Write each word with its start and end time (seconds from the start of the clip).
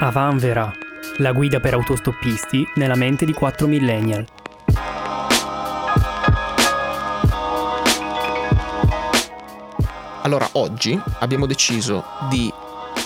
Avanvera, 0.00 0.72
la 1.16 1.32
guida 1.32 1.58
per 1.58 1.74
autostoppisti 1.74 2.64
nella 2.76 2.94
mente 2.94 3.24
di 3.24 3.32
4 3.32 3.66
millennial. 3.66 4.24
Allora, 10.22 10.48
oggi 10.52 10.96
abbiamo 11.18 11.46
deciso 11.46 12.04
di 12.28 12.48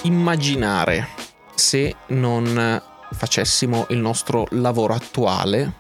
immaginare 0.03 1.09
se 1.55 1.97
non 2.09 2.82
facessimo 3.11 3.86
il 3.88 3.98
nostro 3.98 4.46
lavoro 4.50 4.93
attuale, 4.93 5.72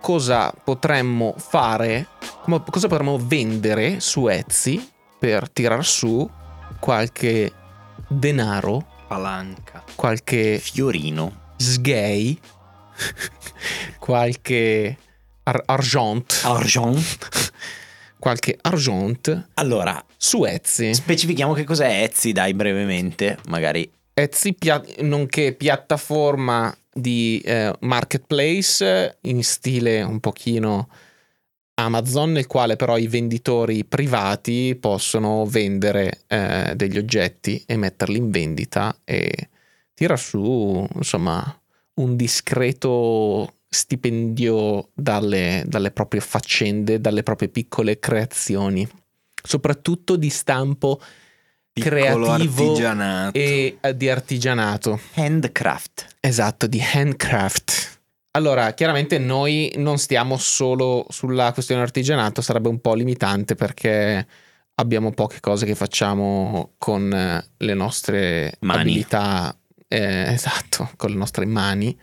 cosa 0.00 0.54
potremmo 0.62 1.34
fare, 1.38 2.06
cosa 2.70 2.86
potremmo 2.86 3.18
vendere 3.20 3.98
su 3.98 4.28
Etsy 4.28 4.90
per 5.18 5.50
tirar 5.50 5.84
su 5.84 6.28
qualche 6.78 7.52
denaro, 8.06 8.89
Palanca. 9.14 9.82
qualche 9.96 10.60
Fiorino. 10.60 11.54
sgay, 11.56 12.38
qualche 13.98 14.96
ar- 15.42 15.62
argent, 15.66 16.40
Argent. 16.44 17.50
qualche 18.20 18.56
argent 18.60 19.48
Allora, 19.54 20.00
su 20.16 20.44
Etsy. 20.44 20.94
specifichiamo 20.94 21.54
che 21.54 21.64
cos'è 21.64 22.04
Etsy, 22.04 22.30
dai, 22.30 22.54
brevemente. 22.54 23.36
Magari 23.48 23.90
Etsy, 24.14 24.54
pia- 24.54 24.80
nonché 25.00 25.54
piattaforma 25.54 26.72
di 26.92 27.40
eh, 27.44 27.72
marketplace 27.80 29.18
in 29.22 29.42
stile 29.42 30.02
un 30.02 30.20
pochino 30.20 30.88
Amazon, 31.80 32.32
nel 32.32 32.46
quale 32.46 32.76
però 32.76 32.96
i 32.96 33.06
venditori 33.06 33.84
privati 33.84 34.76
possono 34.78 35.44
vendere 35.46 36.22
eh, 36.26 36.72
degli 36.76 36.98
oggetti 36.98 37.62
e 37.66 37.76
metterli 37.76 38.18
in 38.18 38.30
vendita 38.30 38.96
e 39.04 39.48
tira 39.94 40.16
su, 40.16 40.86
insomma, 40.94 41.60
un 41.94 42.16
discreto 42.16 43.54
stipendio 43.68 44.88
dalle, 44.94 45.64
dalle 45.66 45.90
proprie 45.90 46.20
faccende, 46.20 47.00
dalle 47.00 47.22
proprie 47.22 47.48
piccole 47.48 47.98
creazioni, 47.98 48.86
soprattutto 49.42 50.16
di 50.16 50.30
stampo 50.30 51.00
creativo 51.72 52.32
artigianato. 52.32 53.38
e 53.38 53.78
eh, 53.80 53.96
di 53.96 54.08
artigianato. 54.08 55.00
handcraft. 55.14 56.06
Esatto, 56.20 56.66
di 56.66 56.80
handcraft. 56.80 57.99
Allora, 58.32 58.74
chiaramente 58.74 59.18
noi 59.18 59.72
non 59.76 59.98
stiamo 59.98 60.36
solo 60.36 61.04
sulla 61.08 61.52
questione 61.52 61.82
artigianato, 61.82 62.40
sarebbe 62.42 62.68
un 62.68 62.80
po' 62.80 62.94
limitante 62.94 63.56
perché 63.56 64.26
abbiamo 64.74 65.12
poche 65.12 65.40
cose 65.40 65.66
che 65.66 65.74
facciamo 65.74 66.74
con 66.78 67.12
eh, 67.12 67.50
le 67.56 67.74
nostre 67.74 68.54
Mani. 68.60 68.80
abilità, 68.80 69.56
eh, 69.88 70.32
esatto, 70.32 70.90
con 70.96 71.10
le 71.10 71.16
nostre 71.16 71.44
mani. 71.44 71.98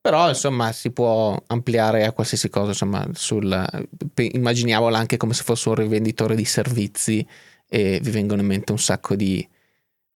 Però, 0.00 0.28
insomma, 0.28 0.72
si 0.72 0.90
può 0.90 1.40
ampliare 1.46 2.04
a 2.04 2.12
qualsiasi 2.12 2.50
cosa, 2.50 2.70
insomma, 2.70 3.06
sul, 3.12 3.64
immaginiamola 4.16 4.98
anche 4.98 5.16
come 5.16 5.32
se 5.32 5.44
fosse 5.44 5.68
un 5.68 5.76
rivenditore 5.76 6.34
di 6.34 6.44
servizi 6.44 7.26
e 7.68 8.00
vi 8.02 8.10
vengono 8.10 8.40
in 8.40 8.48
mente 8.48 8.72
un 8.72 8.80
sacco 8.80 9.14
di 9.14 9.48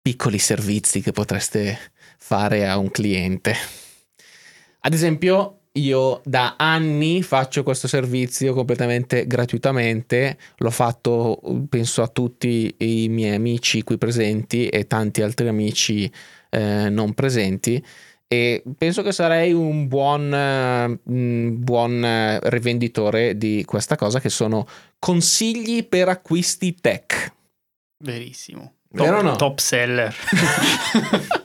piccoli 0.02 0.40
servizi 0.40 1.02
che 1.02 1.12
potreste 1.12 1.78
fare 2.18 2.68
a 2.68 2.78
un 2.78 2.90
cliente. 2.90 3.56
Ad 4.86 4.94
esempio, 4.94 5.62
io 5.74 6.22
da 6.24 6.56
anni 6.60 7.24
faccio 7.24 7.64
questo 7.64 7.88
servizio 7.88 8.54
completamente 8.54 9.26
gratuitamente, 9.26 10.38
l'ho 10.58 10.70
fatto 10.70 11.42
penso 11.68 12.04
a 12.04 12.08
tutti 12.08 12.72
i 12.78 13.10
miei 13.10 13.34
amici 13.34 13.82
qui 13.82 13.98
presenti 13.98 14.68
e 14.68 14.86
tanti 14.86 15.24
altri 15.24 15.48
amici 15.48 16.10
eh, 16.52 16.90
non 16.90 17.16
presenti 17.16 17.84
e 18.28 18.64
penso 18.78 19.02
che 19.02 19.12
sarei 19.12 19.54
un 19.54 19.88
buon, 19.88 20.32
eh, 20.32 21.00
un 21.04 21.56
buon 21.58 22.06
eh, 22.06 22.40
rivenditore 22.50 23.40
di 23.40 23.64
questa 23.66 23.96
cosa 23.96 24.20
che 24.20 24.30
sono 24.30 24.68
consigli 25.00 25.88
per 25.88 26.10
acquisti 26.10 26.76
tech. 26.80 27.34
Verissimo. 28.04 28.74
Top, 28.96 29.22
no? 29.22 29.36
top 29.36 29.58
seller. 29.58 30.16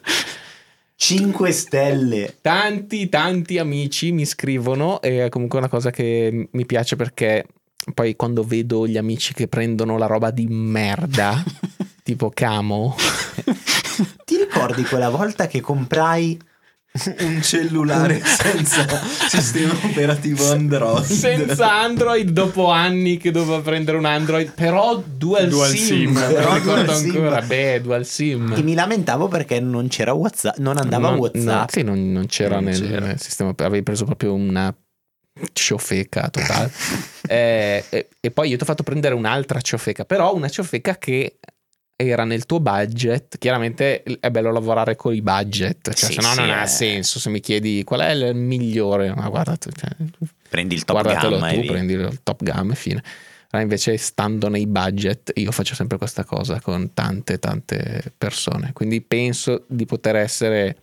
5 1.02 1.50
stelle. 1.50 2.36
tanti 2.42 3.08
tanti 3.08 3.56
amici 3.56 4.12
mi 4.12 4.26
scrivono 4.26 5.00
e 5.00 5.24
è 5.24 5.28
comunque 5.30 5.58
una 5.58 5.70
cosa 5.70 5.90
che 5.90 6.48
mi 6.52 6.66
piace 6.66 6.94
perché 6.94 7.46
poi 7.94 8.14
quando 8.16 8.44
vedo 8.44 8.86
gli 8.86 8.98
amici 8.98 9.32
che 9.32 9.48
prendono 9.48 9.96
la 9.96 10.04
roba 10.04 10.30
di 10.30 10.46
merda 10.46 11.42
tipo 12.04 12.30
camo 12.34 12.94
Ti 14.26 14.36
ricordi 14.36 14.82
quella 14.82 15.08
volta 15.08 15.46
che 15.46 15.62
comprai 15.62 16.38
un 17.20 17.40
cellulare 17.42 18.20
senza 18.24 18.84
sistema 19.28 19.72
operativo 19.84 20.50
Android. 20.50 21.04
senza 21.04 21.72
Android 21.80 22.28
dopo 22.30 22.68
anni 22.70 23.16
che 23.16 23.30
dovevo 23.30 23.60
prendere 23.60 23.96
un 23.96 24.04
Android 24.06 24.52
però 24.52 24.96
dual, 24.96 25.48
Dual 25.48 25.70
sim, 25.70 25.78
sim. 25.78 26.12
Però 26.14 26.54
ricordo 26.54 26.82
dual 26.84 26.96
sim. 26.96 27.10
ancora 27.14 27.42
beh 27.42 27.80
dual 27.80 28.04
sim 28.04 28.54
e 28.56 28.62
mi 28.62 28.74
lamentavo 28.74 29.28
perché 29.28 29.60
non 29.60 29.86
c'era 29.88 30.12
WhatsApp, 30.12 30.56
non 30.58 30.78
andava 30.78 31.10
non, 31.10 31.18
WhatsApp. 31.18 31.44
no, 31.60 31.66
sì, 31.68 31.82
non, 31.82 32.10
non 32.12 32.26
c'era, 32.26 32.56
Non 32.56 32.64
nel, 32.64 32.80
c'era. 32.80 33.16
sistema 33.16 33.54
avevi 33.56 33.82
preso 33.84 34.04
proprio 34.04 34.34
una 34.34 34.74
ciofeca 35.52 36.28
totale 36.28 36.70
Eh, 37.30 37.84
e, 37.90 38.08
e 38.18 38.30
poi 38.32 38.48
io 38.48 38.56
ti 38.56 38.64
ho 38.64 38.66
fatto 38.66 38.82
prendere 38.82 39.14
un'altra 39.14 39.60
ciofeca 39.60 40.04
però 40.04 40.34
una 40.34 40.48
ciofeca 40.48 40.98
che 40.98 41.36
era 42.08 42.24
nel 42.24 42.46
tuo 42.46 42.60
budget 42.60 43.38
chiaramente 43.38 44.02
è 44.02 44.30
bello 44.30 44.50
lavorare 44.52 44.96
con 44.96 45.14
i 45.14 45.20
budget 45.22 45.92
cioè, 45.94 46.10
Sì, 46.10 46.14
se 46.14 46.20
no 46.22 46.28
sì, 46.32 46.40
non 46.40 46.50
ha 46.50 46.62
eh. 46.62 46.66
senso 46.66 47.18
se 47.18 47.28
mi 47.30 47.40
chiedi 47.40 47.82
qual 47.84 48.00
è 48.00 48.10
il 48.10 48.34
migliore 48.34 49.14
ma 49.14 49.28
guarda 49.28 49.56
tu, 49.56 49.70
cioè, 49.70 49.90
Prendi 50.48 50.74
il 50.74 50.84
top 50.84 51.00
guardatelo 51.02 51.36
gamma 51.38 51.52
tu 51.52 51.60
via. 51.60 51.70
prendi 51.72 51.92
il 51.92 52.20
top 52.22 52.42
gamma 52.42 52.72
e 52.72 52.76
fine 52.76 53.02
Allora, 53.50 53.62
invece 53.68 53.96
stando 53.96 54.48
nei 54.48 54.66
budget 54.66 55.32
io 55.34 55.50
faccio 55.52 55.74
sempre 55.74 55.98
questa 55.98 56.24
cosa 56.24 56.60
con 56.60 56.92
tante 56.94 57.38
tante 57.38 58.12
persone 58.16 58.72
quindi 58.72 59.00
penso 59.00 59.64
di 59.68 59.84
poter 59.86 60.16
essere 60.16 60.76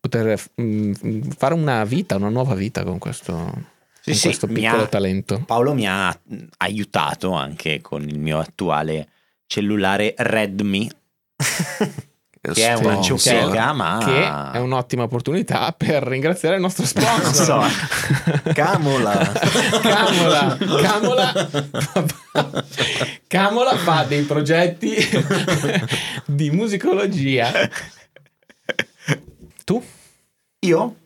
poter 0.00 0.40
mm, 0.60 0.92
fare 1.36 1.54
una 1.54 1.84
vita 1.84 2.16
una 2.16 2.28
nuova 2.30 2.54
vita 2.54 2.84
con 2.84 2.98
questo, 2.98 3.52
Sì, 4.00 4.12
con 4.12 4.20
questo 4.20 4.46
piccolo 4.46 4.82
ha- 4.82 4.86
talento 4.86 5.42
Paolo 5.46 5.74
mi 5.74 5.86
ha 5.86 6.16
aiutato 6.58 7.32
anche 7.32 7.80
con 7.80 8.02
il 8.08 8.18
mio 8.18 8.38
attuale 8.38 9.08
cellulare 9.46 10.14
Redmi, 10.16 10.90
che 12.52 12.68
è 12.68 12.74
una 12.74 13.00
ciofeca, 13.00 13.72
ma 13.72 14.02
che 14.04 14.58
è 14.58 14.60
un'ottima 14.60 15.04
opportunità 15.04 15.72
per 15.76 16.02
ringraziare 16.02 16.56
il 16.56 16.60
nostro 16.60 16.84
sponsor 16.84 17.22
Non 17.22 17.34
so. 17.34 17.62
Camola. 18.52 19.32
Camola, 19.80 20.56
Camola, 20.82 21.48
Camola 23.26 23.76
fa 23.76 24.04
dei 24.04 24.22
progetti 24.22 24.94
di 26.26 26.50
musicologia. 26.50 27.50
Tu? 29.64 29.82
Io? 30.60 30.96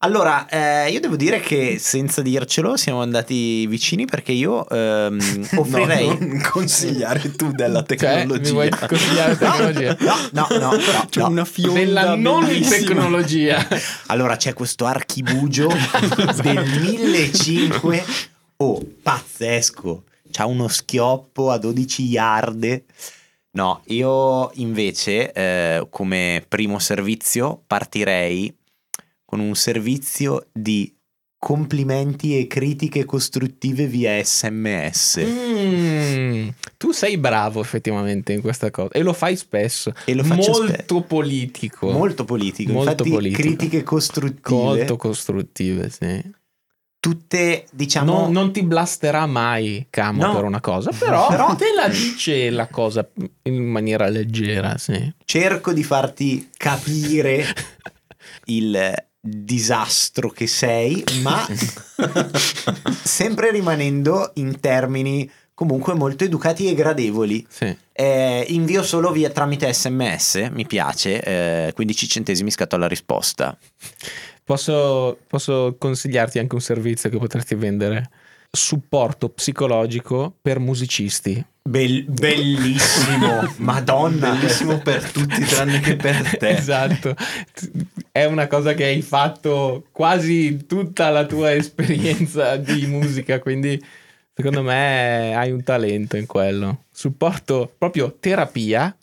Allora, 0.00 0.46
eh, 0.48 0.90
io 0.90 1.00
devo 1.00 1.16
dire 1.16 1.40
che 1.40 1.78
senza 1.80 2.20
dircelo 2.20 2.76
siamo 2.76 3.00
andati 3.00 3.66
vicini 3.66 4.04
perché 4.04 4.32
io 4.32 4.68
ehm, 4.68 5.18
offrirei... 5.56 6.06
No, 6.06 6.18
non 6.20 6.40
consigliare 6.52 7.34
tu 7.34 7.50
della 7.52 7.82
Cioè, 7.84 7.96
mi 7.96 7.96
tecnologia. 7.96 8.50
vuoi 8.52 8.68
consigliare 8.70 9.36
tecnologia? 9.38 9.96
No, 10.00 10.14
no, 10.32 10.46
no, 10.50 10.70
no, 10.72 11.06
C'è 11.08 11.20
no. 11.20 11.28
una 11.28 11.44
fionda 11.46 11.78
Della 11.80 12.14
non 12.14 12.44
bellissima. 12.44 12.76
tecnologia. 12.76 13.66
Allora 14.08 14.36
c'è 14.36 14.52
questo 14.52 14.84
archibugio 14.84 15.68
del 16.42 16.62
1500. 16.80 18.04
Oh, 18.58 18.80
pazzesco. 19.02 20.04
C'ha 20.30 20.44
uno 20.46 20.68
schioppo 20.68 21.50
a 21.50 21.56
12 21.58 22.02
yard. 22.04 22.82
No, 23.52 23.80
io 23.86 24.50
invece 24.56 25.32
eh, 25.32 25.86
come 25.88 26.44
primo 26.46 26.78
servizio 26.78 27.62
partirei 27.66 28.54
con 29.36 29.40
un 29.44 29.54
servizio 29.54 30.46
di 30.52 30.90
complimenti 31.38 32.38
e 32.38 32.46
critiche 32.46 33.04
costruttive 33.04 33.86
via 33.86 34.22
sms. 34.24 35.20
Mm, 35.22 36.48
tu 36.78 36.92
sei 36.92 37.18
bravo 37.18 37.60
effettivamente 37.60 38.32
in 38.32 38.40
questa 38.40 38.70
cosa 38.70 38.88
e 38.92 39.02
lo 39.02 39.12
fai 39.12 39.36
spesso. 39.36 39.92
E 40.06 40.14
lo 40.14 40.24
faccio 40.24 40.52
Molto 40.52 40.72
spesso. 40.72 41.00
politico. 41.02 41.90
Molto 41.90 42.24
politico. 42.24 42.72
Molto 42.72 42.90
Infatti, 42.90 43.10
politico. 43.10 43.42
critiche 43.42 43.82
costruttive. 43.82 44.56
Molto 44.62 44.96
costruttive, 44.96 45.90
sì. 45.90 46.32
Tutte, 46.98 47.66
diciamo. 47.70 48.12
Non, 48.22 48.32
non 48.32 48.52
ti 48.52 48.62
blasterà 48.62 49.26
mai 49.26 49.86
Camo 49.90 50.26
No. 50.26 50.34
per 50.34 50.44
una 50.44 50.60
cosa, 50.60 50.90
però, 50.90 51.28
Però- 51.28 51.54
te 51.54 51.66
la 51.76 51.88
dice 51.88 52.48
la 52.50 52.66
cosa 52.68 53.06
in 53.42 53.62
maniera 53.62 54.08
leggera, 54.08 54.78
sì. 54.78 55.12
cerco 55.24 55.72
di 55.74 55.84
farti 55.84 56.48
capire 56.56 57.44
il 58.46 59.04
disastro 59.26 60.30
che 60.30 60.46
sei, 60.46 61.02
ma 61.22 61.46
sempre 63.02 63.50
rimanendo 63.50 64.30
in 64.34 64.60
termini 64.60 65.30
comunque 65.56 65.94
molto 65.94 66.24
educati 66.24 66.68
e 66.68 66.74
gradevoli. 66.74 67.44
Sì. 67.48 67.76
Eh, 67.92 68.44
invio 68.48 68.82
solo 68.82 69.10
via 69.10 69.30
tramite 69.30 69.72
sms, 69.72 70.50
mi 70.52 70.66
piace, 70.66 71.22
eh, 71.22 71.72
15 71.72 72.08
centesimi 72.08 72.50
scatto 72.50 72.76
alla 72.76 72.88
risposta. 72.88 73.56
Posso, 74.44 75.18
posso 75.26 75.74
consigliarti 75.78 76.38
anche 76.38 76.54
un 76.54 76.60
servizio 76.60 77.08
che 77.10 77.18
potresti 77.18 77.54
vendere? 77.54 78.10
Supporto 78.50 79.30
psicologico 79.30 80.32
per 80.40 80.60
musicisti. 80.60 81.44
Bel- 81.66 82.04
bellissimo, 82.04 83.52
madonna. 83.58 84.30
Bellissimo 84.30 84.78
per 84.78 85.10
tutti 85.10 85.44
tranne 85.44 85.80
che 85.80 85.96
per 85.96 86.36
te. 86.38 86.50
Esatto. 86.50 87.14
È 88.12 88.24
una 88.24 88.46
cosa 88.46 88.74
che 88.74 88.84
hai 88.84 89.02
fatto 89.02 89.86
quasi 89.90 90.64
tutta 90.66 91.10
la 91.10 91.26
tua 91.26 91.52
esperienza 91.54 92.56
di 92.56 92.86
musica, 92.86 93.40
quindi 93.40 93.82
secondo 94.32 94.62
me 94.62 95.34
hai 95.34 95.50
un 95.50 95.62
talento 95.64 96.16
in 96.16 96.26
quello. 96.26 96.84
Supporto 96.92 97.72
proprio 97.76 98.16
terapia, 98.20 98.96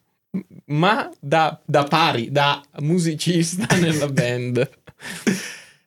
ma 0.66 1.10
da, 1.20 1.60
da 1.66 1.84
pari, 1.84 2.32
da 2.32 2.62
musicista 2.80 3.76
nella 3.76 4.08
band. 4.08 4.70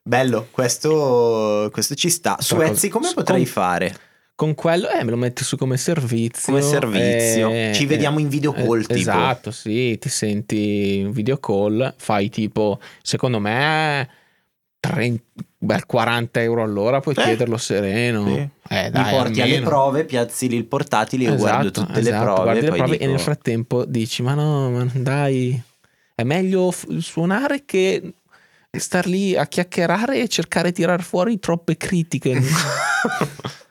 Bello, 0.03 0.47
questo, 0.51 1.69
questo 1.73 1.95
ci 1.95 2.09
sta. 2.09 2.37
Su 2.39 2.61
Etsy 2.61 2.87
come 2.87 3.07
con- 3.07 3.15
potrei 3.15 3.45
fare? 3.45 3.97
Con 4.37 4.53
quello, 4.53 4.87
eh, 4.91 5.03
me 5.03 5.09
lo 5.09 5.17
metti 5.17 5.43
su 5.43 5.57
come 5.57 5.77
servizio. 5.77 6.53
Come 6.53 6.61
servizio. 6.61 7.49
eh, 7.49 7.71
Ci 7.73 7.87
vediamo 7.87 8.19
in 8.19 8.27
video 8.29 8.53
call, 8.53 8.85
eh. 8.87 8.93
Esatto, 8.99 9.49
sì, 9.49 9.97
ti 9.97 10.09
senti 10.09 10.97
in 10.99 11.09
video 11.11 11.39
call, 11.39 11.95
fai 11.97 12.29
tipo, 12.29 12.79
secondo 13.01 13.39
me, 13.39 14.07
30, 14.79 15.23
beh, 15.57 15.85
40 15.87 16.39
euro 16.43 16.61
all'ora, 16.61 16.99
puoi 16.99 17.15
Eh, 17.17 17.21
chiederlo 17.23 17.57
sereno. 17.57 18.27
sì. 18.27 18.47
Eh, 18.69 18.83
Mi 18.83 18.89
dai, 18.91 19.09
porti 19.15 19.41
alle 19.41 19.53
almeno. 19.55 19.69
prove, 19.69 20.05
piazzi 20.05 20.47
lì 20.49 20.55
il 20.55 20.65
portatile, 20.65 21.35
guardo 21.35 21.69
Esatto, 21.69 21.85
tutte 21.87 21.99
esatto, 21.99 22.25
le 22.27 22.31
prove. 22.35 22.53
le 22.53 22.67
prove 22.77 22.93
e 22.93 22.97
dico- 22.99 23.09
nel 23.09 23.19
frattempo 23.19 23.85
dici, 23.85 24.21
ma 24.21 24.35
no, 24.35 24.69
ma 24.69 24.85
dai, 24.93 25.59
è 26.13 26.21
meglio 26.21 26.69
f- 26.69 26.95
suonare 26.99 27.63
che 27.65 28.13
star 28.69 29.07
lì 29.07 29.35
a 29.35 29.47
chiacchierare 29.47 30.21
e 30.21 30.27
cercare 30.27 30.67
di 30.69 30.75
tirar 30.75 31.01
fuori 31.01 31.39
troppe 31.39 31.75
critiche. 31.75 32.39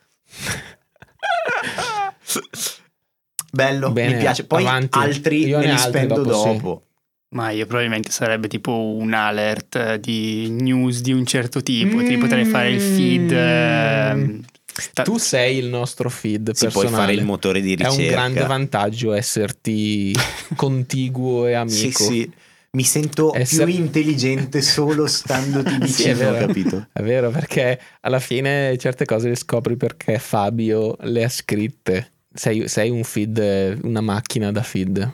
Bello, 3.53 3.91
Bene, 3.91 4.15
mi 4.15 4.19
piace. 4.19 4.45
Poi 4.45 4.63
avanti. 4.63 4.99
altri 4.99 5.47
Io 5.47 5.59
me 5.59 5.65
li 5.65 5.71
altri 5.71 5.89
spendo 5.89 6.23
dopo, 6.23 6.33
sì. 6.35 6.55
dopo. 6.57 6.83
Ma 7.29 7.51
io 7.51 7.67
probabilmente 7.67 8.11
sarebbe 8.11 8.49
tipo 8.49 8.73
un 8.73 9.13
alert 9.13 9.97
di 9.97 10.49
news 10.51 11.01
di 11.01 11.13
un 11.13 11.25
certo 11.27 11.63
tipo. 11.63 12.03
Ti 12.03 12.17
Mm. 12.17 12.21
potrei 12.21 12.45
fare 12.45 12.71
il 12.71 12.81
feed. 12.81 14.45
sta- 14.79 15.03
tu 15.05 15.17
sei 15.17 15.57
il 15.59 15.67
nostro 15.67 16.11
feed 16.11 16.53
Si 16.53 16.65
personale. 16.65 16.73
puoi 16.89 16.89
fare 17.01 17.13
il 17.15 17.25
motore 17.25 17.61
di 17.63 17.73
È 17.73 17.77
ricerca. 17.77 18.01
un 18.03 18.07
grande 18.09 18.45
vantaggio 18.45 19.13
esserti 19.13 20.13
contiguo 20.55 21.47
e 21.47 21.55
amico. 21.55 21.75
Sì, 21.77 21.93
sì. 21.93 22.33
Mi 22.77 22.85
sento 22.85 23.35
Essere- 23.35 23.65
più 23.73 23.75
intelligente 23.83 24.61
solo 24.61 25.07
standoti 25.09 25.71
Sì, 25.89 26.05
è 26.05 26.15
vicino, 26.15 26.31
vero. 26.31 26.47
capito? 26.47 26.89
È 26.93 27.03
vero, 27.03 27.31
perché 27.31 27.81
alla 28.03 28.21
fine 28.21 28.77
certe 28.77 29.07
cose 29.07 29.29
le 29.31 29.35
scopri 29.37 29.77
perché 29.77 30.19
Fabio 30.19 30.95
le 31.01 31.25
ha 31.25 31.29
scritte. 31.31 32.13
Sei, 32.33 32.69
sei 32.69 32.91
un 32.91 33.03
feed, 33.03 33.79
una 33.83 34.03
macchina 34.03 34.53
da 34.53 34.63
feed. 34.63 35.13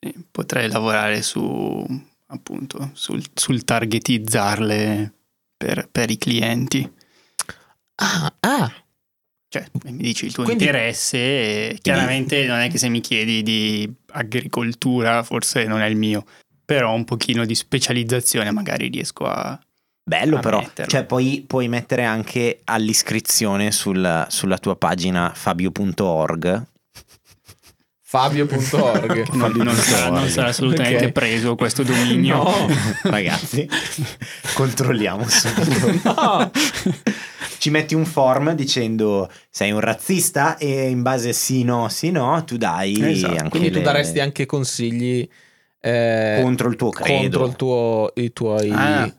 sì, 0.00 0.12
potrei 0.28 0.68
lavorare 0.68 1.22
su 1.22 1.86
appunto 2.30 2.90
sul, 2.94 3.22
sul 3.32 3.62
targetizzarle 3.62 5.12
per, 5.56 5.88
per 5.92 6.10
i 6.10 6.18
clienti. 6.18 6.90
Ah, 8.00 8.34
ah, 8.40 8.72
Cioè, 9.48 9.64
mi 9.84 9.96
dici 10.02 10.26
il 10.26 10.32
tuo 10.32 10.42
Quindi- 10.44 10.64
interesse, 10.64 11.16
e 11.70 11.78
chiaramente 11.80 12.44
non 12.46 12.58
è 12.58 12.68
che 12.68 12.78
se 12.78 12.88
mi 12.88 13.00
chiedi 13.00 13.42
di 13.44 13.88
agricoltura, 14.12 15.22
forse 15.22 15.64
non 15.64 15.80
è 15.80 15.86
il 15.86 15.96
mio, 15.96 16.24
però 16.68 16.92
un 16.92 17.04
pochino 17.06 17.46
di 17.46 17.54
specializzazione 17.54 18.50
magari 18.50 18.88
riesco 18.90 19.24
a... 19.24 19.58
Bello 20.02 20.36
A 20.36 20.40
però, 20.40 20.58
metterlo. 20.58 20.90
cioè 20.90 21.04
poi 21.04 21.42
puoi 21.46 21.66
mettere 21.66 22.04
anche 22.04 22.60
all'iscrizione 22.64 23.70
sul- 23.72 24.26
sulla 24.28 24.58
tua 24.58 24.76
pagina 24.76 25.32
fabio.org 25.34 26.66
Fabio.org. 28.02 29.32
Non, 29.32 29.52
non 29.52 29.74
sarà, 29.74 30.10
non 30.10 30.28
sarà 30.28 30.48
assolutamente 30.48 31.06
Ok. 31.06 31.12
preso 31.12 31.54
questo 31.56 31.82
dominio. 31.82 32.42
No. 32.42 32.66
Ragazzi, 33.04 33.66
controlliamo 34.54 35.26
subito. 35.26 36.00
No. 36.04 36.50
Ci 37.58 37.70
metti 37.70 37.94
un 37.94 38.04
form 38.04 38.52
dicendo 38.54 39.30
sei 39.50 39.72
un 39.72 39.80
razzista 39.80 40.56
e 40.58 40.88
in 40.90 41.00
base 41.02 41.30
a 41.30 41.32
sì, 41.32 41.64
no, 41.64 41.88
sì, 41.88 42.10
no, 42.10 42.44
tu 42.44 42.56
dai 42.58 42.94
Esatto. 43.12 43.32
anche 43.36 43.48
Quindi 43.48 43.70
tu 43.70 43.78
le- 43.78 43.84
daresti 43.84 44.20
anche 44.20 44.46
consigli 44.46 45.28
eh, 45.80 46.40
contro 46.42 46.68
il 46.68 46.76
tuo 46.76 46.90
credo. 46.90 47.20
contro 47.20 47.46
il 47.46 47.56
tuo, 47.56 48.12
i 48.16 48.32
tuoi... 48.32 48.70
Ah, 48.72 49.12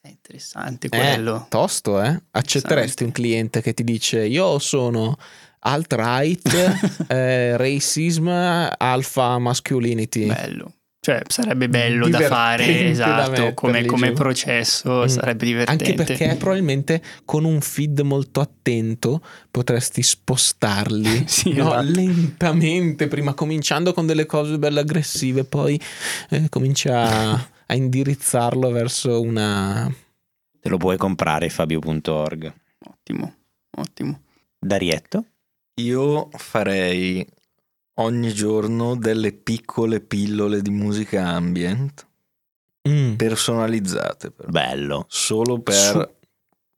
è 0.00 0.08
interessante 0.08 0.88
quello. 0.88 1.36
Eh, 1.36 1.48
tosto, 1.48 2.02
eh? 2.02 2.20
Accetteresti 2.30 3.04
un 3.04 3.12
cliente 3.12 3.60
che 3.60 3.74
ti 3.74 3.84
dice 3.84 4.24
io 4.24 4.58
sono 4.58 5.16
alt-right, 5.60 7.06
eh, 7.08 7.56
racism, 7.56 8.28
alpha 8.28 9.38
masculinity. 9.38 10.26
Bello. 10.26 10.72
Cioè, 11.06 11.22
sarebbe 11.28 11.68
bello 11.68 12.08
da 12.08 12.18
fare, 12.22 12.66
da 12.66 12.72
esatto, 12.88 13.30
metterli 13.30 13.54
come, 13.54 13.84
come 13.84 14.10
processo 14.10 15.02
Mm. 15.04 15.06
sarebbe 15.06 15.44
divertente. 15.44 15.84
Anche 15.84 15.94
perché 15.94 16.34
probabilmente 16.34 17.00
con 17.24 17.44
un 17.44 17.60
feed 17.60 18.00
molto 18.00 18.40
attento 18.40 19.22
potresti 19.52 20.02
spostarli 20.02 21.22
Sì, 21.30 21.52
no? 21.52 21.68
esatto. 21.68 21.82
lentamente, 21.92 23.06
prima 23.06 23.34
cominciando 23.34 23.92
con 23.92 24.04
delle 24.04 24.26
cose 24.26 24.58
belle 24.58 24.80
aggressive, 24.80 25.44
poi 25.44 25.80
eh, 26.30 26.48
cominci 26.48 26.88
a, 26.88 27.34
a 27.34 27.74
indirizzarlo 27.74 28.68
verso 28.72 29.20
una... 29.20 29.88
Te 30.60 30.68
lo 30.68 30.76
puoi 30.76 30.96
comprare 30.96 31.48
fabio.org. 31.50 32.52
Ottimo, 32.84 33.34
ottimo. 33.76 34.22
Darietto? 34.58 35.24
Io 35.74 36.30
farei 36.32 37.24
ogni 37.98 38.32
giorno 38.32 38.96
delle 38.96 39.32
piccole 39.32 40.00
pillole 40.00 40.62
di 40.62 40.70
musica 40.70 41.26
ambient 41.28 42.06
Mm. 42.88 43.14
personalizzate, 43.14 44.30
però. 44.30 44.48
Bello, 44.48 45.06
solo 45.08 45.58
per 45.60 45.74
Su- 45.74 46.08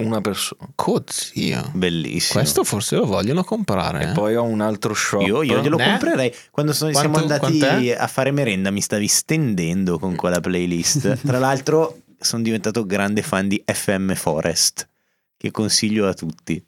una 0.05 0.21
persona. 0.23 0.71
Cozio. 0.75 1.71
bellissimo. 1.75 2.41
Questo 2.41 2.65
forse 2.65 2.97
lo 2.97 3.05
vogliono 3.05 3.45
comprare. 3.45 4.05
E 4.05 4.09
eh. 4.11 4.13
poi 4.13 4.35
ho 4.37 4.43
un 4.45 4.61
altro 4.63 4.95
shop. 4.95 5.21
Io, 5.27 5.43
io 5.43 5.61
glielo 5.61 5.77
Eh? 5.77 5.85
comprerei. 5.85 6.33
Quando 6.51 6.73
sono- 6.73 6.93
siamo 6.93 7.11
Quanto- 7.11 7.33
andati 7.35 7.59
quant'è? 7.59 7.91
a 7.99 8.07
fare 8.07 8.31
merenda 8.31 8.71
mi 8.71 8.81
stavi 8.81 9.07
stendendo 9.07 9.99
con 9.99 10.17
quella 10.17 10.41
playlist. 10.41 11.19
Tra 11.27 11.39
l'altro 11.39 12.03
sono 12.19 12.43
diventato 12.43 12.87
grande 12.87 13.21
fan 13.23 13.47
di 13.49 13.63
FM 13.67 14.15
Forest, 14.15 14.89
che 15.37 15.51
consiglio 15.51 16.09
a 16.09 16.15
tutti. 16.15 16.65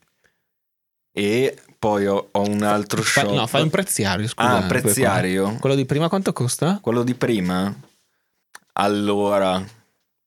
E 1.13 1.57
poi 1.81 2.07
ho, 2.07 2.29
ho 2.31 2.43
un 2.43 2.63
altro 2.63 3.01
Fa- 3.01 3.23
shop. 3.23 3.33
no, 3.33 3.47
fai 3.47 3.63
un 3.63 3.71
preziario, 3.71 4.29
scusa. 4.29 4.59
Ah, 4.59 4.63
preziario. 4.67 5.57
Quello 5.59 5.75
di 5.75 5.87
prima 5.87 6.11
quanto 6.11 6.35
costa? 6.35 6.79
Quello 6.83 7.03
di 7.03 7.15
prima? 7.15 7.75
Allora, 8.75 9.65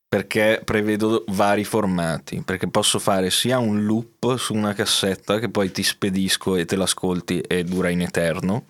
perché 0.08 0.60
prevedo 0.64 1.24
vari 1.28 1.62
formati, 1.62 2.42
perché 2.44 2.66
posso 2.66 2.98
fare 2.98 3.30
sia 3.30 3.58
un 3.58 3.84
loop 3.84 4.36
su 4.36 4.52
una 4.52 4.74
cassetta 4.74 5.38
che 5.38 5.48
poi 5.48 5.70
ti 5.70 5.84
spedisco 5.84 6.56
e 6.56 6.64
te 6.64 6.74
l'ascolti 6.74 7.38
e 7.38 7.62
dura 7.62 7.88
in 7.88 8.00
eterno. 8.00 8.64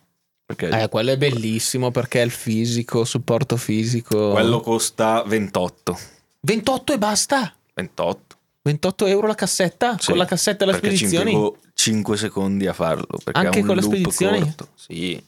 Eh, 0.55 0.88
quello 0.91 1.12
è 1.12 1.17
bellissimo 1.17 1.91
perché 1.91 2.21
è 2.21 2.25
il 2.25 2.31
fisico, 2.31 3.07
supporto 3.07 3.57
fisico. 3.57 4.33
quello 4.33 4.61
costa 4.61 5.23
28. 5.23 5.99
28 6.41 6.93
e 6.93 6.99
basta. 6.99 7.55
28. 7.73 8.37
28 8.61 9.07
euro 9.07 9.26
la 9.26 9.35
cassetta? 9.35 9.97
Sì, 9.99 10.11
con 10.11 10.19
la 10.19 10.26
cassetta 10.26 10.67
e 10.67 10.73
spedizioni? 10.75 11.33
impiego 11.33 11.59
5 11.85 12.17
secondi 12.17 12.67
a 12.67 12.73
farlo. 12.73 13.19
Perché 13.23 13.41
Anche 13.41 13.59
è 13.59 13.61
un 13.61 13.67
con 13.67 13.76
le 13.76 13.83
loop 13.83 13.93
spedizioni? 13.95 14.41
corto. 14.41 14.69
Sì. 14.75 15.23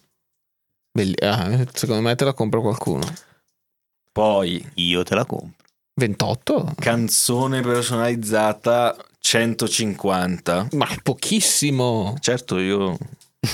Belli- 0.91 1.19
ah, 1.23 1.67
secondo 1.75 2.01
me 2.03 2.15
te 2.15 2.25
la 2.25 2.33
compra 2.33 2.61
qualcuno. 2.61 3.07
Poi 4.13 4.67
Io 4.75 5.03
te 5.03 5.15
la 5.15 5.25
compro. 5.27 5.53
28? 5.99 6.75
canzone 6.79 7.61
personalizzata 7.61 8.97
150. 9.19 10.69
Ma 10.73 10.87
pochissimo. 11.03 12.17
Certo, 12.21 12.59
io 12.59 12.97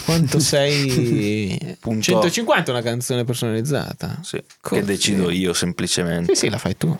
Quanto 0.04 0.38
sei? 0.40 1.76
Punto. 1.80 2.02
150 2.02 2.70
è 2.70 2.74
una 2.74 2.82
canzone 2.82 3.24
personalizzata. 3.24 4.20
sì, 4.22 4.42
che 4.60 4.82
decido 4.84 5.30
io 5.30 5.52
semplicemente. 5.52 6.34
Sì, 6.34 6.42
sì, 6.46 6.48
la 6.50 6.58
fai 6.58 6.76
tu. 6.76 6.96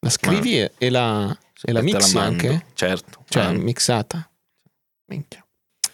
La 0.00 0.10
scrivi 0.10 0.60
e- 0.60 0.72
e 0.78 0.90
la, 0.90 1.36
e 1.62 1.72
la 1.72 1.80
mixi 1.82 2.14
mando. 2.14 2.46
anche? 2.48 2.66
Certo. 2.74 3.24
Cioè, 3.28 3.44
Ah, 3.44 3.52
mixata. 3.52 4.29
Minchia. 5.10 5.44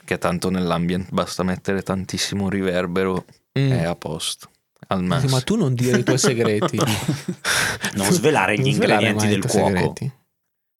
che 0.04 0.18
tanto 0.18 0.50
nell'ambient 0.50 1.10
basta 1.10 1.42
mettere 1.42 1.82
tantissimo 1.82 2.48
riverbero 2.48 3.24
Mm. 3.58 3.70
è 3.72 3.82
a 3.84 3.96
posto. 3.96 4.50
Al 4.88 5.00
Sì, 5.00 5.04
massimo. 5.06 5.30
ma 5.34 5.40
tu 5.40 5.56
non 5.56 5.74
dire 5.74 5.98
i 5.98 6.04
tuoi 6.04 6.18
segreti. 6.18 6.76
Non 7.96 8.12
svelare 8.12 8.56
gli 8.58 8.64
Non 8.64 8.72
svelare 8.74 9.08
ingredienti 9.08 9.26
del 9.40 9.50
cuoco. 9.50 9.66
segreti. 9.68 10.12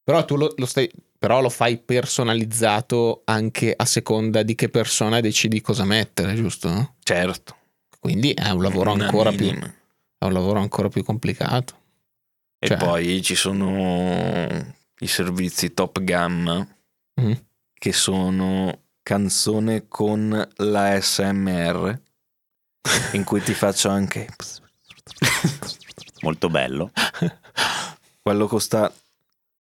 Però 0.04 0.24
tu 0.26 0.36
lo, 0.36 0.52
lo 0.56 0.66
stai, 0.66 0.88
però 1.18 1.40
lo 1.40 1.48
fai 1.48 1.78
personalizzato 1.78 3.22
anche 3.24 3.72
a 3.76 3.84
seconda 3.86 4.42
di 4.42 4.54
che 4.54 4.68
persona 4.68 5.20
decidi 5.20 5.60
cosa 5.60 5.84
mettere, 5.84 6.34
giusto? 6.34 6.94
Certo. 7.02 7.56
Quindi 7.98 8.32
è 8.32 8.50
un 8.50 8.62
lavoro 8.62 8.92
ancora 8.92 9.32
più, 9.32 9.48
è 9.50 10.24
un 10.24 10.32
lavoro 10.32 10.60
ancora 10.60 10.88
più 10.88 11.02
complicato. 11.02 11.74
E 12.58 12.68
Cioè- 12.68 12.76
poi 12.76 13.22
ci 13.22 13.34
sono 13.34 14.46
i 14.98 15.06
servizi 15.06 15.72
top 15.74 16.00
gamma 16.02 16.64
Mm. 17.20 17.32
Che 17.78 17.92
sono 17.92 18.80
canzone 19.02 19.84
con 19.88 20.48
la 20.56 21.00
SMR 21.00 22.00
in 23.12 23.24
cui 23.24 23.40
ti 23.42 23.54
faccio 23.54 23.88
anche 23.88 24.26
Molto 26.22 26.48
bello. 26.48 26.90
quello 28.22 28.46
costa 28.46 28.92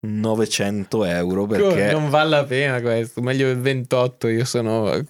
900 0.00 1.04
euro 1.04 1.46
perché 1.46 1.90
Non 1.92 2.08
vale 2.10 2.30
la 2.30 2.44
pena 2.44 2.80
questo, 2.80 3.20
meglio 3.20 3.48
il 3.50 3.58
28, 3.58 4.28
io 4.28 4.44
sono 4.44 5.04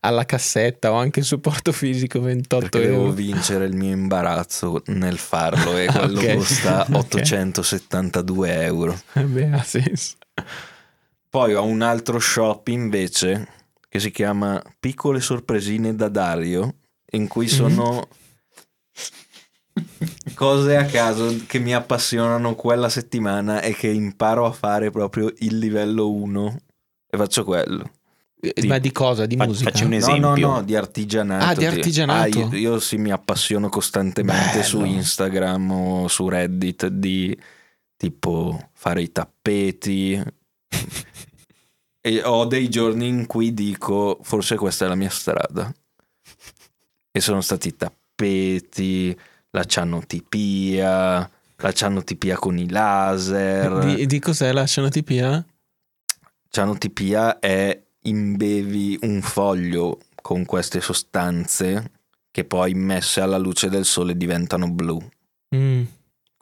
alla 0.00 0.26
cassetta 0.26 0.92
ho 0.92 0.96
anche 0.96 1.20
il 1.20 1.24
supporto 1.24 1.72
fisico 1.72 2.20
28 2.20 2.68
perché 2.68 2.86
devo 2.88 3.02
euro. 3.04 3.12
vincere 3.12 3.64
il 3.64 3.74
mio 3.74 3.90
imbarazzo 3.92 4.82
nel 4.86 5.16
farlo 5.16 5.78
e 5.78 5.86
quello 5.90 6.20
Ok, 6.20 6.34
costa 6.34 6.82
ok. 6.82 6.94
872 6.94 8.62
euro. 8.64 9.00
Eh 9.14 9.22
Beh, 9.22 9.50
ha 9.52 9.62
senso. 9.62 10.16
Poi 11.34 11.52
ho 11.54 11.64
un 11.64 11.82
altro 11.82 12.20
shop 12.20 12.68
invece 12.68 13.48
che 13.88 13.98
si 13.98 14.12
chiama 14.12 14.62
Piccole 14.78 15.18
sorpresine 15.20 15.96
da 15.96 16.08
Dario, 16.08 16.76
in 17.10 17.26
cui 17.26 17.48
sono 17.48 18.06
cose 20.34 20.76
a 20.76 20.84
caso 20.84 21.34
che 21.48 21.58
mi 21.58 21.74
appassionano 21.74 22.54
quella 22.54 22.88
settimana 22.88 23.62
e 23.62 23.74
che 23.74 23.88
imparo 23.88 24.46
a 24.46 24.52
fare 24.52 24.92
proprio 24.92 25.32
il 25.38 25.58
livello 25.58 26.08
1 26.12 26.56
e 27.10 27.16
faccio 27.16 27.42
quello. 27.42 27.90
Eh, 28.40 28.66
Ma 28.68 28.78
di 28.78 28.92
cosa? 28.92 29.26
Di 29.26 29.34
Fa- 29.34 29.46
musica? 29.46 29.70
facci 29.72 29.82
un 29.82 29.90
No, 29.90 29.96
esempio. 29.96 30.46
no, 30.46 30.52
no, 30.54 30.62
di 30.62 30.76
artigianato. 30.76 31.44
Ah, 31.46 31.54
di 31.56 31.66
artigianato. 31.66 32.38
Ah, 32.38 32.46
io, 32.52 32.56
io 32.56 32.78
sì 32.78 32.96
mi 32.96 33.10
appassiono 33.10 33.68
costantemente 33.68 34.50
Bello. 34.52 34.62
su 34.62 34.84
Instagram 34.84 35.70
o 35.72 36.06
su 36.06 36.28
Reddit 36.28 36.86
di 36.86 37.36
tipo 37.96 38.68
fare 38.72 39.02
i 39.02 39.10
tappeti. 39.10 40.22
E 42.06 42.22
ho 42.22 42.44
dei 42.44 42.68
giorni 42.68 43.08
in 43.08 43.24
cui 43.26 43.54
dico 43.54 44.18
forse 44.20 44.56
questa 44.56 44.84
è 44.84 44.88
la 44.88 44.94
mia 44.94 45.08
strada. 45.08 45.72
E 47.10 47.20
sono 47.20 47.40
stati 47.40 47.68
i 47.68 47.76
tappeti, 47.76 49.18
la 49.48 49.64
cianotipia, 49.64 51.30
la 51.56 51.72
cianotipia 51.72 52.36
con 52.36 52.58
i 52.58 52.68
laser. 52.68 53.78
Di, 53.78 54.04
di 54.04 54.18
cos'è 54.18 54.52
la 54.52 54.66
cianotipia? 54.66 55.42
Cianotipia 56.50 57.38
è 57.38 57.82
imbevi 58.02 58.98
un 59.00 59.22
foglio 59.22 60.00
con 60.20 60.44
queste 60.44 60.82
sostanze 60.82 61.90
che 62.30 62.44
poi 62.44 62.74
messe 62.74 63.22
alla 63.22 63.38
luce 63.38 63.70
del 63.70 63.86
sole 63.86 64.14
diventano 64.14 64.70
blu. 64.70 65.02
Mm. 65.56 65.84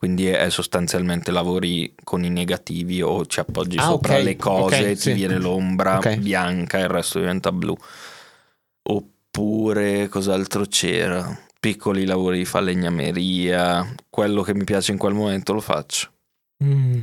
Quindi 0.02 0.26
è 0.26 0.50
sostanzialmente 0.50 1.30
lavori 1.30 1.94
con 2.02 2.24
i 2.24 2.28
negativi 2.28 3.00
o 3.02 3.24
ci 3.24 3.38
appoggi 3.38 3.76
Ah, 3.78 3.84
sopra 3.84 4.16
ok, 4.16 4.22
le 4.24 4.34
cose, 4.34 4.76
ok, 4.80 4.92
ti 4.94 4.96
sì. 4.96 5.12
viene 5.12 5.38
l'ombra 5.38 5.98
Ok. 5.98 6.16
bianca 6.16 6.78
e 6.78 6.80
il 6.80 6.88
resto 6.88 7.20
diventa 7.20 7.52
blu. 7.52 7.76
Oppure 8.82 10.08
cos'altro 10.08 10.64
c'era? 10.66 11.38
Piccoli 11.60 12.04
lavori 12.04 12.38
di 12.38 12.44
falegnameria, 12.44 13.94
quello 14.10 14.42
che 14.42 14.54
mi 14.56 14.64
piace 14.64 14.90
in 14.90 14.98
quel 14.98 15.14
momento 15.14 15.52
lo 15.52 15.60
faccio. 15.60 16.10
Mm. 16.64 17.00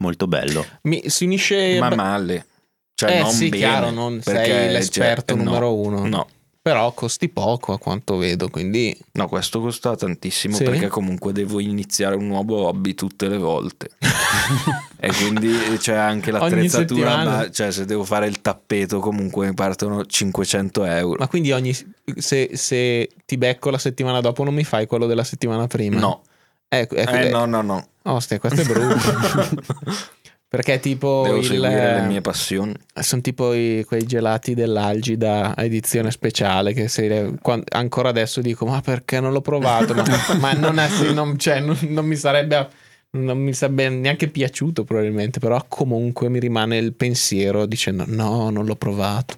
Molto 0.00 0.26
bello. 0.26 0.62
Mi, 0.82 1.08
si 1.08 1.24
unisce... 1.24 1.78
Ma 1.78 1.94
male. 1.94 2.46
Cioè 2.94 3.16
eh 3.16 3.20
non 3.22 3.30
sì, 3.30 3.48
bene, 3.48 3.56
chiaro, 3.56 3.90
non 3.90 4.20
sei 4.20 4.70
l'esperto 4.70 5.32
cioè, 5.32 5.42
no, 5.42 5.50
numero 5.50 5.74
uno. 5.74 6.06
No, 6.06 6.28
Però 6.64 6.92
costi 6.92 7.28
poco 7.28 7.74
a 7.74 7.78
quanto 7.78 8.16
vedo, 8.16 8.48
quindi... 8.48 8.96
No, 9.12 9.28
questo 9.28 9.60
costa 9.60 9.94
tantissimo 9.96 10.56
Sì? 10.56 10.64
perché 10.64 10.88
comunque 10.88 11.34
devo 11.34 11.60
iniziare 11.60 12.16
un 12.16 12.26
nuovo 12.26 12.66
hobby 12.66 12.94
tutte 12.94 13.28
le 13.28 13.36
volte. 13.36 13.90
e 14.98 15.12
quindi 15.12 15.52
c'è 15.76 15.94
anche 15.94 16.30
l'attrezzatura, 16.30 17.22
ma 17.22 17.50
cioè 17.50 17.70
se 17.70 17.84
devo 17.84 18.02
fare 18.02 18.28
il 18.28 18.40
tappeto 18.40 18.98
comunque 19.00 19.48
mi 19.48 19.52
partono 19.52 20.06
500 20.06 20.84
euro. 20.86 21.18
Ma 21.18 21.28
quindi 21.28 21.52
ogni... 21.52 21.76
Se, 22.16 22.52
se 22.54 23.10
ti 23.26 23.36
becco 23.36 23.68
la 23.68 23.76
settimana 23.76 24.22
dopo 24.22 24.42
non 24.42 24.54
mi 24.54 24.64
fai 24.64 24.86
quello 24.86 25.04
della 25.04 25.24
settimana 25.24 25.66
prima? 25.66 25.98
No, 25.98 26.22
Ecco, 26.66 26.94
ecco, 26.94 27.10
eh, 27.12 27.28
no, 27.28 27.44
no, 27.44 27.60
no. 27.60 27.88
Ostia, 28.04 28.38
questo 28.38 28.62
è 28.62 28.64
brutto. 28.64 29.64
Perché 30.56 30.74
è 30.74 30.80
tipo 30.80 31.22
Devo 31.24 31.36
il... 31.38 31.44
seguire 31.44 32.00
le 32.00 32.06
mie 32.06 32.20
passioni. 32.20 32.74
Sono 33.00 33.20
tipo 33.22 33.52
i- 33.54 33.84
quei 33.86 34.04
gelati 34.04 34.54
dell'Algida 34.54 35.54
edizione 35.56 36.10
speciale 36.10 36.72
che 36.72 36.88
se, 36.88 37.34
quan- 37.40 37.62
ancora 37.70 38.08
adesso 38.10 38.40
dico 38.40 38.66
ma 38.66 38.80
perché 38.80 39.20
non 39.20 39.32
l'ho 39.32 39.40
provato? 39.40 39.94
Ma, 39.94 40.04
ma 40.38 40.52
non, 40.52 40.78
è, 40.78 40.88
non, 41.12 41.38
cioè, 41.38 41.60
non- 41.60 41.78
non 41.88 42.04
mi 42.06 42.16
sarebbe... 42.16 42.68
Non 43.14 43.38
mi 43.38 43.52
sarebbe 43.54 43.88
neanche 43.90 44.26
piaciuto 44.26 44.82
probabilmente, 44.82 45.38
però 45.38 45.64
comunque 45.68 46.28
mi 46.28 46.40
rimane 46.40 46.78
il 46.78 46.94
pensiero 46.94 47.64
dicendo 47.64 48.02
no, 48.08 48.50
non 48.50 48.66
l'ho 48.66 48.74
provato. 48.74 49.36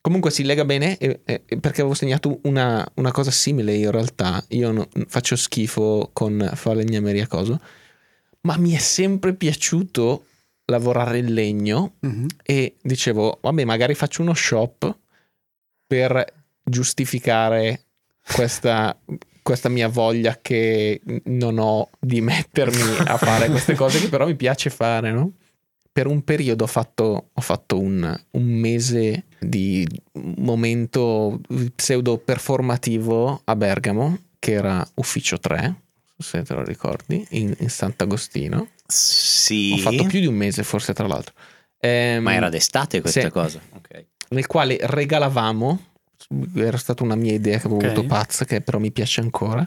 Comunque 0.00 0.30
si 0.30 0.42
lega 0.42 0.64
bene 0.64 0.96
e- 0.96 1.20
e- 1.24 1.42
perché 1.60 1.82
avevo 1.82 1.94
segnato 1.94 2.40
una, 2.44 2.84
una 2.94 3.12
cosa 3.12 3.30
simile 3.30 3.74
in 3.74 3.90
realtà. 3.90 4.42
Io 4.48 4.72
no- 4.72 4.88
faccio 5.06 5.36
schifo 5.36 6.08
con 6.14 6.50
falegnameria 6.54 7.26
cosa, 7.26 7.60
ma 8.42 8.56
mi 8.58 8.72
è 8.72 8.78
sempre 8.78 9.34
piaciuto 9.34 10.26
lavorare 10.66 11.18
il 11.18 11.32
legno 11.32 11.94
Mhm. 12.00 12.26
e 12.42 12.76
dicevo, 12.82 13.38
vabbè, 13.42 13.64
magari 13.64 13.94
faccio 13.94 14.22
uno 14.22 14.34
shop 14.34 14.98
per 15.86 16.24
giustificare 16.64 17.84
questa, 18.34 18.96
questa 19.42 19.68
mia 19.68 19.88
voglia 19.88 20.38
che 20.40 21.00
non 21.24 21.58
ho 21.58 21.90
di 21.98 22.20
mettermi 22.20 22.96
a 23.06 23.16
fare 23.16 23.48
queste 23.48 23.74
cose 23.74 24.00
che 24.00 24.08
però 24.08 24.26
mi 24.26 24.36
piace 24.36 24.70
fare, 24.70 25.10
no? 25.12 25.32
Per 25.92 26.06
un 26.06 26.22
periodo 26.24 26.64
ho 26.64 26.68
fatto, 26.68 27.30
ho 27.34 27.40
fatto 27.42 27.78
un, 27.78 28.18
un 28.30 28.42
mese 28.44 29.24
di 29.38 29.86
momento 30.36 31.38
pseudo 31.74 32.16
performativo 32.16 33.42
a 33.44 33.54
Bergamo, 33.56 34.18
che 34.38 34.52
era 34.52 34.86
Ufficio 34.94 35.38
3, 35.38 35.81
se 36.22 36.42
te 36.42 36.54
lo 36.54 36.64
ricordi, 36.64 37.24
in, 37.30 37.54
in 37.58 37.68
Sant'Agostino. 37.68 38.68
Sì. 38.86 39.72
Ho 39.74 39.78
fatto 39.78 40.04
più 40.04 40.20
di 40.20 40.26
un 40.26 40.34
mese 40.34 40.62
forse 40.62 40.92
tra 40.94 41.06
l'altro. 41.06 41.34
Ehm, 41.80 42.22
Ma 42.22 42.34
era 42.34 42.48
d'estate 42.48 43.00
questa 43.00 43.20
sì. 43.22 43.30
cosa. 43.30 43.60
Ok. 43.72 44.06
nel 44.30 44.46
quale 44.46 44.78
regalavamo, 44.80 45.86
era 46.54 46.78
stata 46.78 47.02
una 47.02 47.16
mia 47.16 47.32
idea 47.34 47.58
che 47.58 47.66
avevo 47.66 47.80
Ok. 47.80 47.84
avuto 47.84 48.06
pazza, 48.06 48.44
che 48.44 48.60
però 48.62 48.78
mi 48.78 48.90
piace 48.92 49.20
ancora, 49.20 49.66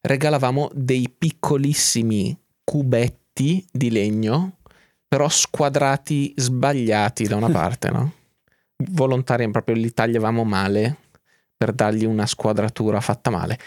regalavamo 0.00 0.70
dei 0.72 1.12
piccolissimi 1.16 2.36
cubetti 2.64 3.66
di 3.70 3.90
legno, 3.90 4.58
però 5.06 5.28
squadrati 5.28 6.32
sbagliati 6.36 7.26
da 7.26 7.36
una 7.36 7.50
parte, 7.50 7.90
no? 7.90 8.12
Volontariamente 8.76 9.60
proprio 9.62 9.84
li 9.84 9.92
tagliavamo 9.92 10.44
male 10.44 10.96
per 11.56 11.72
dargli 11.72 12.04
una 12.04 12.26
squadratura 12.26 13.00
fatta 13.00 13.30
male. 13.30 13.58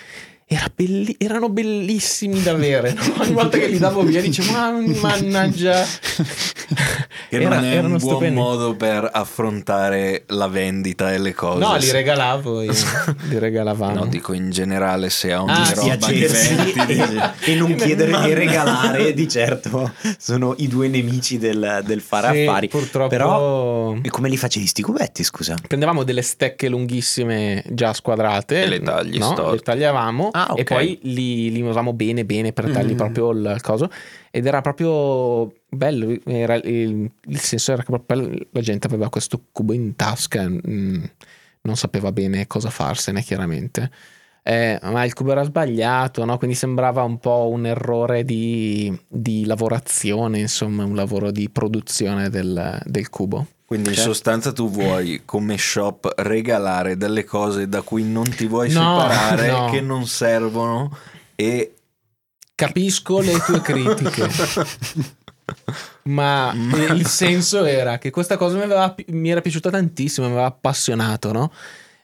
Era 0.53 0.69
belli- 0.75 1.15
erano 1.17 1.47
bellissimi 1.47 2.41
da 2.43 2.51
avere. 2.51 2.91
no? 2.93 3.01
Ogni 3.23 3.31
volta 3.31 3.57
che 3.57 3.67
li 3.67 3.77
davo 3.77 4.01
via 4.03 4.19
dicevo, 4.19 4.51
"Ma- 4.51 4.71
mannaggia. 4.99 5.81
Che 7.29 7.37
Era- 7.37 7.55
non 7.55 7.63
è 7.63 7.77
un 7.79 7.87
buon 7.87 7.99
stupendi. 7.99 8.35
modo 8.35 8.75
per 8.75 9.09
affrontare 9.13 10.23
la 10.27 10.47
vendita 10.47 11.13
e 11.13 11.19
le 11.19 11.33
cose. 11.33 11.59
No, 11.59 11.75
li 11.77 11.89
regalavo 11.89 12.61
io. 12.63 12.71
li 13.29 13.39
regalavamo. 13.39 13.93
No, 13.95 14.05
dico 14.07 14.33
in 14.33 14.49
generale 14.51 15.09
se 15.09 15.31
ha 15.31 15.41
ogni 15.41 15.51
Ah, 15.53 15.73
roba 15.73 16.07
di 16.07 16.25
vendita. 16.25 17.33
e, 17.39 17.51
e 17.51 17.55
non 17.55 17.73
chiedere 17.75 18.11
e 18.29 18.33
regalare, 18.33 19.13
di 19.13 19.27
certo, 19.29 19.93
sono 20.17 20.53
i 20.57 20.67
due 20.67 20.89
nemici 20.89 21.37
del, 21.37 21.81
del 21.85 22.01
fare 22.01 22.33
Sì, 22.33 22.41
affari. 22.41 22.67
Purtroppo 22.67 23.07
Però- 23.09 23.95
E 24.01 24.09
come 24.09 24.27
li 24.27 24.35
facevi 24.37 24.65
sti 24.65 24.81
cubetti, 24.81 25.23
scusa? 25.23 25.55
prendevamo 25.65 26.03
delle 26.03 26.21
stecche 26.21 26.67
lunghissime 26.67 27.63
già 27.69 27.93
squadrate 27.93 28.63
E 28.63 28.67
le 28.67 28.81
tagli 28.81 29.17
no? 29.17 29.51
le 29.51 29.59
tagliavamo 29.59 30.29
Ah, 30.33 30.40
ok. 30.49 30.59
e 30.59 30.63
poi 30.63 30.99
li, 31.03 31.51
li 31.51 31.61
movevamo 31.61 31.93
bene 31.93 32.25
bene 32.25 32.53
per 32.53 32.71
dargli 32.71 32.93
Mm. 32.93 32.97
proprio 32.97 33.31
il 33.31 33.57
coso 33.61 33.89
ed 34.31 34.45
era 34.45 34.61
proprio 34.61 35.53
bello 35.69 36.15
era 36.25 36.55
il, 36.55 37.09
il 37.27 37.39
senso 37.39 37.73
era 37.73 37.83
che 37.83 37.91
proprio 37.91 38.29
la 38.51 38.61
gente 38.61 38.87
aveva 38.87 39.09
questo 39.09 39.43
cubo 39.51 39.73
in 39.73 39.95
tasca 39.95 40.47
mm, 40.47 41.03
non 41.61 41.75
sapeva 41.75 42.11
bene 42.11 42.47
cosa 42.47 42.69
farsene 42.69 43.21
chiaramente 43.21 43.89
Eh, 44.43 44.79
ma 44.81 45.03
il 45.03 45.13
cubo 45.13 45.31
era 45.33 45.43
sbagliato 45.43 46.25
no? 46.25 46.37
quindi 46.39 46.55
sembrava 46.55 47.03
un 47.03 47.19
po' 47.19 47.47
un 47.49 47.67
errore 47.67 48.23
di, 48.23 48.91
di 49.07 49.45
lavorazione 49.45 50.39
insomma 50.39 50.83
un 50.83 50.95
lavoro 50.95 51.29
di 51.29 51.47
produzione 51.49 52.29
del, 52.31 52.79
del 52.85 53.09
cubo 53.09 53.45
Quindi 53.71 53.89
in 53.91 53.95
Certo. 53.95 54.11
sostanza 54.11 54.51
tu 54.51 54.69
vuoi 54.69 55.21
come 55.25 55.57
shop 55.57 56.13
regalare 56.17 56.97
delle 56.97 57.23
cose 57.23 57.69
da 57.69 57.81
cui 57.81 58.03
non 58.03 58.29
ti 58.29 58.45
vuoi 58.45 58.69
No, 58.69 58.99
separare, 58.99 59.49
no. 59.49 59.69
che 59.69 59.79
non 59.79 60.05
servono 60.07 60.93
e 61.35 61.75
Capisco 62.53 63.21
le 63.21 63.39
tue 63.39 63.61
critiche. 63.63 64.27
Ma 66.03 66.53
il 66.53 67.07
senso 67.07 67.63
era 67.63 67.97
che 67.97 68.09
questa 68.11 68.35
cosa 68.37 68.57
mi, 68.57 68.63
aveva- 68.63 68.93
mi 69.07 69.29
era 69.31 69.39
piaciuta 69.41 69.69
tantissimo, 69.69 70.27
mi 70.27 70.33
aveva 70.33 70.47
appassionato, 70.47 71.31
no? 71.31 71.51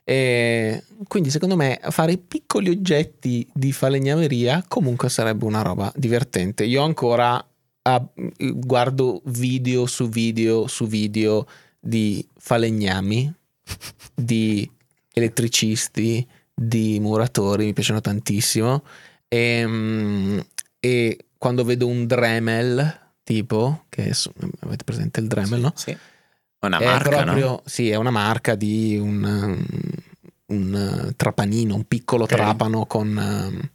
E 0.05 0.83
quindi 1.07 1.29
secondo 1.31 1.55
me 1.57 1.79
fare 1.89 2.15
piccoli 2.17 2.69
oggetti 2.69 3.45
di 3.53 3.73
falegnameria 3.73 4.63
comunque 4.67 5.09
sarebbe 5.09 5.43
una 5.45 5.61
roba 5.61 5.91
divertente. 5.95 6.63
Io 6.63 6.81
ancora 6.81 7.45
ah, 7.87 8.05
guardo 8.37 9.21
video 9.25 9.85
su 9.85 10.09
video 10.09 10.67
su 10.67 10.87
video 10.87 11.47
di 11.79 12.25
falegnami, 12.37 13.33
di 14.13 14.69
elettricisti, 15.13 16.27
di 16.53 16.99
muratori, 16.99 17.65
mi 17.65 17.73
piacciono 17.73 18.01
tantissimo. 18.01 18.83
E, 19.27 19.65
mm, 19.65 20.39
e 20.79 21.25
quando 21.37 21.63
vedo 21.63 21.87
un 21.87 22.05
Dremel, 22.05 22.99
tipo, 23.23 23.85
che 23.89 24.13
so- 24.13 24.33
avete 24.59 24.83
presente 24.83 25.19
il 25.19 25.27
Dremel, 25.27 25.59
no? 25.61 25.73
Sì. 25.75 25.91
È 25.91 26.65
una 26.65 26.79
è 26.79 26.85
marca, 26.85 27.23
no? 27.23 27.23
proprio, 27.23 27.61
Sì, 27.65 27.89
è 27.89 27.95
una 27.95 28.09
marca 28.09 28.55
di 28.55 28.97
un, 28.97 29.23
um, 29.23 30.57
un, 30.57 31.05
uh, 31.07 31.15
trapanino, 31.15 31.75
un 31.75 31.85
piccolo 31.85 32.23
Ok. 32.23 32.29
trapano 32.29 32.85
con... 32.85 33.07
um, 33.07 33.69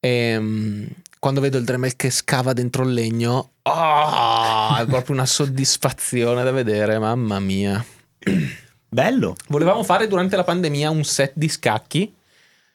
ehm, 0.00 0.88
quando 1.24 1.40
vedo 1.40 1.56
il 1.56 1.64
Dremel 1.64 1.96
che 1.96 2.10
scava 2.10 2.52
dentro 2.52 2.84
il 2.84 2.92
legno, 2.92 3.52
ah, 3.62 4.76
è 4.78 4.84
proprio 4.84 5.14
una 5.14 5.24
soddisfazione 5.24 6.44
da 6.44 6.50
vedere, 6.50 6.98
mamma 6.98 7.40
mia. 7.40 7.82
Bello. 8.86 9.34
Volevamo 9.48 9.82
fare 9.84 10.06
durante 10.06 10.36
la 10.36 10.44
pandemia 10.44 10.90
un 10.90 11.02
set 11.02 11.32
di 11.34 11.48
scacchi, 11.48 12.14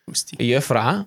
Giusti. 0.03 0.35
io 0.39 0.57
e 0.57 0.61
Fra, 0.61 1.03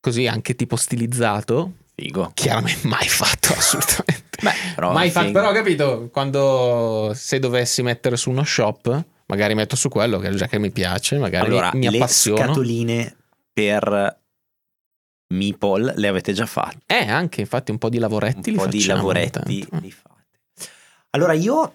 così 0.00 0.26
anche 0.26 0.56
tipo 0.56 0.74
stilizzato. 0.74 1.74
Figo. 1.94 2.32
Chiaramente 2.34 2.88
mai 2.88 3.06
fatto 3.08 3.52
assolutamente. 3.54 4.42
Beh, 4.42 4.52
però, 4.74 4.92
mai 4.92 5.10
fatto, 5.12 5.30
però 5.30 5.52
capito, 5.52 6.08
quando 6.10 7.12
se 7.14 7.38
dovessi 7.38 7.84
mettere 7.84 8.16
su 8.16 8.30
uno 8.30 8.42
shop, 8.42 9.04
magari 9.26 9.54
metto 9.54 9.76
su 9.76 9.88
quello 9.88 10.18
che 10.18 10.34
già 10.34 10.48
che 10.48 10.58
mi 10.58 10.72
piace, 10.72 11.18
magari 11.18 11.46
Allora, 11.46 11.70
mi, 11.72 11.86
mi 11.86 11.90
le 11.90 11.98
appassiono. 11.98 12.38
scatoline 12.38 13.16
per 13.52 14.22
Meeple 15.34 15.94
le 15.96 16.08
avete 16.08 16.32
già 16.32 16.46
fatte. 16.46 16.78
Eh, 16.86 17.08
anche 17.08 17.40
infatti 17.40 17.70
un 17.70 17.78
po' 17.78 17.88
di 17.88 17.98
lavoretti 17.98 18.50
un 18.50 18.56
li 18.56 18.62
po' 18.62 18.66
di 18.66 18.84
lavoretti 18.86 19.66
li 19.80 19.90
fate. 19.90 20.12
Allora 21.10 21.32
io 21.32 21.74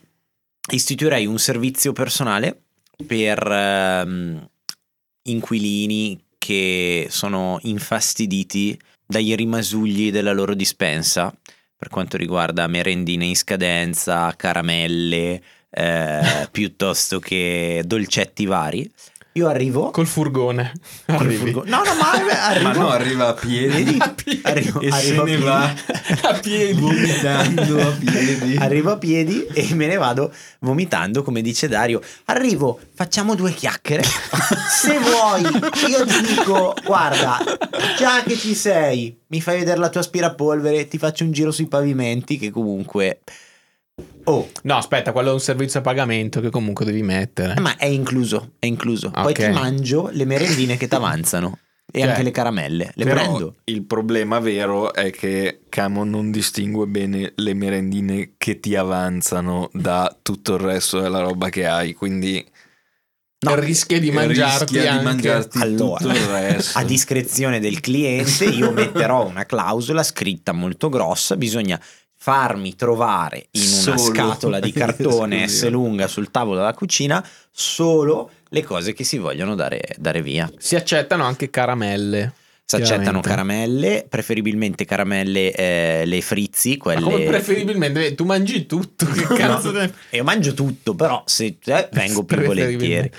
istituirei 0.72 1.26
un 1.26 1.40
servizio 1.40 1.94
personale 1.94 2.64
per 3.06 3.46
ehm, 3.46 4.50
inquilini 5.24 6.26
che 6.38 7.08
sono 7.10 7.60
infastiditi 7.64 8.80
dai 9.06 9.36
rimasugli 9.36 10.12
della 10.12 10.34
loro 10.34 10.54
dispensa 10.54 11.34
per 11.76 11.88
quanto 11.88 12.18
riguarda 12.18 12.68
merendine 12.68 13.26
in 13.26 13.36
scadenza, 13.38 14.34
caramelle, 14.36 15.42
eh, 15.70 16.48
piuttosto 16.52 17.20
che 17.20 17.84
dolcetti 17.86 18.46
vari. 18.46 18.92
Io 19.40 19.48
arrivo 19.48 19.92
Col 19.92 20.06
furgone. 20.06 20.74
col 21.06 21.16
Arrivi. 21.16 21.36
furgo- 21.38 21.64
No, 21.66 21.82
no, 21.84 21.96
ma 21.96 22.12
arrivo, 22.48 22.68
Ma 22.68 22.74
no, 22.74 22.90
arriva 22.90 23.28
a 23.30 23.34
piedi 23.34 23.84
Vedi? 23.98 24.42
Arrivo, 24.44 24.82
e 24.82 24.92
se 24.92 24.98
arrivo 24.98 25.22
a 25.22 25.26
ne 25.26 25.32
piedi. 25.32 25.44
va 25.44 25.74
a 26.30 26.34
piedi. 26.40 26.80
vomitando 26.80 27.82
a 27.88 27.92
piedi. 27.98 28.56
Arrivo 28.58 28.92
a 28.92 28.98
piedi 28.98 29.48
e 29.54 29.74
me 29.76 29.88
ne 29.88 29.96
vado 29.98 30.34
vomitando, 30.60 31.24
come 31.24 31.42
dice 31.42 31.68
Dario. 31.70 32.02
Arrivo, 32.26 32.80
facciamo 32.94 33.36
due 33.36 33.54
chiacchiere. 33.54 34.04
Se 34.70 34.98
vuoi, 35.00 35.42
io 35.90 36.06
ti 36.06 36.22
dico, 36.36 36.76
guarda, 36.84 37.38
già 37.98 38.22
che 38.24 38.36
ci 38.38 38.54
sei, 38.56 39.18
mi 39.28 39.40
fai 39.42 39.60
vedere 39.60 39.80
la 39.80 39.90
tua 39.90 40.02
aspirapolvere, 40.02 40.88
ti 40.88 40.98
faccio 40.98 41.24
un 41.24 41.32
giro 41.32 41.52
sui 41.52 41.68
pavimenti 41.68 42.38
che 42.38 42.52
comunque... 42.52 43.22
Oh, 44.26 44.50
No, 44.64 44.76
aspetta, 44.76 45.12
quello 45.12 45.30
è 45.30 45.34
un 45.34 45.40
servizio 45.40 45.80
a 45.80 45.84
pagamento 45.84 46.40
che 46.42 46.50
comunque 46.50 46.86
devi 46.86 47.02
mettere. 47.02 47.56
eh, 47.58 47.60
ma 47.60 47.76
è 47.78 47.86
incluso, 47.86 48.54
è 48.60 48.66
incluso. 48.66 49.10
Poi 49.12 49.32
Ok. 49.32 49.46
ti 49.46 49.50
mangio 49.52 50.10
le 50.12 50.26
merendine 50.26 50.78
che 50.78 50.88
ti 50.88 50.96
avanzano 50.96 51.58
e 51.92 52.00
Cioè, 52.02 52.10
anche 52.10 52.22
le 52.24 52.32
caramelle. 52.32 52.92
Le 52.94 53.04
Però 53.06 53.16
prendo. 53.16 53.56
il 53.66 53.84
problema 53.86 54.40
vero 54.40 54.94
è 54.94 55.10
che 55.10 55.62
Camo 55.70 56.04
non 56.04 56.30
distingue 56.32 56.86
bene 56.86 57.32
le 57.36 57.54
merendine 57.56 58.34
che 58.38 58.60
ti 58.60 58.76
avanzano 58.76 59.70
da 59.74 60.16
tutto 60.22 60.54
il 60.56 60.60
resto 60.62 61.00
della 61.00 61.20
roba 61.22 61.50
che 61.50 61.66
hai, 61.66 61.94
quindi 61.94 62.46
No, 63.42 63.56
rischia 63.56 64.00
di 64.02 64.12
mangiarti 64.12 64.74
rischia 64.74 64.98
di 64.98 65.04
mangiarti 65.04 65.62
Allora, 65.62 65.98
tutto 66.00 66.10
il 66.12 66.26
resto. 66.26 66.78
a 66.78 66.84
discrezione 66.84 67.62
del 67.62 67.80
cliente 67.80 68.44
io 68.46 68.72
metterò 68.74 69.26
una 69.26 69.46
clausola 69.46 70.04
scritta 70.04 70.52
molto 70.52 70.90
grossa, 70.90 71.38
bisogna 71.38 71.80
farmi 72.30 72.76
trovare 72.76 73.48
in 73.52 73.62
una 73.62 73.98
Solo. 73.98 73.98
scatola 73.98 74.60
di 74.60 74.72
cartone. 74.72 75.48
S 75.50 75.68
lunga 75.68 76.08
sul 76.08 76.30
tavolo 76.30 76.58
della 76.58 76.74
cucina 76.74 77.26
solo 77.52 78.30
le 78.50 78.64
cose 78.64 78.94
che 78.94 79.04
si 79.04 79.18
vogliono 79.18 79.56
dare, 79.56 79.82
dare 79.98 80.22
via. 80.22 80.50
Si 80.58 80.76
accettano 80.76 81.24
anche 81.24 81.50
caramelle. 81.50 82.34
Si 82.64 82.76
accettano 82.76 83.20
caramelle, 83.20 84.06
preferibilmente 84.08 84.86
caramelle 84.86 85.52
eh, 85.54 86.04
le 86.06 86.22
frizzi, 86.22 86.76
Ma 86.78 86.84
quelle... 86.84 87.02
come 87.02 87.24
preferibilmente 87.24 88.06
eh, 88.06 88.14
tu 88.14 88.26
mangi 88.26 88.68
tutto, 88.68 89.08
che 89.08 89.26
cazzo 89.34 89.72
No, 89.72 89.80
te- 89.80 89.94
Io 90.12 90.24
mangio 90.24 90.54
tutto, 90.54 90.94
però 90.94 91.24
se 91.26 91.58
eh, 91.66 91.90
vengo 91.92 92.24
più 92.26 92.40
volentieri. 92.40 93.12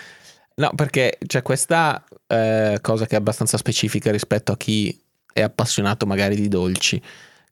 No, 0.55 0.71
perché 0.77 1.19
c'è 1.27 1.43
questa 1.43 2.05
eh, 2.29 2.79
cosa 2.81 3.07
che 3.07 3.17
è 3.17 3.19
abbastanza 3.19 3.57
specifica 3.57 4.13
rispetto 4.13 4.53
a 4.53 4.57
chi 4.57 4.97
è 5.33 5.41
appassionato 5.41 6.07
magari 6.07 6.37
di 6.37 6.47
dolci, 6.47 7.03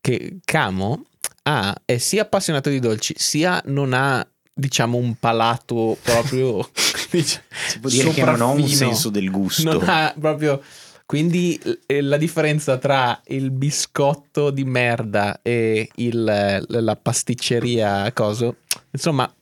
che 0.01 0.37
Camo 0.45 1.08
ha, 1.49 1.75
è 1.85 1.97
sia 1.99 2.23
appassionato 2.23 2.69
di 2.69 2.79
dolci, 2.79 3.15
sia 3.17 3.61
non 3.67 3.93
ha, 3.95 4.27
diciamo, 4.53 4.97
un 4.99 5.15
palato 5.19 5.97
proprio... 6.03 6.69
dic- 7.11 7.43
Si 7.69 7.79
può 7.81 7.89
dire 7.91 8.11
che 8.11 8.23
non 8.25 8.41
ho 8.41 8.51
un 8.53 8.69
senso 8.69 9.09
del 9.09 9.31
gusto. 9.31 9.63
Non 9.73 9.89
ha 9.89 10.15
proprio... 10.19 10.63
Quindi 11.07 11.59
eh, 11.87 12.03
la 12.03 12.19
differenza 12.19 12.77
tra 12.77 13.19
il 13.29 13.51
biscotto 13.51 14.51
di 14.51 14.65
merda 14.65 15.41
e 15.43 15.89
il- 15.95 16.65
la 16.69 16.97
pasticceria 16.97 18.13
coso, 18.13 18.57
insomma, 18.91 19.33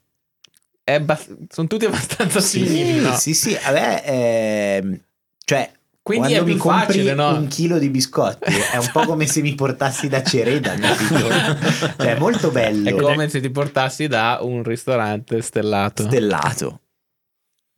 abbast- 0.85 1.35
sono 1.51 1.67
tutti 1.67 1.85
abbastanza 1.91 2.41
simili, 2.41 2.93
Sì, 2.95 3.01
no? 3.01 3.17
sì, 3.17 3.35
sì, 3.35 3.59
vabbè, 3.61 4.03
ehm, 4.07 5.01
cioè 5.45 5.73
Quindi 6.07 6.29
quando 6.35 6.51
è 6.51 6.55
più 6.55 6.63
facile, 6.63 7.15
no? 7.15 7.37
un 7.37 7.49
chilo 7.49 7.79
di 7.81 7.91
biscotti 7.91 8.53
è 8.73 8.77
un 8.77 8.89
po' 8.93 9.05
come 9.07 9.27
se 9.27 9.41
mi 9.43 9.57
portassi 9.57 10.07
da 10.07 10.23
Cereda, 10.23 10.75
capito? 10.77 11.19
cioè 11.99 12.15
è 12.15 12.19
molto 12.19 12.53
bello, 12.53 12.89
È 12.89 12.95
come 12.95 13.29
se 13.29 13.41
ti 13.41 13.51
portassi 13.51 14.07
da 14.07 14.39
un 14.41 14.63
ristorante 14.63 15.43
stellato. 15.43 16.05
stellato. 16.05 16.81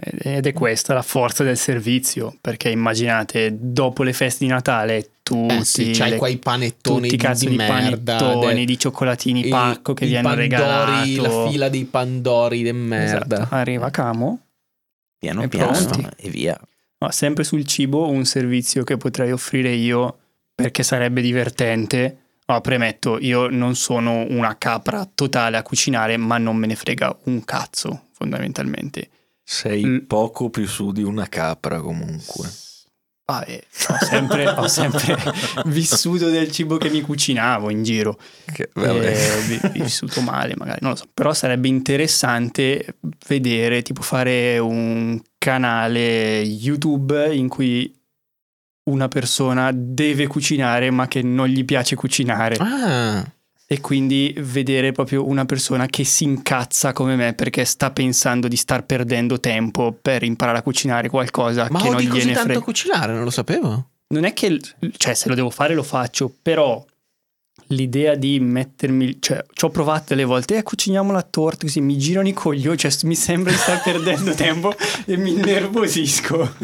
Ed 0.01 0.47
è 0.47 0.53
questa 0.53 0.93
la 0.93 1.01
forza 1.03 1.43
del 1.43 1.57
servizio, 1.57 2.37
perché 2.41 2.69
immaginate, 2.69 3.57
dopo 3.59 4.03
le 4.03 4.13
feste 4.13 4.45
di 4.45 4.51
Natale, 4.51 5.13
tutti, 5.23 5.55
Eh 5.57 5.65
sì, 5.65 5.91
c'hai 5.93 6.11
le- 6.11 6.17
quei 6.19 6.37
panettoni 6.37 7.09
tutti 7.09 7.17
cazzo 7.17 7.47
di 7.47 7.53
di, 7.53 7.57
merda, 7.57 8.17
panettoni, 8.17 8.55
de- 8.57 8.65
di 8.67 8.79
cioccolatini 8.79 9.47
i- 9.47 9.49
pacco 9.49 9.95
che 9.95 10.05
vi 10.07 10.17
hanno 10.17 10.29
pandori, 10.29 10.49
regalato. 10.49 11.23
La 11.45 11.51
fila 11.51 11.69
dei 11.71 11.85
pandori 11.87 12.63
di 12.63 12.73
merda. 12.73 13.37
Esatto. 13.39 13.55
Arriva 13.55 13.89
Camo, 13.91 14.41
Piano 15.19 15.43
E 15.43 15.49
piano 15.49 15.73
pronti. 15.73 16.07
e 16.17 16.29
via. 16.29 16.61
No, 17.01 17.11
sempre 17.11 17.45
sul 17.45 17.65
cibo, 17.65 18.09
un 18.09 18.25
servizio 18.25 18.83
che 18.85 18.97
potrei 18.97 19.31
offrire 19.31 19.71
io 19.73 20.19
perché 20.55 20.83
sarebbe 20.83 21.21
divertente. 21.21 22.19
No, 22.47 22.61
premetto, 22.61 23.19
io 23.21 23.49
non 23.49 23.77
sono 23.77 24.25
una 24.29 24.57
capra 24.59 25.09
totale 25.15 25.57
a 25.59 25.63
cucinare, 25.63 26.17
ma 26.17 26.39
non 26.39 26.57
me 26.57 26.67
ne 26.67 26.75
frega 26.75 27.17
un 27.25 27.45
cazzo, 27.45 28.07
fondamentalmente. 28.13 29.11
Sei 29.45 29.85
Mm. 29.85 29.99
poco 30.07 30.51
più 30.51 30.67
su 30.67 30.91
di 30.93 31.03
una 31.03 31.29
capra 31.29 31.81
comunque. 31.81 32.49
Ah, 33.31 33.45
eh, 33.47 33.63
ho 33.89 34.05
sempre, 34.07 34.49
ho 34.49 34.67
sempre 34.69 35.17
vissuto 35.67 36.31
del 36.31 36.51
cibo 36.51 36.79
che 36.79 36.89
mi 36.89 37.03
cucinavo 37.03 37.69
in 37.69 37.83
giro. 37.83 38.19
Che, 38.51 38.71
vabbè. 38.73 39.07
Eh, 39.07 39.41
vi- 39.43 39.81
vissuto 39.81 40.23
male 40.23 40.55
magari, 40.57 40.79
non 40.81 40.93
lo 40.93 40.97
so. 40.97 41.05
Però 41.13 41.35
sarebbe 41.35 41.69
interessante 41.69 42.97
vedere, 43.27 43.83
tipo 43.83 44.01
fare 44.01 44.59
un 44.59 45.21
canale 45.37 46.41
YouTube 46.41 47.35
in 47.35 47.49
cui 47.49 47.95
una 48.89 49.09
persona 49.09 49.73
deve 49.75 50.27
cucinare 50.27 50.91
ma 50.91 51.07
che 51.09 51.21
non 51.21 51.49
gli 51.49 51.63
piace 51.67 51.95
cucinare 51.95 52.57
Ah, 52.59 53.23
e 53.71 53.83
quindi 53.83 54.35
vedere 54.39 54.93
proprio 54.93 55.29
una 55.29 55.45
persona 55.45 55.85
che 55.85 56.03
si 56.03 56.25
incazza 56.25 56.95
come 56.95 57.17
me 57.17 57.35
perché 57.35 57.67
sta 57.67 57.91
pensando 57.91 58.49
di 58.49 58.57
star 58.57 58.87
perdendo 58.87 59.41
tempo 59.41 59.95
per 60.01 60.23
imparare 60.23 60.59
a 60.59 60.63
cucinare 60.63 61.11
qualcosa 61.11 61.67
ma 61.71 61.79
che 61.79 61.89
non 61.89 61.97
odi 61.97 62.07
così 62.07 62.21
gliene 62.21 62.33
tanto 62.33 62.49
frega. 62.49 62.65
cucinare, 62.65 63.13
non 63.13 63.25
lo 63.25 63.31
sapevo. 63.31 63.89
Non 64.09 64.25
è 64.25 64.33
che, 64.33 64.59
cioè, 64.97 65.13
se 65.13 65.29
lo 65.29 65.35
devo 65.35 65.51
fare 65.51 65.75
lo 65.75 65.83
faccio, 65.83 66.33
però 66.41 66.83
l'idea 67.67 68.15
di 68.15 68.41
mettermi, 68.41 69.19
cioè, 69.21 69.45
ci 69.53 69.65
ho 69.67 69.69
provato 69.69 70.05
delle 70.09 70.25
volte, 70.25 70.57
eh, 70.57 70.63
cuciniamo 70.63 71.13
la 71.13 71.21
torta 71.21 71.67
così, 71.67 71.83
mi 71.83 71.99
girano 71.99 72.29
i 72.29 72.33
coglioni, 72.33 72.79
cioè, 72.79 72.91
mi 73.03 73.15
sembra 73.15 73.53
di 73.53 73.59
star 73.59 73.83
perdendo 73.83 74.33
tempo 74.35 74.73
e 75.05 75.17
mi 75.19 75.33
innervosisco. 75.33 76.55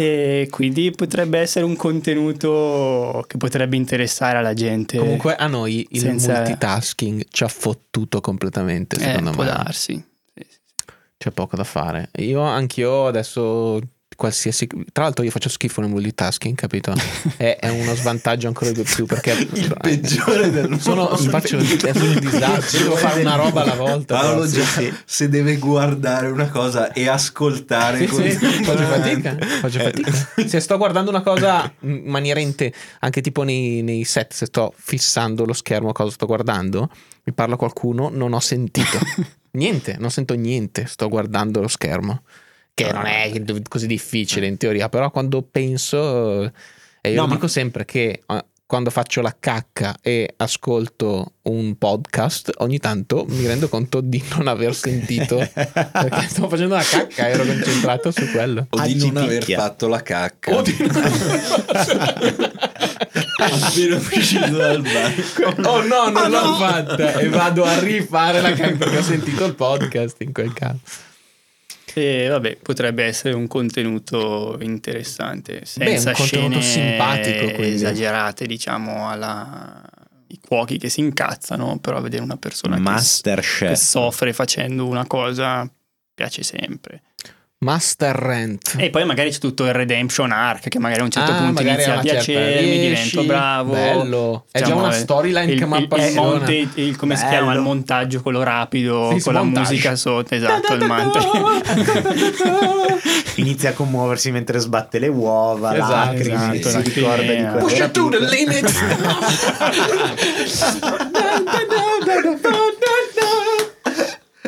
E 0.00 0.46
quindi 0.50 0.90
potrebbe 0.92 1.38
essere 1.38 1.64
un 1.64 1.76
contenuto 1.76 3.24
che 3.26 3.36
potrebbe 3.36 3.76
interessare 3.76 4.38
alla 4.38 4.54
gente. 4.54 4.96
Comunque 4.96 5.36
a 5.36 5.46
noi 5.46 5.86
il 5.90 6.00
Senza- 6.00 6.36
multitasking 6.38 7.26
ci 7.30 7.44
ha 7.44 7.48
fottuto 7.48 8.20
completamente, 8.20 8.96
Eh, 8.96 9.00
secondo 9.00 9.30
può 9.32 9.42
me. 9.44 9.50
darsi. 9.50 9.92
Sì, 10.34 10.46
sì. 10.48 10.58
C'è 11.18 11.30
poco 11.32 11.56
da 11.56 11.64
fare. 11.64 12.10
Io 12.18 12.40
anch'io 12.40 13.06
adesso 13.06 13.78
qualsiasi 14.20 14.66
tra 14.92 15.04
l'altro 15.04 15.24
io 15.24 15.30
faccio 15.30 15.48
schifo 15.48 15.80
nel 15.80 15.88
multitasking, 15.88 16.54
capito? 16.54 16.92
è, 17.38 17.56
è 17.58 17.70
uno 17.70 17.94
svantaggio 17.94 18.48
ancora 18.48 18.70
di 18.70 18.82
più 18.82 19.06
perché 19.06 19.32
Il 19.54 19.74
peggiore 19.80 20.50
del 20.50 20.68
mondo. 20.68 20.78
sono 20.82 21.16
faccio 21.16 21.56
un 21.56 21.64
disastro, 21.64 22.78
devo 22.78 22.96
fare 22.96 23.22
una 23.22 23.36
roba 23.36 23.62
alla 23.62 23.74
volta. 23.76 24.18
Paolo 24.20 24.46
già 24.46 24.62
se 25.06 25.28
deve 25.30 25.56
guardare 25.56 26.26
una 26.28 26.48
cosa 26.50 26.92
e 26.92 27.08
ascoltare 27.08 28.06
Sì, 28.06 28.30
sì, 28.30 28.62
faccio 28.62 28.84
fatica, 28.84 29.36
faccio 29.60 29.78
Eh, 29.78 29.82
fatica. 29.82 30.46
Se 30.46 30.60
sto 30.60 30.76
guardando 30.76 31.08
una 31.10 31.22
cosa 31.22 31.72
in 31.80 32.02
maniera 32.04 32.40
inte- 32.40 32.72
anche 32.98 33.22
tipo 33.22 33.42
nei, 33.42 33.80
nei 33.82 34.04
set, 34.04 34.34
se 34.34 34.44
sto 34.46 34.74
fissando 34.76 35.46
lo 35.46 35.54
schermo 35.54 35.92
cosa 35.92 36.10
sto 36.10 36.26
guardando, 36.26 36.90
mi 37.24 37.32
parla 37.32 37.56
qualcuno, 37.56 38.10
non 38.12 38.34
ho 38.34 38.40
sentito 38.40 38.98
niente, 39.52 39.96
non 39.98 40.10
sento 40.10 40.34
niente, 40.34 40.84
sto 40.86 41.08
guardando 41.08 41.60
lo 41.60 41.68
schermo. 41.68 42.22
Che 42.84 42.92
non 42.92 43.06
è 43.06 43.30
così 43.68 43.86
difficile 43.86 44.46
in 44.46 44.56
teoria, 44.56 44.88
però 44.88 45.10
quando 45.10 45.42
penso, 45.42 46.42
eh, 46.44 46.52
e 47.02 47.10
io 47.10 47.14
No, 47.16 47.22
lo 47.22 47.26
ma- 47.28 47.34
dico 47.34 47.46
sempre 47.48 47.84
che 47.84 48.22
eh, 48.26 48.44
quando 48.66 48.90
faccio 48.90 49.20
la 49.20 49.34
cacca 49.38 49.96
e 50.00 50.32
ascolto 50.36 51.32
un 51.42 51.76
podcast, 51.76 52.52
ogni 52.58 52.78
tanto 52.78 53.24
mi 53.28 53.44
rendo 53.44 53.68
conto 53.68 54.00
di 54.00 54.22
non 54.36 54.46
aver 54.46 54.74
sentito 54.76 55.38
perché 55.52 56.28
stavo 56.28 56.48
facendo 56.48 56.76
la 56.76 56.82
cacca, 56.84 57.28
ero 57.28 57.44
concentrato 57.44 58.12
su 58.12 58.30
quello. 58.30 58.66
O 58.70 58.80
di 58.82 58.96
non 59.10 59.16
aver 59.16 59.42
fatto 59.44 59.88
la 59.88 60.02
cacca. 60.02 60.54
O 60.54 60.62
di- 60.62 60.76
Appena 63.40 63.96
uscito 63.96 64.50
dal 64.56 64.82
bagno. 64.82 65.68
Oh 65.68 65.82
no, 65.82 66.08
non 66.10 66.30
l'ho 66.30 66.54
fatta 66.56 67.14
e 67.18 67.28
vado 67.28 67.64
a 67.64 67.78
rifare 67.80 68.40
la 68.40 68.52
cacca 68.52 68.76
perché 68.76 68.98
ho 68.98 69.02
sentito 69.02 69.44
il 69.46 69.54
podcast 69.54 70.20
in 70.20 70.32
quel 70.32 70.52
caso. 70.52 70.78
E 72.00 72.28
vabbè, 72.28 72.56
potrebbe 72.62 73.04
essere 73.04 73.34
un 73.34 73.46
contenuto 73.46 74.56
interessante, 74.60 75.64
senza 75.64 76.10
un 76.10 76.14
contenuto 76.16 76.60
scene 76.60 76.62
simpatico, 76.62 77.44
quindi. 77.52 77.74
esagerate, 77.74 78.46
diciamo, 78.46 79.08
alla 79.08 79.82
i 80.30 80.38
cuochi 80.40 80.78
che 80.78 80.88
si 80.88 81.00
incazzano, 81.00 81.78
però 81.78 82.00
vedere 82.00 82.22
una 82.22 82.36
persona 82.36 82.76
che, 82.76 83.66
che 83.66 83.76
soffre 83.76 84.32
facendo 84.32 84.86
una 84.86 85.06
cosa 85.06 85.68
piace 86.14 86.42
sempre. 86.42 87.02
Master 87.70 88.16
Rent. 88.16 88.74
E 88.78 88.88
poi 88.88 89.04
magari 89.04 89.28
c'è 89.30 89.38
tutto 89.38 89.66
il 89.66 89.74
redemption 89.74 90.32
arc 90.32 90.68
che 90.68 90.78
magari 90.78 91.00
a 91.00 91.02
un 91.04 91.10
certo 91.10 91.32
Ah, 91.32 91.36
punto 91.36 91.60
inizia 91.60 91.90
a 91.90 91.92
una 91.92 92.00
piacermi, 92.00 92.78
divento 92.78 93.22
bravo. 93.24 93.72
bello. 93.74 94.44
È 94.50 94.60
già 94.60 94.64
Diciamo, 94.64 94.80
una 94.86 94.96
eh, 94.96 94.98
storyline 94.98 95.52
il- 95.52 95.58
che 95.58 95.66
mi 95.66 95.72
il- 95.76 95.80
il 95.80 95.84
appassiona. 95.84 96.28
monte- 96.38 96.68
il- 96.80 96.96
come 96.96 97.16
si 97.16 97.22
Bello. 97.24 97.36
chiama? 97.36 97.52
Il 97.52 97.60
montaggio 97.60 98.22
quello 98.22 98.42
rapido, 98.42 99.12
Sì, 99.14 99.20
con 99.22 99.34
la 99.34 99.42
montage. 99.42 99.70
musica 99.72 99.94
sotto, 99.94 100.34
esatto, 100.34 100.72
il 100.72 100.84
manto. 100.86 101.18
Inizia 103.36 103.70
a 103.70 103.72
commuoversi 103.74 104.30
mentre 104.30 104.58
sbatte 104.58 104.98
le 104.98 105.08
uova, 105.08 105.74
Esatto, 105.74 105.92
lacrime, 106.14 106.58
esatto, 106.58 106.82
si 106.82 106.92
ricorda 106.94 107.22
di 107.32 107.42
quando 107.42 107.58
Push 107.58 107.78
it 107.78 107.90
to 107.90 108.08
the 108.08 108.20
limit. 108.20 108.72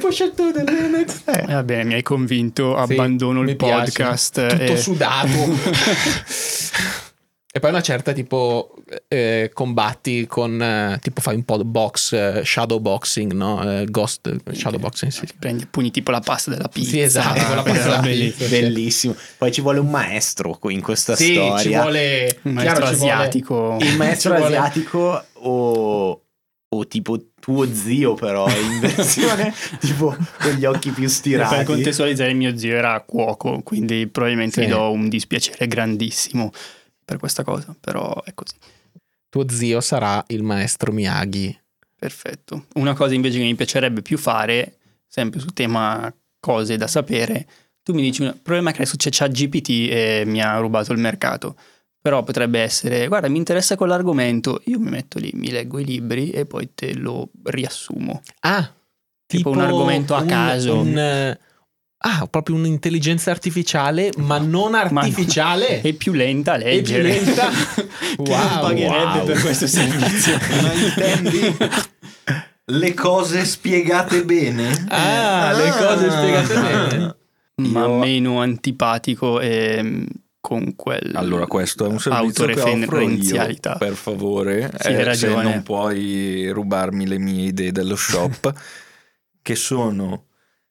Push 0.02 0.20
it 0.20 0.34
to 0.34 0.50
the 0.52 0.64
limit. 0.64 1.22
Eh, 1.26 1.44
va 1.46 1.62
bene, 1.62 1.84
mi 1.84 1.94
hai 1.94 2.02
convinto, 2.02 2.74
Sì, 2.86 2.92
abbandono 2.92 3.42
mi 3.42 3.50
il 3.50 3.56
piace. 3.56 3.92
podcast. 3.92 4.46
Tutto 4.48 4.72
e- 4.72 4.76
sudato. 4.76 5.28
e 7.54 7.60
poi 7.60 7.70
una 7.70 7.82
certa 7.82 8.12
tipo 8.12 8.74
eh, 9.08 9.50
combatti 9.52 10.26
con 10.26 10.60
eh, 10.60 10.98
tipo 11.02 11.20
fai 11.20 11.36
un 11.36 11.44
po' 11.44 11.58
di 11.58 11.64
box, 11.64 12.12
eh, 12.14 12.42
shadow 12.44 12.80
boxing, 12.80 13.32
no? 13.32 13.62
Eh, 13.80 13.84
ghost 13.90 14.26
eh, 14.26 14.54
shadow 14.54 14.80
boxing, 14.80 15.12
sì. 15.12 15.26
Prendi 15.38 15.66
pugni 15.66 15.90
tipo 15.90 16.10
la 16.10 16.20
pasta 16.20 16.50
della 16.50 16.68
pizza. 16.68 16.90
Sì, 16.90 17.00
esatto, 17.00 17.54
la 17.54 17.62
pasta 17.62 17.82
della 17.82 18.00
pizza. 18.00 18.46
Bellissimo. 18.48 19.14
Poi 19.38 19.52
ci 19.52 19.60
vuole 19.60 19.78
un 19.78 19.90
maestro 19.90 20.58
in 20.68 20.80
questa 20.80 21.14
Sì, 21.14 21.34
storia. 21.34 21.58
ci 21.58 21.68
vuole 21.68 22.38
Un 22.42 22.56
chiaro, 22.56 22.80
maestro 22.80 22.96
vuole- 22.96 23.12
asiatico. 23.12 23.76
Il 23.80 23.96
maestro 23.96 24.34
vuole- 24.34 24.56
asiatico 24.56 25.24
o, 25.34 26.22
o 26.68 26.86
tipo 26.88 27.18
tuo 27.42 27.66
zio 27.74 28.14
però 28.14 28.48
in 28.48 28.78
versione 28.78 29.52
tipo 29.80 30.16
con 30.38 30.52
gli 30.52 30.64
occhi 30.64 30.90
più 30.90 31.08
stirati. 31.08 31.56
per 31.56 31.64
contestualizzare, 31.64 32.32
mio 32.34 32.56
zio 32.56 32.76
era 32.76 33.00
cuoco, 33.00 33.62
quindi 33.64 34.06
probabilmente 34.06 34.62
Sì. 34.62 34.68
gli 34.68 34.70
do 34.70 34.92
un 34.92 35.08
dispiacere 35.08 35.66
grandissimo 35.66 36.52
per 37.04 37.16
questa 37.18 37.42
cosa, 37.42 37.74
però 37.80 38.22
è 38.22 38.32
così. 38.32 38.54
Tuo 39.28 39.48
zio 39.48 39.80
sarà 39.80 40.22
il 40.28 40.44
maestro 40.44 40.92
Miyagi. 40.92 41.58
Perfetto. 41.98 42.66
Una 42.74 42.94
cosa 42.94 43.14
invece 43.14 43.38
che 43.38 43.44
mi 43.44 43.54
piacerebbe 43.56 44.02
più 44.02 44.18
fare, 44.18 44.76
sempre 45.08 45.40
sul 45.40 45.52
tema 45.52 46.14
cose 46.38 46.76
da 46.76 46.86
sapere, 46.86 47.46
tu 47.82 47.92
mi 47.92 48.02
dici, 48.02 48.22
il 48.22 48.38
problema 48.40 48.70
è 48.70 48.72
che 48.72 48.82
adesso 48.82 48.96
c'è 48.96 49.08
ChatGPT 49.10 49.68
e 49.90 50.22
mi 50.26 50.40
ha 50.40 50.56
rubato 50.58 50.92
il 50.92 50.98
mercato, 50.98 51.56
però 52.02 52.22
potrebbe 52.24 52.58
essere, 52.60 53.06
guarda, 53.06 53.28
mi 53.28 53.38
interessa 53.38 53.76
quell'argomento, 53.76 54.60
io 54.64 54.78
mi 54.80 54.90
metto 54.90 55.18
lì, 55.20 55.30
mi 55.34 55.50
leggo 55.52 55.78
i 55.78 55.84
libri 55.84 56.30
e 56.30 56.44
poi 56.46 56.68
te 56.74 56.94
lo 56.94 57.28
riassumo. 57.44 58.20
Ah, 58.40 58.70
Tipo 59.24 59.48
un 59.50 59.60
argomento 59.60 60.14
a 60.14 60.20
un- 60.20 60.26
caso. 60.26 60.80
un, 60.80 60.98
eh, 60.98 61.38
ah, 61.98 62.26
proprio 62.28 62.56
un'intelligenza 62.56 63.30
artificiale, 63.30 64.10
ma 64.18 64.36
non 64.38 64.74
artificiale. 64.74 65.80
È 65.80 65.92
più 65.94 66.12
lenta 66.12 66.54
a 66.54 66.56
più 66.58 66.66
leggere. 66.66 67.02
lenta. 67.02 67.48
Che 68.12 68.16
non 68.16 68.26
Wow, 68.28 68.60
pagherebbe 68.60 69.18
wow. 69.18 69.24
per 69.24 69.40
questo 69.40 69.66
servizio. 69.66 70.36
Ma 70.60 70.72
intendi 70.72 71.56
le 72.66 72.94
cose 72.94 73.44
spiegate 73.46 74.24
bene? 74.24 74.86
Ah, 74.88 75.52
le 75.52 75.70
cose 75.70 76.10
spiegate 76.10 76.54
bene. 76.60 77.16
ma 77.70 77.80
Io- 77.86 77.98
meno 77.98 78.40
antipatico 78.40 79.40
e 79.40 80.04
con 80.42 80.74
quel 80.74 81.12
Allora, 81.14 81.46
questo 81.46 81.84
è 81.84 81.88
un 81.88 82.00
servizio 82.00 82.44
che 82.46 82.52
offro 82.54 82.66
io, 82.68 82.74
autoreferenzialità. 82.82 83.76
per 83.76 83.94
favore, 83.94 84.72
Sì, 84.76 84.88
eh, 84.88 85.14
se 85.14 85.28
non 85.28 85.62
puoi 85.62 86.50
rubarmi 86.50 87.06
le 87.06 87.18
mie 87.18 87.46
idee 87.46 87.70
dello 87.70 87.94
shop, 87.94 88.52
che 89.40 89.54
sono 89.54 90.24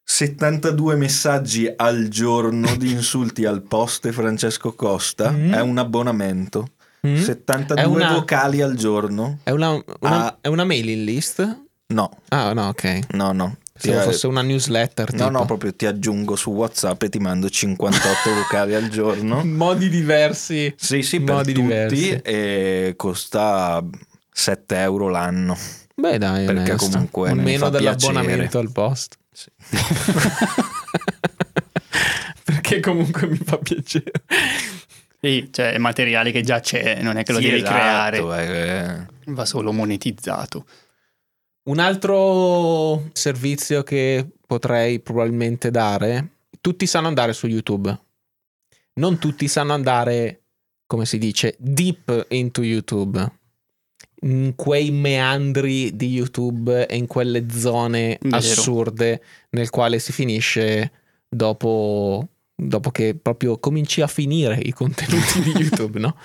72 0.04 0.94
messaggi 0.96 1.72
al 1.74 2.08
giorno 2.08 2.76
di 2.76 2.90
insulti 2.92 3.46
al 3.46 3.62
post 3.62 4.04
e 4.06 4.12
Francesco 4.12 4.74
Costa, 4.74 5.30
Mm. 5.30 5.52
è 5.54 5.60
un 5.62 5.78
abbonamento, 5.78 6.68
Mm? 7.06 7.16
72 7.16 7.82
È 7.82 7.86
una- 7.86 8.12
vocali 8.12 8.60
al 8.60 8.74
giorno, 8.76 9.38
È 9.42 9.50
una, 9.50 9.70
una- 9.72 9.82
Ah. 10.26 10.38
è 10.40 10.48
una 10.48 10.64
mailing 10.64 11.04
list? 11.04 11.60
no, 11.88 12.10
Ah, 12.28 12.52
no, 12.52 12.68
ok. 12.68 12.98
no, 13.14 13.32
no. 13.32 13.56
Ti- 13.82 13.88
Pensavo 13.90 14.10
fosse 14.12 14.26
una 14.28 14.42
newsletter. 14.42 15.12
No, 15.12 15.16
tipo. 15.26 15.30
no, 15.30 15.44
proprio 15.44 15.74
ti 15.74 15.86
aggiungo 15.86 16.36
su 16.36 16.50
WhatsApp 16.52 17.02
e 17.02 17.08
ti 17.08 17.18
mando 17.18 17.50
58 17.50 18.32
vocali 18.32 18.74
al 18.74 18.88
giorno. 18.88 19.44
Modi 19.44 19.88
diversi. 19.88 20.72
Sì, 20.76 21.02
sì, 21.02 21.20
per 21.20 21.34
Modi 21.34 21.52
tutti 21.52 21.66
diversi. 21.66 22.10
e 22.22 22.94
costa 22.96 23.84
7 24.32 24.76
euro 24.76 25.08
l'anno. 25.08 25.56
Beh, 25.94 26.18
dai, 26.18 26.46
Perché 26.46 26.70
onesto. 26.72 26.88
comunque 26.90 27.34
meno 27.34 27.68
dell'abbonamento 27.70 28.36
piacere. 28.38 28.58
al 28.66 28.72
post. 28.72 29.18
Sì. 29.32 29.48
Perché 32.44 32.80
comunque 32.80 33.26
mi 33.26 33.36
fa 33.36 33.58
piacere. 33.58 34.10
Sì, 35.20 35.48
cioè 35.52 35.72
è 35.72 35.78
materiale 35.78 36.32
che 36.32 36.42
già 36.42 36.58
c'è, 36.60 37.00
non 37.00 37.16
è 37.16 37.22
che 37.22 37.32
lo 37.32 37.38
Sì, 37.38 37.44
devi 37.44 37.56
esatto, 37.58 37.72
creare, 37.72 39.06
eh. 39.26 39.32
va 39.32 39.44
solo 39.44 39.72
monetizzato. 39.72 40.66
Un 41.64 41.78
altro 41.78 43.10
servizio 43.12 43.84
che 43.84 44.26
potrei 44.44 44.98
probabilmente 44.98 45.70
dare, 45.70 46.30
tutti 46.60 46.86
sanno 46.86 47.06
andare 47.06 47.32
su 47.32 47.46
YouTube. 47.46 47.96
Non 48.94 49.18
tutti 49.18 49.46
sanno 49.46 49.72
andare, 49.72 50.42
come 50.86 51.06
si 51.06 51.18
dice, 51.18 51.54
deep 51.58 52.26
into 52.30 52.62
YouTube. 52.62 53.32
In 54.22 54.54
quei 54.56 54.90
meandri 54.90 55.94
di 55.94 56.08
YouTube 56.08 56.86
e 56.86 56.96
in 56.96 57.06
quelle 57.06 57.48
zone 57.48 58.18
Vero. 58.20 58.36
assurde 58.36 59.22
nel 59.50 59.70
quale 59.70 60.00
si 60.00 60.10
finisce 60.10 60.90
dopo, 61.28 62.26
dopo 62.56 62.90
che 62.90 63.14
proprio 63.14 63.58
cominci 63.58 64.00
a 64.00 64.08
finire 64.08 64.58
i 64.60 64.72
contenuti 64.72 65.40
di 65.42 65.50
YouTube, 65.62 66.00
no? 66.00 66.16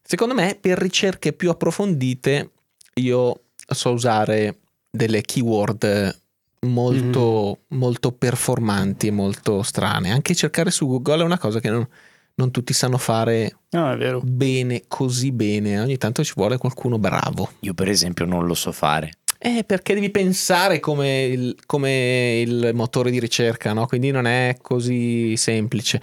Secondo 0.00 0.34
me, 0.34 0.56
per 0.60 0.78
ricerche 0.78 1.32
più 1.32 1.50
approfondite, 1.50 2.52
io 2.94 3.42
so 3.66 3.90
usare 3.90 4.60
delle 4.96 5.20
keyword 5.22 6.18
molto, 6.60 7.60
molto 7.68 8.12
performanti 8.12 9.06
e 9.08 9.10
molto 9.10 9.62
strane. 9.62 10.10
Anche 10.10 10.34
cercare 10.34 10.70
su 10.70 10.86
Google 10.86 11.22
è 11.22 11.24
una 11.24 11.38
cosa 11.38 11.60
che 11.60 11.70
non, 11.70 11.86
non 12.34 12.50
tutti 12.50 12.72
sanno 12.72 12.98
fare 12.98 13.58
No, 13.70 13.92
è 13.92 13.96
vero. 13.96 14.20
bene, 14.24 14.84
così 14.88 15.32
bene. 15.32 15.80
Ogni 15.80 15.96
tanto 15.98 16.24
ci 16.24 16.32
vuole 16.34 16.58
qualcuno 16.58 16.98
bravo. 16.98 17.52
Io 17.60 17.74
per 17.74 17.88
esempio 17.88 18.24
non 18.24 18.46
lo 18.46 18.54
so 18.54 18.72
fare. 18.72 19.12
Eh, 19.38 19.64
perché 19.64 19.94
devi 19.94 20.10
pensare 20.10 20.80
come 20.80 21.24
il, 21.24 21.56
come 21.66 22.40
il 22.40 22.70
motore 22.74 23.10
di 23.10 23.20
ricerca, 23.20 23.72
no? 23.74 23.86
Quindi 23.86 24.10
non 24.10 24.26
è 24.26 24.56
così 24.60 25.36
semplice. 25.36 26.00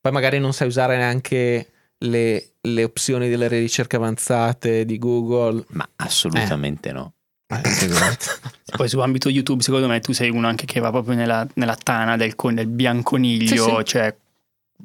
Poi 0.00 0.12
magari 0.12 0.38
non 0.38 0.52
sai 0.52 0.68
usare 0.68 0.96
neanche 0.96 1.70
le, 1.98 2.50
le 2.60 2.84
opzioni 2.84 3.28
delle 3.28 3.48
ricerche 3.48 3.96
avanzate 3.96 4.84
di 4.84 4.98
Google. 4.98 5.64
Ma 5.70 5.86
assolutamente 5.96 6.92
no. 6.92 7.00
Eh, 7.00 7.12
figurati. 7.12 7.15
Poi 8.76 8.88
su 8.88 8.98
ambito 9.00 9.28
YouTube, 9.28 9.62
secondo 9.62 9.86
me, 9.88 10.00
tu 10.00 10.12
sei 10.12 10.30
uno 10.30 10.48
anche 10.48 10.66
che 10.66 10.80
va 10.80 10.90
proprio 10.90 11.14
nella, 11.14 11.46
nella 11.54 11.76
tana 11.76 12.16
del, 12.16 12.34
con- 12.34 12.54
del 12.54 12.66
bianconiglio, 12.66 13.64
Sì, 13.64 13.74
sì. 13.78 13.84
cioè 13.84 14.14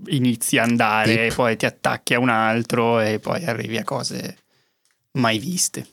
inizi 0.08 0.58
a 0.58 0.63
andare, 0.63 1.28
Tip. 1.28 1.36
poi 1.36 1.58
ti 1.58 1.65
attacchi 1.65 2.13
a 2.13 2.19
un 2.19 2.30
altro 2.30 3.00
e 3.00 3.19
poi 3.19 3.43
arrivi 3.43 3.78
a 3.78 3.84
cose 3.84 4.38
mai 5.13 5.38
viste. 5.39 5.86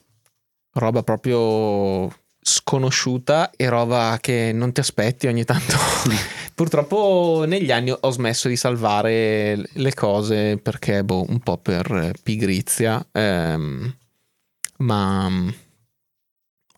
roba 0.74 1.02
proprio 1.02 2.14
sconosciuta 2.40 3.50
e 3.56 3.68
roba 3.68 4.18
che 4.20 4.52
non 4.54 4.72
ti 4.72 4.80
aspetti 4.80 5.26
ogni 5.26 5.44
tanto. 5.44 5.76
Purtroppo 6.54 7.44
negli 7.46 7.70
anni 7.72 7.92
ho 7.98 8.10
smesso 8.10 8.48
di 8.48 8.56
salvare 8.56 9.56
le 9.72 9.94
cose 9.94 10.58
perché, 10.58 11.02
boh, 11.04 11.24
un 11.28 11.40
po' 11.40 11.56
per 11.56 11.90
eh, 11.92 12.12
pigrizia, 12.22 13.04
ehm, 13.12 13.96
ma 14.78 15.28
mm, 15.28 15.48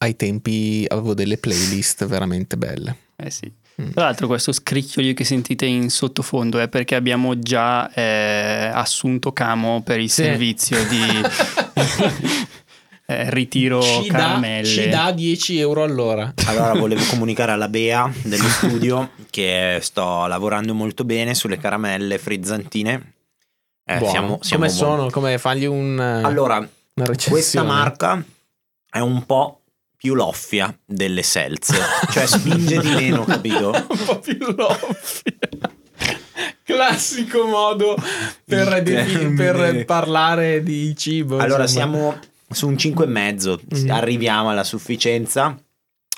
ai 0.03 0.17
tempi 0.17 0.85
avevo 0.89 1.15
delle 1.15 1.37
playlist 1.39 2.07
veramente 2.07 2.57
belle. 2.57 2.97
Eh 3.17 3.31
sì. 3.31 3.51
Mm. 3.81 3.91
Tra 3.91 4.05
l'altro 4.05 4.27
questo 4.27 4.53
scricchiolio 4.53 5.15
che 5.15 5.25
sentite 5.25 5.67
in 5.67 5.91
sottofondo 5.91 6.59
è 6.59 6.69
perché 6.69 6.95
abbiamo 6.95 7.39
già 7.39 7.91
eh, 7.93 8.71
assunto 8.73 9.33
Camo 9.33 9.83
per 9.83 10.01
il 10.01 10.11
Sì. 10.11 10.23
servizio 10.25 10.77
di 10.89 11.01
eh, 13.07 13.31
ritiro 13.31 13.81
ci, 13.83 14.09
caramelle. 14.09 14.67
ci 14.67 14.89
dà 14.89 15.11
10 15.13 15.59
euro 15.59 15.83
all'ora. 15.83 16.33
Allora 16.47 16.73
volevo 16.75 17.03
comunicare 17.09 17.53
alla 17.53 17.69
Bea 17.69 18.11
dello 18.23 18.49
studio 18.49 19.11
che 19.31 19.79
sto 19.83 20.27
lavorando 20.27 20.75
molto 20.75 21.05
bene 21.05 21.35
sulle 21.35 21.59
caramelle 21.59 22.19
frizzantine. 22.19 23.15
Eh, 23.85 23.99
siamo, 24.09 24.39
siamo 24.43 24.65
Come 24.65 24.77
buoni. 24.77 24.97
sono? 24.97 25.11
Come 25.11 25.39
fagli 25.39 25.65
un, 25.67 25.99
Allora, 25.99 26.59
una 26.59 26.69
recensione? 26.95 27.31
questa 27.33 27.63
marca 27.65 28.23
è 28.89 29.01
un 29.01 29.27
po' 29.27 29.60
più 30.01 30.15
loffia 30.15 30.75
delle 30.87 31.23
seltze, 31.23 31.75
cioè 32.11 32.27
spinge 32.27 32.79
di 32.81 32.89
meno, 32.89 33.23
capito? 33.25 33.69
un 33.87 34.05
po' 34.07 34.19
più 34.19 34.39
loffia. 34.57 35.35
Classico 36.63 37.47
modo 37.47 37.97
per, 38.47 38.83
defi- 38.83 39.35
per 39.35 39.85
parlare 39.85 40.63
di 40.63 40.97
cibo. 40.97 41.37
Allora 41.37 41.65
insomma. 41.65 41.69
siamo 41.69 42.19
su 42.49 42.67
un 42.69 42.75
5,5, 42.75 43.59
Mm. 43.85 43.91
arriviamo 43.91 44.49
alla 44.49 44.65
sufficienza. 44.65 45.55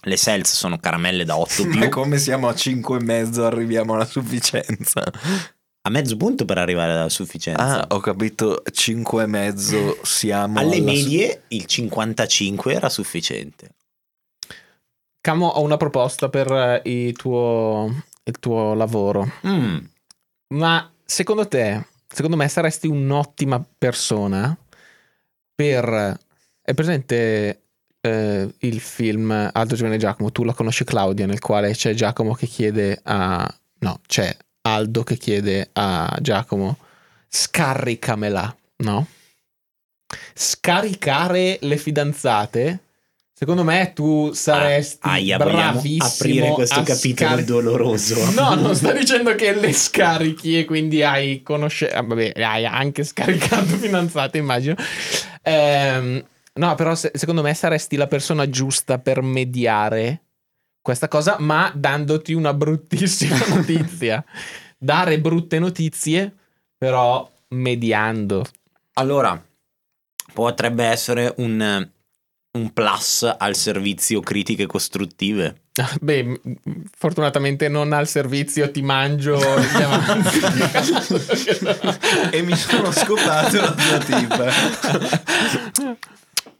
Le 0.05 0.16
seltze 0.16 0.55
sono 0.55 0.79
caramelle 0.79 1.25
da 1.25 1.37
8 1.37 1.64
Ma 1.66 1.79
più. 1.81 1.88
come 1.88 2.18
siamo 2.18 2.47
a 2.49 2.55
5 2.55 2.99
e 2.99 3.03
mezzo 3.03 3.45
arriviamo 3.45 3.95
alla 3.95 4.05
sufficienza? 4.05 5.03
A 5.85 5.90
mezzo 5.90 6.16
punto 6.16 6.45
per 6.45 6.59
arrivare 6.59 6.92
alla 6.92 7.09
sufficienza. 7.09 7.81
Ah, 7.88 7.95
ho 7.95 7.99
capito, 7.99 8.62
5 8.71 9.23
e 9.23 9.27
mezzo 9.27 9.99
siamo 10.05 10.61
Alle 10.61 10.77
alla 10.77 10.79
su- 10.79 10.85
medie 10.85 11.42
il 11.49 11.66
55 11.66 12.73
era 12.73 12.88
sufficiente. 12.88 13.71
Camo, 15.21 15.47
ho 15.49 15.61
una 15.62 15.77
proposta 15.77 16.29
per 16.29 16.51
eh, 16.53 16.83
il 16.85 17.16
tuo, 17.16 18.05
il 18.23 18.38
tuo 18.38 18.75
lavoro. 18.75 19.29
Mm, 19.47 19.79
Ma 20.55 20.88
secondo 21.05 21.49
te, 21.49 21.85
secondo 22.09 22.37
me 22.37 22.47
saresti 22.49 22.87
un'ottima 22.87 23.64
persona 23.79 24.57
per... 25.55 26.18
È 26.64 26.75
presente 26.75 27.62
eh, 28.01 28.55
il 28.61 28.81
film 28.81 29.51
Aldo 29.53 29.75
Giovanni 29.75 29.97
e 29.97 30.01
Giacomo? 30.01 30.31
Tu 30.31 30.45
la 30.45 30.53
conosci 30.55 30.85
Claudia, 30.85 31.27
nel 31.27 31.40
quale 31.40 31.73
c'è 31.73 31.92
Giacomo 31.95 32.35
che 32.35 32.47
chiede 32.47 33.01
a... 33.03 33.53
No, 33.81 34.01
c'è 34.07 34.35
Aldo 34.66 35.03
che 35.03 35.16
chiede 35.16 35.70
a 35.72 36.16
Giacomo 36.20 36.79
scaricamela, 37.29 38.55
no? 38.79 39.07
Scaricare 40.35 41.59
le 41.62 41.77
fidanzate... 41.77 42.81
Secondo 43.42 43.64
me 43.64 43.90
tu 43.92 44.31
saresti 44.33 44.98
Ah, 45.09 45.12
aia, 45.14 45.37
bravissimo 45.37 46.05
aprire 46.05 46.51
questo 46.53 46.81
capitolo 46.85 47.31
scari- 47.31 47.44
doloroso. 47.44 48.14
No, 48.40 48.55
non 48.55 48.77
sto 48.77 48.92
dicendo 48.94 49.35
che 49.35 49.53
le 49.53 49.72
scarichi 49.72 50.61
e 50.61 50.64
quindi 50.64 51.03
hai 51.03 51.42
conoscenza. 51.42 52.01
Vabbè, 52.03 52.35
hai 52.37 52.64
anche 52.66 53.03
scaricato 53.03 53.64
fidanzate, 53.79 54.38
immagino. 54.38 54.77
Ehm, 55.42 56.25
no, 56.55 56.75
però 56.77 56.94
se- 56.94 57.11
secondo 57.14 57.42
me 57.42 57.53
saresti 57.53 57.96
la 57.96 58.07
persona 58.07 58.48
giusta 58.48 59.01
per 59.01 59.22
mediare 59.22 60.21
questa 60.83 61.07
cosa, 61.07 61.37
ma 61.38 61.73
dandoti 61.75 62.35
una 62.35 62.53
bruttissima 62.53 63.38
notizia. 63.55 64.23
Dare 64.77 65.21
brutte 65.21 65.61
notizie, 65.61 66.35
però 66.77 67.31
mediando. 67.51 68.45
Allora, 68.95 69.40
potrebbe 70.33 70.85
essere 70.85 71.33
un, 71.37 71.88
un 72.59 72.73
plus 72.73 73.33
al 73.38 73.55
servizio 73.55 74.21
critiche 74.21 74.66
costruttive. 74.66 75.62
Beh, 76.01 76.40
fortunatamente 76.99 77.68
non 77.68 77.92
al 77.92 78.09
servizio 78.09 78.71
ti 78.73 78.83
mangio 78.83 79.38
gli 79.38 79.83
avanzi. 79.83 80.40
E 82.31 82.42
mi 82.42 82.57
sono 82.57 82.90
scopato 82.90 83.57
la 83.57 83.73
tua 83.73 83.99
tipa. 83.99 84.51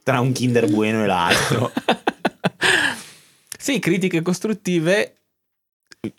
Tra 0.01 0.19
un 0.19 0.31
Kinder 0.31 0.69
Bueno 0.69 1.03
e 1.03 1.05
l'altro. 1.07 1.71
Sì, 3.63 3.79
critiche 3.79 4.21
costruttive. 4.21 5.15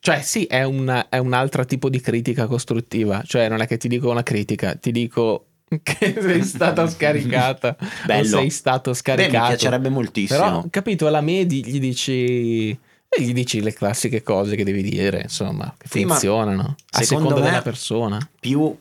Cioè, 0.00 0.22
sì, 0.22 0.44
è, 0.46 0.62
una- 0.62 1.08
è 1.10 1.18
un 1.18 1.34
altro 1.34 1.66
tipo 1.66 1.90
di 1.90 2.00
critica 2.00 2.46
costruttiva. 2.46 3.22
Cioè, 3.22 3.48
non 3.50 3.60
è 3.60 3.66
che 3.66 3.76
ti 3.76 3.86
dico 3.88 4.08
una 4.10 4.22
critica, 4.22 4.74
ti 4.76 4.90
dico 4.92 5.48
che 5.82 6.16
sei 6.18 6.42
stata 6.42 6.88
scaricata. 6.88 7.76
Bello. 8.06 8.38
Sei 8.38 8.48
stato 8.48 8.90
Beh, 8.90 8.96
mi 8.96 8.96
scaricato. 8.96 9.46
piacerebbe 9.48 9.88
moltissimo. 9.90 10.38
Però, 10.40 10.64
capito, 10.70 11.06
alla 11.06 11.20
medi 11.20 11.62
gli 11.66 11.78
dici. 11.80 12.70
e 12.70 13.22
Gli 13.22 13.34
dici 13.34 13.60
le 13.60 13.74
classiche 13.74 14.22
cose 14.22 14.56
che 14.56 14.64
devi 14.64 14.82
dire, 14.82 15.20
insomma, 15.22 15.74
che 15.76 15.86
Sì, 15.88 16.00
funzionano 16.06 16.76
a 16.92 17.02
seconda 17.02 17.40
della 17.40 17.60
persona. 17.62 18.18
più 18.40 18.74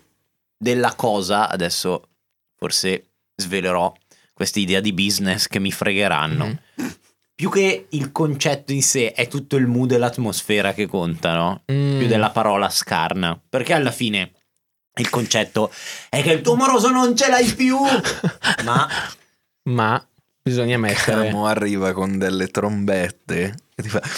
della 0.57 0.93
cosa, 0.95 1.49
adesso 1.49 2.07
forse 2.55 3.07
svelerò 3.35 3.93
questa 4.31 4.59
idea 4.59 4.79
di 4.79 4.93
business 4.93 5.47
che 5.47 5.59
mi 5.59 5.71
fregheranno. 5.71 6.45
Mhm. 6.45 6.59
Più 7.35 7.49
che 7.49 7.87
il 7.89 8.11
concetto 8.11 8.71
in 8.71 8.83
sé, 8.83 9.11
è 9.11 9.27
tutto 9.27 9.55
il 9.55 9.65
mood 9.65 9.91
e 9.91 9.97
l'atmosfera 9.97 10.73
che 10.73 10.85
contano. 10.85 11.63
Mm. 11.71 11.97
Più 11.97 12.07
della 12.07 12.29
parola 12.29 12.69
scarna. 12.69 13.39
Perché 13.49 13.73
alla 13.73 13.91
fine 13.91 14.31
il 14.95 15.09
concetto 15.09 15.71
è 16.09 16.21
che 16.21 16.31
il 16.31 16.41
tuo 16.41 16.55
moroso 16.55 16.89
non 16.89 17.15
ce 17.15 17.29
l'hai 17.29 17.51
più. 17.51 17.77
Ma 18.63 18.87
Ma 19.63 20.07
bisogna 20.41 20.77
mettere. 20.77 21.29
Camo 21.29 21.47
arriva 21.47 21.91
con 21.93 22.19
delle 22.19 22.49
trombette 22.49 23.55
e 23.75 23.81
ti 23.81 23.89
fa 23.89 24.01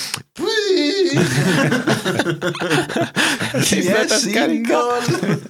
Chi 3.61 3.79
è 3.79 4.07
single? 4.07 5.41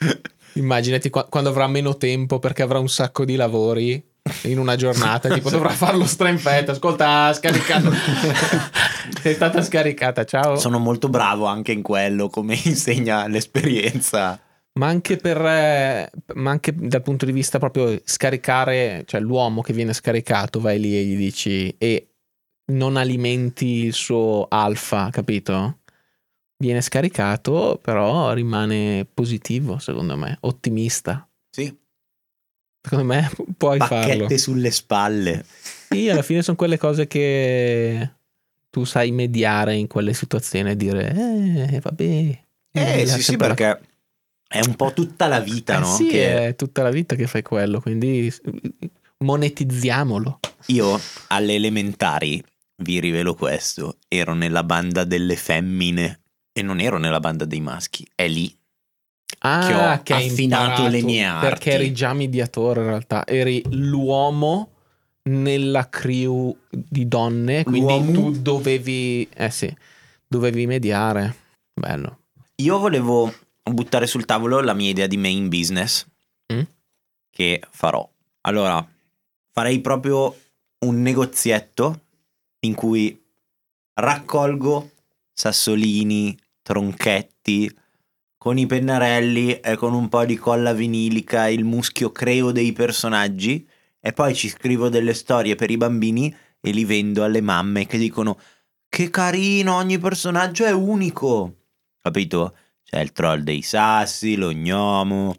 Immaginati 0.54 1.10
qua- 1.10 1.26
quando 1.26 1.50
avrà 1.50 1.68
meno 1.68 1.96
tempo 1.96 2.40
perché 2.40 2.62
avrà 2.62 2.80
un 2.80 2.88
sacco 2.88 3.24
di 3.24 3.36
lavori 3.36 4.04
in 4.42 4.58
una 4.58 4.76
giornata, 4.76 5.28
tipo 5.28 5.50
dovrà 5.50 5.70
farlo 5.70 6.06
strempetto. 6.06 6.70
Ascolta, 6.72 7.26
ha 7.26 7.32
scaricato. 7.32 7.90
Sei 9.20 9.34
stata 9.34 9.62
scaricata, 9.62 10.24
ciao. 10.24 10.56
sono 10.56 10.78
molto 10.78 11.08
bravo 11.08 11.46
anche 11.46 11.72
in 11.72 11.82
quello, 11.82 12.28
come 12.28 12.58
insegna 12.64 13.26
l'esperienza. 13.26 14.40
Ma 14.78 14.86
anche 14.86 15.16
per 15.16 15.36
eh, 15.44 16.10
ma 16.34 16.50
anche 16.50 16.72
dal 16.74 17.02
punto 17.02 17.26
di 17.26 17.32
vista 17.32 17.58
proprio 17.58 18.00
scaricare, 18.04 19.02
cioè 19.06 19.20
l'uomo 19.20 19.62
che 19.62 19.72
viene 19.72 19.92
scaricato, 19.92 20.60
vai 20.60 20.78
lì 20.78 20.96
e 20.96 21.02
gli 21.04 21.16
dici 21.16 21.74
e 21.76 22.10
non 22.70 22.96
alimenti 22.96 23.84
il 23.84 23.92
suo 23.92 24.46
alfa, 24.48 25.10
capito? 25.10 25.80
Viene 26.56 26.82
scaricato, 26.82 27.78
però 27.82 28.32
rimane 28.32 29.06
positivo, 29.12 29.78
secondo 29.78 30.16
me, 30.16 30.36
ottimista. 30.40 31.28
Sì, 31.50 31.74
Secondo 32.82 33.04
me 33.04 33.30
puoi 33.56 33.78
bacchette 33.78 34.08
farlo. 34.18 34.38
sulle 34.38 34.70
spalle. 34.70 35.44
Sì, 35.90 36.08
alla 36.08 36.22
fine 36.22 36.42
sono 36.42 36.56
quelle 36.56 36.78
cose 36.78 37.06
che 37.06 38.10
tu 38.70 38.84
sai 38.84 39.10
mediare 39.10 39.74
in 39.74 39.86
quelle 39.88 40.14
situazioni 40.14 40.70
e 40.70 40.76
dire, 40.76 41.12
eh, 41.68 41.80
vabbè. 41.80 42.42
Eh 42.72 43.06
sì, 43.06 43.22
sì, 43.22 43.32
la- 43.32 43.46
perché 43.46 43.80
è 44.46 44.60
un 44.60 44.74
po' 44.76 44.92
tutta 44.92 45.26
la 45.26 45.40
vita, 45.40 45.76
Eh 45.76 45.80
no? 45.80 45.84
sì, 45.86 46.06
Che 46.06 46.46
è 46.48 46.56
tutta 46.56 46.82
la 46.82 46.90
vita 46.90 47.16
che 47.16 47.26
fai 47.26 47.42
quello, 47.42 47.80
quindi 47.80 48.32
monetizziamolo. 49.18 50.40
io 50.66 50.98
alle 51.28 51.54
elementari, 51.54 52.42
vi 52.76 53.00
rivelo 53.00 53.34
questo, 53.34 53.98
ero 54.08 54.34
nella 54.34 54.62
banda 54.64 55.04
delle 55.04 55.36
femmine 55.36 56.20
e 56.52 56.62
non 56.62 56.80
ero 56.80 56.98
nella 56.98 57.20
banda 57.20 57.44
dei 57.44 57.60
maschi. 57.60 58.06
È 58.14 58.26
lì. 58.28 58.56
Ah, 59.38 60.00
Che 60.02 60.12
ho 60.14 60.16
hai 60.18 60.28
affinato 60.28 60.86
le 60.86 61.02
mie 61.02 61.24
arti. 61.24 61.46
Perché 61.48 61.70
eri 61.72 61.92
già 61.92 62.12
mediatore 62.12 62.80
in 62.80 62.86
realtà, 62.88 63.26
eri 63.26 63.62
l'uomo 63.70 64.72
nella 65.22 65.88
crew 65.88 66.54
di 66.70 67.06
donne, 67.08 67.64
quindi 67.64 67.94
L'uomo? 67.98 68.12
tu 68.12 68.30
dovevi, 68.40 69.28
eh 69.32 69.50
sì, 69.50 69.74
dovevi 70.26 70.66
mediare. 70.66 71.36
Bello. 71.74 72.18
Io 72.56 72.78
volevo 72.78 73.32
buttare 73.62 74.06
sul 74.06 74.24
tavolo 74.24 74.60
la 74.60 74.74
mia 74.74 74.90
idea 74.90 75.06
di 75.06 75.16
main 75.16 75.48
business 75.48 76.06
Mm. 76.52 76.62
che 77.30 77.62
farò. 77.70 78.06
Allora, 78.42 78.84
farei 79.52 79.80
proprio 79.80 80.36
un 80.84 81.00
negozietto 81.02 82.00
in 82.60 82.74
cui 82.74 83.16
raccolgo 83.94 84.90
sassolini, 85.32 86.36
tronchetti, 86.62 87.72
con 88.42 88.56
i 88.56 88.64
pennarelli 88.64 89.60
e 89.60 89.76
con 89.76 89.92
un 89.92 90.08
po' 90.08 90.24
di 90.24 90.36
colla 90.36 90.72
vinilica, 90.72 91.48
il 91.48 91.62
muschio 91.62 92.10
creo 92.10 92.52
dei 92.52 92.72
personaggi 92.72 93.68
e 94.00 94.14
poi 94.14 94.34
ci 94.34 94.48
scrivo 94.48 94.88
delle 94.88 95.12
storie 95.12 95.56
per 95.56 95.70
i 95.70 95.76
bambini 95.76 96.34
e 96.58 96.70
li 96.70 96.86
vendo 96.86 97.22
alle 97.22 97.42
mamme 97.42 97.84
che 97.84 97.98
dicono 97.98 98.40
che 98.88 99.10
carino, 99.10 99.74
ogni 99.74 99.98
personaggio 99.98 100.64
è 100.64 100.72
unico. 100.72 101.54
Capito? 102.00 102.54
C'è 102.82 103.00
il 103.00 103.12
troll 103.12 103.40
dei 103.40 103.60
sassi, 103.60 104.36
lo 104.36 104.52
gnomo. 104.52 105.36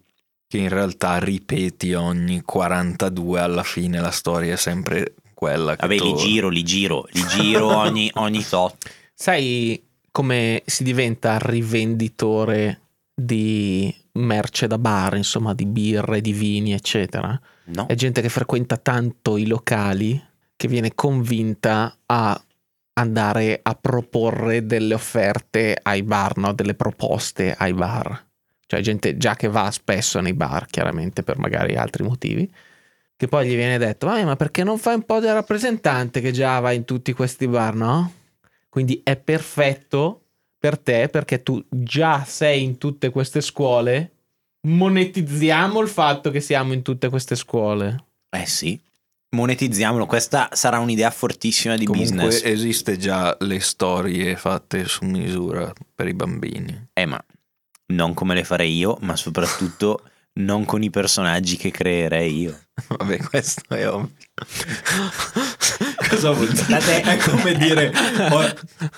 Che 0.48 0.60
in 0.60 0.70
realtà 0.70 1.18
ripeti 1.18 1.94
ogni 1.96 2.44
42 2.44 3.40
alla 3.40 3.64
fine 3.64 4.00
la 4.00 4.12
storia 4.12 4.54
è 4.54 4.58
sempre 4.58 5.16
quella 5.34 5.76
che 5.76 5.88
Vabbè, 5.88 5.94
li 5.94 6.00
torna. 6.00 6.22
giro, 6.22 6.50
li 6.50 6.64
giro, 6.64 7.08
li 7.14 7.26
giro 7.26 7.66
ogni, 7.76 8.12
ogni 8.14 8.46
tot. 8.48 8.76
Sai 9.12 9.84
come 10.12 10.62
si 10.68 10.84
diventa 10.84 11.40
rivenditore 11.40 12.81
di 13.26 13.94
merce 14.14 14.68
da 14.68 14.78
bar, 14.78 15.16
insomma, 15.16 15.54
di 15.54 15.66
birre, 15.66 16.22
di 16.22 16.34
vini, 16.34 16.74
eccetera? 16.74 17.40
No? 17.66 17.88
È 17.88 17.96
gente 17.96 18.22
che 18.22 18.30
frequenta 18.30 18.78
tanto 18.78 19.38
i 19.38 19.48
locali 19.48 20.22
che 20.56 20.68
viene 20.68 20.94
convinta 20.94 21.98
a 22.06 22.42
andare 22.94 23.60
a 23.64 23.74
proporre 23.76 24.66
delle 24.66 24.94
offerte 24.94 25.78
ai 25.82 26.04
bar, 26.04 26.38
no? 26.38 26.54
delle 26.54 26.76
proposte 26.76 27.56
ai 27.58 27.74
bar. 27.74 28.26
Cioè 28.68 28.82
gente 28.82 29.18
già 29.18 29.36
che 29.36 29.48
va 29.48 29.70
spesso 29.72 30.20
nei 30.20 30.34
bar, 30.34 30.66
chiaramente 30.68 31.24
per 31.24 31.38
magari 31.38 31.76
altri 31.76 32.04
motivi, 32.04 32.50
che 33.18 33.28
poi 33.28 33.48
gli 33.48 33.56
viene 33.56 33.78
detto, 33.78 34.08
"Vai, 34.08 34.24
ma 34.24 34.36
perché 34.36 34.64
non 34.64 34.78
fai 34.78 34.96
un 34.96 35.04
po' 35.04 35.20
da 35.20 35.34
rappresentante 35.34 36.22
che 36.22 36.32
già 36.32 36.60
va 36.60 36.72
in 36.72 36.86
tutti 36.86 37.14
questi 37.14 37.48
bar, 37.48 37.76
no? 37.76 38.14
Quindi 38.70 39.02
è 39.04 39.18
perfetto 39.18 40.21
per 40.62 40.78
te 40.78 41.10
perché 41.10 41.42
tu 41.42 41.60
già 41.68 42.24
sei 42.24 42.62
in 42.62 42.78
tutte 42.78 43.10
queste 43.10 43.42
scuole, 43.42 44.12
monetizziamo 44.68 45.80
il 45.80 45.88
fatto 45.88 46.30
che 46.30 46.40
siamo 46.40 46.74
in 46.74 46.84
tutte 46.84 47.10
queste 47.10 47.36
scuole. 47.36 48.04
Eh 48.30 48.46
sì. 48.46 48.80
Monetizziamolo, 49.36 50.06
questa 50.06 50.50
sarà 50.52 50.78
un'idea 50.78 51.10
fortissima 51.10 51.76
di 51.76 51.86
Comunque 51.86 52.14
business. 52.14 52.44
esiste 52.44 52.98
già 52.98 53.36
le 53.40 53.60
storie 53.60 54.36
fatte 54.36 54.86
su 54.86 55.04
misura 55.06 55.74
per 55.96 56.08
i 56.08 56.14
bambini. 56.14 56.90
Eh, 56.94 57.08
ma 57.08 57.20
non 57.94 58.14
come 58.14 58.36
le 58.36 58.44
farei 58.44 58.76
io, 58.76 59.00
ma 59.02 59.16
soprattutto 59.16 60.11
non 60.34 60.66
con 60.66 60.82
i 60.84 60.90
personaggi 60.90 61.58
che 61.58 61.72
creerei 61.72 62.40
io. 62.40 62.58
Vabbè, 62.98 63.18
questo 63.20 63.62
è 63.76 63.88
ovvio. 63.88 64.12
Cosa 66.10 66.32
vuol 66.32 66.50
dire? 66.50 67.02
È 67.04 67.18
come 67.18 67.54
dire 67.54 67.92
ho, 68.32 68.54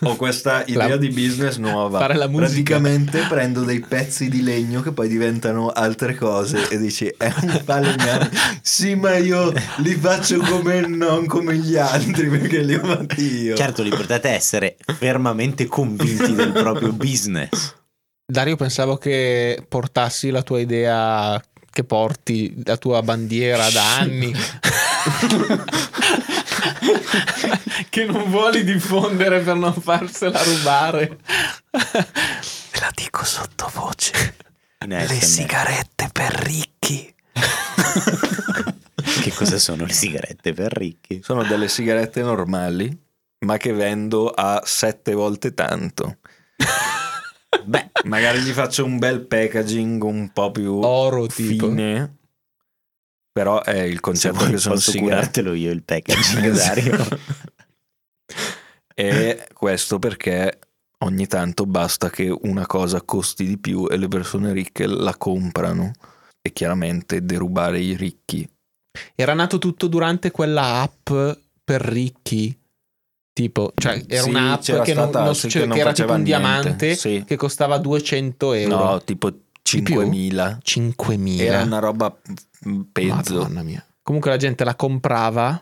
ho 0.10 0.16
questa 0.16 0.64
idea 0.66 0.88
La- 0.90 0.98
di 0.98 1.10
business 1.10 1.58
nuova. 1.58 2.00
fare 2.00 2.16
la 2.16 2.28
musica. 2.28 2.48
Praticamente 2.80 3.26
prendo 3.28 3.64
dei 3.64 3.82
pezzi 3.82 4.30
di 4.30 4.42
legno 4.42 4.82
che 4.82 4.92
poi 4.92 5.08
diventano 5.08 5.68
altre 5.70 6.16
cose 6.16 6.68
e 6.70 6.78
dici 6.78 7.08
è 7.18 7.32
un 7.42 7.62
falegname. 7.64 8.30
Sì, 8.62 8.96
ma 8.96 9.16
io 9.18 9.52
li 9.78 9.96
faccio 9.96 10.38
come 10.40 10.82
non 10.88 11.26
come 11.26 11.56
gli 11.58 11.76
altri 11.78 12.30
perché 12.30 12.62
li 12.62 12.76
ho 12.76 12.84
fatti 12.84 13.42
io. 13.44 13.56
Certo, 13.56 13.84
l'importante 13.84 14.30
è 14.30 14.34
essere 14.34 14.78
fermamente 14.98 15.66
convinti 15.68 16.34
del 16.34 16.52
proprio 16.52 16.94
business. 16.94 17.76
Dario, 18.26 18.56
pensavo 18.56 18.96
che 18.98 19.66
portassi 19.68 20.30
la 20.30 20.44
tua 20.44 20.60
idea, 20.60 21.42
che 21.70 21.84
porti 21.84 22.64
la 22.64 22.78
tua 22.78 23.02
bandiera 23.02 23.70
da 23.70 23.98
anni. 23.98 24.34
che 27.90 28.06
non 28.06 28.30
vuoli 28.30 28.64
diffondere 28.64 29.42
per 29.42 29.56
non 29.56 29.74
farsela 29.74 30.42
rubare. 30.42 31.18
Ve 31.70 32.80
la 32.80 32.92
dico 32.96 33.26
sottovoce. 33.26 34.36
In 34.86 34.94
ASMR. 34.94 35.86
per 36.12 36.32
ricchi. 36.32 37.14
Che 39.22 39.32
cosa 39.34 39.60
sono 39.60 39.86
le 39.86 39.94
sigarette 39.94 40.54
per 40.54 40.72
ricchi? 40.72 41.22
Sono 41.22 41.44
delle 41.44 41.68
sigarette 41.68 42.22
normali, 42.22 42.98
ma 43.40 43.58
che 43.58 43.74
vendo 43.74 44.30
a 44.30 44.62
sette 44.66 45.14
volte 45.14 45.54
tanto. 45.54 46.18
Beh, 47.66 47.92
Magari 48.06 48.40
gli 48.42 48.52
faccio 48.52 48.86
un 48.86 48.98
bel 48.98 49.22
packaging 49.22 50.04
un 50.04 50.32
po' 50.34 50.52
più 50.52 50.74
Oro 50.76 51.28
tipo. 51.28 51.68
fine. 51.70 52.18
Però 53.32 53.62
è 53.64 53.82
il 53.82 54.00
concetto 54.00 54.46
che 54.46 54.58
sono 54.58 54.76
sigarette. 54.76 55.02
curartelo 55.10 55.54
io 55.54 55.72
il 55.72 55.84
packaging, 55.84 56.52
Dario. 56.54 57.08
E 58.94 59.48
questo 59.54 60.00
perché 60.00 60.60
ogni 61.00 61.26
tanto 61.28 61.66
basta 61.66 62.10
che 62.10 62.36
una 62.44 62.66
cosa 62.68 63.02
costi 63.02 63.46
di 63.46 63.58
più 63.58 63.88
e 63.90 63.98
le 63.98 64.08
persone 64.08 64.54
ricche 64.54 64.86
la 64.86 65.16
comprano. 65.18 65.92
E 66.42 66.52
chiaramente 66.52 67.24
derubare 67.26 67.80
i 67.80 67.96
ricchi. 67.96 68.48
Era 69.16 69.34
nato 69.34 69.58
tutto 69.58 69.88
durante 69.88 70.30
quella 70.30 70.82
app 70.82 71.10
per 71.64 71.82
ricchi. 71.82 72.56
Tipo, 73.34 73.72
cioè 73.76 74.04
era 74.08 74.22
Sì, 74.22 74.30
un'app 74.30 74.62
che, 74.84 74.94
non, 74.94 75.10
non- 75.12 75.34
sì, 75.36 75.48
che 75.48 75.66
non 75.66 75.76
era 75.76 75.92
tipo 75.92 76.12
un 76.14 76.22
niente. 76.22 76.38
diamante 76.38 76.96
Sì. 76.96 77.24
che 77.26 77.36
costava 77.36 77.80
200 77.80 78.54
euro. 78.54 78.76
No, 78.78 79.02
tipo 79.04 79.32
più? 79.32 79.82
5.000. 79.82 80.60
5.000. 80.64 81.40
Era 81.42 81.64
una 81.64 81.80
roba 81.80 82.16
mm, 82.68 82.82
pezzo. 82.92 83.34
Madonna 83.38 83.64
mia. 83.64 83.84
Comunque 84.04 84.30
la 84.30 84.38
gente 84.38 84.64
la 84.64 84.76
comprava 84.76 85.60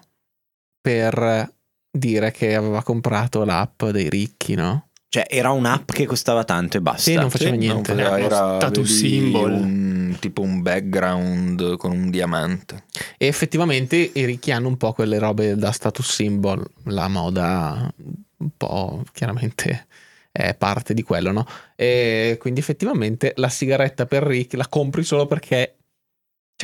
per 0.81 1.53
dire 1.89 2.31
che 2.31 2.55
aveva 2.55 2.83
comprato 2.83 3.43
l'app 3.45 3.85
dei 3.85 4.09
ricchi, 4.09 4.55
no? 4.55 4.87
Cioè, 5.13 5.25
era 5.27 5.51
un'app 5.51 5.91
che 5.91 6.05
costava 6.05 6.45
tanto 6.45 6.77
e 6.77 6.81
basta. 6.81 7.01
Sì, 7.01 7.15
non 7.15 7.29
faceva 7.29 7.51
Sì, 7.51 7.57
niente. 7.57 7.93
non 7.93 8.05
faceva- 8.05 8.17
Era 8.17 8.25
era 8.25 8.55
status 8.61 8.93
symbol. 8.95 9.51
un- 9.51 10.15
tipo 10.21 10.41
un 10.41 10.61
background 10.61 11.75
con 11.75 11.91
un 11.91 12.09
diamante. 12.09 12.85
E 13.17 13.27
effettivamente 13.27 13.97
i 13.97 14.23
ricchi 14.23 14.51
hanno 14.51 14.69
un 14.69 14.77
po' 14.77 14.93
quelle 14.93 15.19
robe 15.19 15.57
da 15.57 15.73
status 15.73 16.09
symbol, 16.09 16.65
la 16.85 17.09
moda 17.09 17.93
un 18.37 18.49
po' 18.55 19.03
chiaramente 19.11 19.87
è 20.31 20.55
parte 20.55 20.93
di 20.93 21.03
quello, 21.03 21.33
no? 21.33 21.45
E 21.75 22.37
quindi 22.39 22.61
effettivamente 22.61 23.33
la 23.35 23.49
sigaretta 23.49 24.05
per 24.05 24.23
ricchi 24.23 24.55
la 24.55 24.69
compri 24.69 25.03
solo 25.03 25.25
perché 25.27 25.75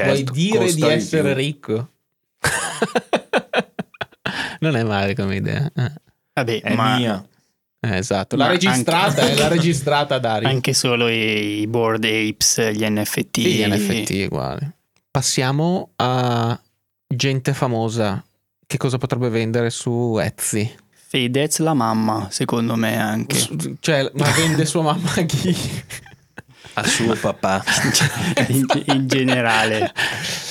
vuoi 0.03 0.15
Certo, 0.19 0.31
dire 0.31 0.73
di 0.73 0.83
essere 0.87 1.33
più. 1.33 1.43
ricco. 1.43 1.91
non 4.61 4.77
è 4.77 4.83
male 4.83 5.15
come 5.15 5.35
idea. 5.35 5.69
Eh, 5.75 5.91
Vabbè, 6.33 6.61
È 6.61 6.75
ma 6.75 6.95
mia. 6.97 7.27
Eh, 7.79 7.97
esatto, 7.97 8.35
la 8.35 8.45
Ma 8.45 8.51
registrata 8.51 9.21
anche- 9.21 9.33
è 9.33 9.37
la 9.37 9.47
registrata 9.47 10.17
Dario. 10.19 10.47
anche 10.47 10.73
solo 10.73 11.07
i 11.07 11.59
i 11.61 11.67
board 11.67 12.03
apes, 12.03 12.71
gli 12.71 12.85
NFT. 12.87 13.39
Sì, 13.41 13.65
NFT 13.67 14.25
uguali. 14.31 14.69
Passiamo 15.11 15.91
a 15.97 16.59
gente 17.07 17.53
famosa. 17.53 18.23
Che 18.65 18.77
cosa 18.77 18.97
potrebbe 18.97 19.29
vendere 19.29 19.69
su 19.69 20.17
Etsy? 20.21 20.69
Fedez 21.09 21.59
la 21.59 21.73
mamma, 21.73 22.27
secondo 22.31 22.75
me 22.75 22.97
anche. 22.99 23.39
Cioè, 23.79 24.11
ma 24.15 24.29
vende 24.31 24.65
sua 24.65 24.81
mamma 24.81 25.13
a 25.15 25.21
chi? 25.23 25.55
A 26.73 26.83
suo 26.85 27.15
papà. 27.15 27.63
in, 28.49 28.65
in 28.85 29.07
generale. 29.07 29.91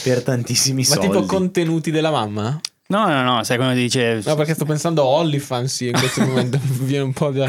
Per 0.03 0.23
tantissimi 0.23 0.83
Ma 0.89 0.95
soldi. 0.95 1.07
tipo 1.09 1.25
contenuti 1.27 1.91
della 1.91 2.11
mamma? 2.11 2.59
No, 2.89 3.09
no, 3.09 3.23
no, 3.23 3.43
sai 3.43 3.57
quando 3.57 3.75
dice... 3.75 4.23
No, 4.25 4.35
perché 4.37 4.55
sto 4.55 4.65
pensando 4.65 5.03
a 5.03 5.07
OnlyFans 5.07 5.75
sì, 5.75 5.87
in 5.89 5.93
questo 5.99 6.21
momento 6.27 6.59
mi 6.63 6.85
viene 6.87 7.05
un 7.05 7.13
po' 7.13 7.31
da... 7.31 7.47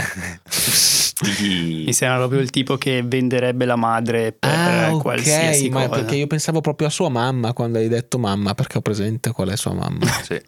Mi 1.42 1.94
sembra 1.94 2.18
proprio 2.20 2.40
il 2.40 2.50
tipo 2.52 2.78
che 2.78 3.02
venderebbe 3.04 3.66
la 3.66 3.76
madre 3.76 4.32
per 4.34 4.50
Ah, 4.52 4.94
ok, 4.94 5.02
qualsiasi 5.02 5.70
ma 5.70 5.88
cosa. 5.88 6.02
perché 6.02 6.16
io 6.16 6.28
pensavo 6.28 6.62
proprio 6.62 6.88
a 6.88 6.92
sua 6.92 7.10
mamma 7.10 7.54
quando 7.54 7.80
hai 7.80 7.88
detto 7.88 8.20
mamma, 8.20 8.54
perché 8.54 8.78
ho 8.78 8.82
presente 8.82 9.32
qual 9.32 9.50
è 9.50 9.56
sua 9.58 9.74
mamma. 9.74 10.06
Sì. 10.24 10.40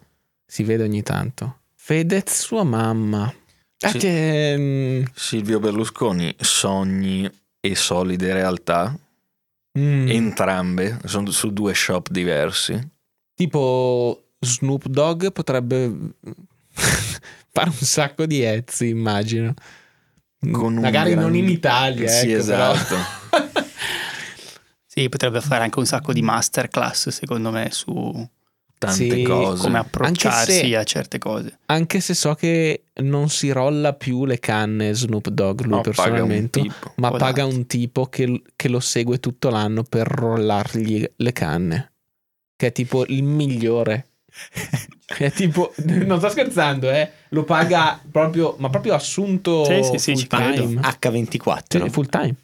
si 0.46 0.62
vede 0.62 0.84
ogni 0.84 1.02
tanto. 1.02 1.58
Fedez, 1.74 2.40
sua 2.42 2.62
mamma. 2.64 3.32
Ah, 3.80 3.88
Sì. 3.90 3.98
che, 3.98 4.54
mm, 4.58 5.02
Silvio 5.14 5.58
Berlusconi, 5.58 6.34
sogni 6.38 7.28
e 7.60 7.74
solide 7.74 8.32
realtà, 8.32 8.96
mm, 9.78 10.08
entrambe 10.08 10.98
sono 11.04 11.30
su 11.30 11.52
due 11.52 11.74
shop 11.74 12.08
diversi. 12.10 12.78
tipo 13.34 14.22
Snoop 14.40 14.86
Dogg 14.86 15.26
potrebbe 15.28 15.92
fare 16.72 17.68
un 17.68 17.72
sacco 17.74 18.26
di 18.26 18.40
Etsy, 18.42 18.88
immagino. 18.88 19.54
Con 20.40 20.76
un 20.76 20.80
Magari 20.80 21.10
non 21.14 21.32
gran- 21.32 21.34
in 21.36 21.48
Italia, 21.50 22.08
Sì, 22.08 22.30
ecco, 22.32 22.40
esatto. 22.40 22.96
Sì, 24.86 25.08
potrebbe 25.08 25.40
fare 25.40 25.62
anche 25.62 25.78
un 25.78 25.86
sacco 25.86 26.12
di 26.12 26.20
masterclass, 26.20 27.10
secondo 27.10 27.50
me, 27.52 27.68
su 27.70 28.28
tante 28.76 29.14
Sì, 29.16 29.22
cose. 29.22 29.62
come 29.62 29.78
approcciarsi 29.78 30.52
se- 30.52 30.76
a 30.76 30.82
certe 30.82 31.18
cose. 31.18 31.58
Anche 31.66 32.00
se 32.00 32.12
so 32.14 32.34
che 32.34 32.84
non 33.02 33.28
si 33.28 33.50
rolla 33.52 33.92
più 33.92 34.24
le 34.24 34.40
canne 34.40 34.92
Snoop 34.92 35.28
Dogg 35.28 35.60
lui 35.60 35.70
No, 35.76 35.80
paga 35.82 35.90
un 35.90 35.94
personalmente, 35.94 36.60
tipo. 36.62 36.92
ma 36.96 37.10
paga 37.12 37.44
un 37.44 37.66
tipo 37.66 38.06
che, 38.06 38.42
che 38.56 38.68
lo 38.68 38.80
segue 38.80 39.20
tutto 39.20 39.48
l'anno 39.48 39.84
per 39.84 40.08
rollargli 40.08 41.08
le 41.16 41.32
canne. 41.32 41.92
Che 42.56 42.66
è 42.66 42.72
tipo 42.72 43.04
il 43.06 43.22
migliore. 43.22 44.08
È 45.18 45.30
tipo, 45.32 45.72
non 45.84 46.18
sto 46.18 46.28
scherzando, 46.30 46.90
eh. 46.90 47.10
Lo 47.30 47.44
paga 47.44 48.00
proprio, 48.10 48.56
ma 48.58 48.68
proprio 48.70 48.94
assunto 48.94 49.64
Sì, 49.64 49.82
sì, 49.82 49.98
sì, 49.98 50.12
full 50.12 50.20
ci 50.20 50.26
credo. 50.26 50.66
time. 50.66 50.80
H24. 50.80 51.82
Sì, 51.84 51.90
full 51.90 52.06
time. 52.08 52.34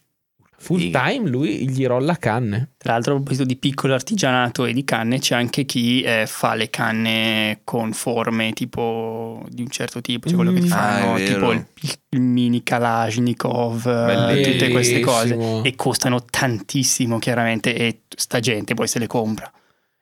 Full 0.58 0.78
Figa. 0.78 1.02
time 1.04 1.28
lui 1.28 1.68
gli 1.68 1.86
rolla 1.86 2.16
canne. 2.16 2.70
Tra 2.78 2.94
l'altro, 2.94 3.12
a 3.12 3.16
proposito 3.16 3.44
di 3.44 3.56
piccolo 3.56 3.92
artigianato 3.92 4.64
e 4.64 4.72
di 4.72 4.84
canne, 4.84 5.18
c'è 5.18 5.34
anche 5.34 5.64
chi 5.66 6.00
eh, 6.00 6.24
fa 6.26 6.54
le 6.54 6.70
canne 6.70 7.60
con 7.62 7.92
forme 7.92 8.52
tipo 8.54 9.44
di 9.50 9.60
un 9.60 9.68
certo 9.68 10.00
tipo, 10.00 10.26
cioè 10.28 10.36
quello 10.36 10.52
che 10.54 10.60
ti 10.60 10.66
Mm. 10.66 10.70
fanno 10.70 11.14
Ah, 11.14 11.18
tipo 11.20 11.52
il, 11.52 11.64
il 12.08 12.20
mini 12.20 12.62
Kalashnikov, 12.62 13.86
eh, 13.86 14.04
Bellissimo. 14.06 14.52
tutte 14.54 14.70
queste 14.70 15.00
cose. 15.00 15.38
E 15.62 15.74
costano 15.76 16.24
tantissimo, 16.24 17.18
chiaramente, 17.18 17.74
e 17.74 18.00
sta 18.16 18.40
gente 18.40 18.72
poi 18.74 18.88
se 18.88 18.98
le 18.98 19.06
compra. 19.06 19.52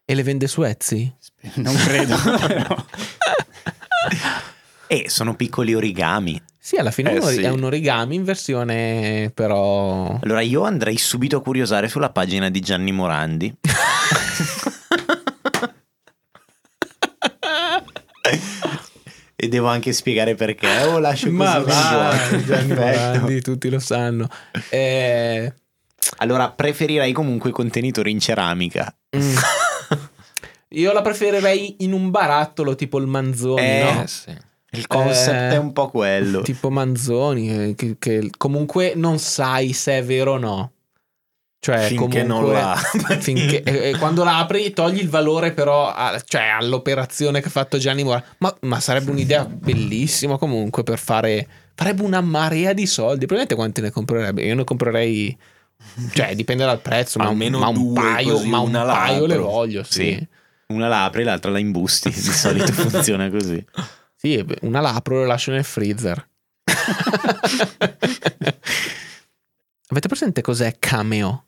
E 0.07 0.15
le 0.15 0.23
vende 0.23 0.47
su 0.49 0.63
Etsy? 0.63 1.11
Non 1.57 1.75
credo, 1.77 2.17
però. 2.47 2.85
E 4.87 5.05
sono 5.09 5.35
piccoli 5.35 5.75
origami. 5.75 6.41
Sì, 6.59 6.77
alla 6.77 6.91
fine 6.91 7.13
Eh, 7.13 7.19
è 7.19 7.23
sì. 7.23 7.41
è 7.43 7.49
un 7.51 7.65
origami 7.65 8.15
in 8.15 8.25
versione 8.25 9.31
però... 9.35 10.19
Allora 10.23 10.41
io 10.41 10.63
andrei 10.65 10.97
subito 10.97 11.37
a 11.39 11.43
curiosare 11.43 11.89
sulla 11.89 12.11
pagina 12.11 12.49
di 12.49 12.61
Gianni 12.61 12.93
Morandi. 12.93 13.55
e 19.37 19.49
devo 19.49 19.69
anche 19.69 19.93
spiegare 19.93 20.35
perché 20.35 20.69
o 20.85 20.99
lascio 20.99 21.27
così 21.27 21.37
Ma 21.37 21.59
va? 21.59 22.17
Gianni. 22.45 22.69
Morandi, 22.75 23.41
tutti 23.43 23.69
lo 23.69 23.79
sanno. 23.79 24.29
Eh, 24.71 25.53
Allora 26.19 26.51
preferirei 26.51 27.13
comunque 27.13 27.51
contenitori 27.51 28.11
in 28.11 28.21
ceramica. 28.21 28.95
mm. 29.17 29.37
Io 30.75 30.93
la 30.93 31.03
preferirei 31.03 31.77
in 31.81 31.93
un 31.93 32.11
barattolo 32.11 32.75
tipo 32.75 32.99
il 32.99 33.07
Manzoni, 33.07 33.63
Eh, 33.63 33.83
no? 33.93 34.03
Eh, 34.03 34.07
sì. 34.07 34.31
Il 34.71 34.87
concept 34.89 35.53
Eh, 35.53 35.55
è 35.55 35.57
un 35.57 35.73
po' 35.73 35.89
quello. 35.89 36.43
Tipo 36.43 36.69
Manzoni, 36.71 37.51
eh, 37.71 37.75
che, 37.77 37.97
che 37.99 38.29
comunque 38.37 38.95
non 38.97 39.19
sai 39.19 39.73
se 39.73 39.99
è 39.99 40.05
vero 40.05 40.33
o 40.33 40.39
no. 40.39 40.73
Cioè, 41.61 41.87
Finché 41.87 42.23
non 42.25 42.43
comunque- 42.43 42.61
la 42.61 42.77
finché, 43.21 43.63
e- 43.63 43.89
e 43.91 43.97
quando 43.99 44.23
la 44.25 44.39
apri 44.39 44.71
togli 44.73 44.99
il 44.99 45.09
valore 45.09 45.53
però 45.53 45.89
a- 45.89 46.21
cioè, 46.23 46.43
all'operazione 46.59 47.41
che 47.41 47.47
ha 47.47 47.51
fatto 47.51 47.79
Gianni 47.79 48.03
Morandi. 48.05 48.27
Ma, 48.39 48.55
ma 48.63 48.81
sarebbe 48.81 49.11
un'idea 49.11 49.47
bellissima 49.47 50.37
comunque 50.39 50.83
per 50.83 50.99
fare... 50.99 51.47
Farebbe 51.77 52.03
una 52.03 52.21
marea 52.21 52.73
di 52.73 52.87
soldi. 52.87 53.27
Probabilmente 53.27 53.55
quanti 53.55 53.81
ne 53.81 53.91
comprerebbe? 53.91 54.43
Io 54.45 54.55
ne 54.57 54.65
comprerei... 54.65 55.37
Cioè, 56.13 56.35
dipende 56.35 56.65
dal 56.65 56.81
prezzo, 56.81 57.19
ma, 57.19 57.25
un- 57.27 57.31
Almeno 57.31 57.59
ma 57.61 57.69
un 57.69 57.75
due, 57.75 57.95
paio, 57.95 58.45
ma 58.45 58.59
un 58.59 58.73
paio 58.73 59.27
le 59.27 59.37
voglio, 59.39 59.83
sì. 59.85 59.93
Sì. 60.19 60.29
Una 60.69 60.89
la 60.89 61.05
apri, 61.05 61.23
l'altra 61.25 61.51
la 61.51 61.59
imbusti. 61.59 62.11
Di 62.11 62.21
solito 62.21 62.73
funziona 62.73 63.29
così. 63.31 63.65
Sì, 64.17 64.45
una 64.63 64.81
la 64.81 64.95
apro 64.95 65.17
e 65.19 65.21
la 65.23 65.27
lascio 65.27 65.51
nel 65.51 65.65
freezer. 65.65 66.29
Avete 69.89 70.09
presente 70.09 70.41
cos'è 70.41 70.77
Cameo? 70.79 71.45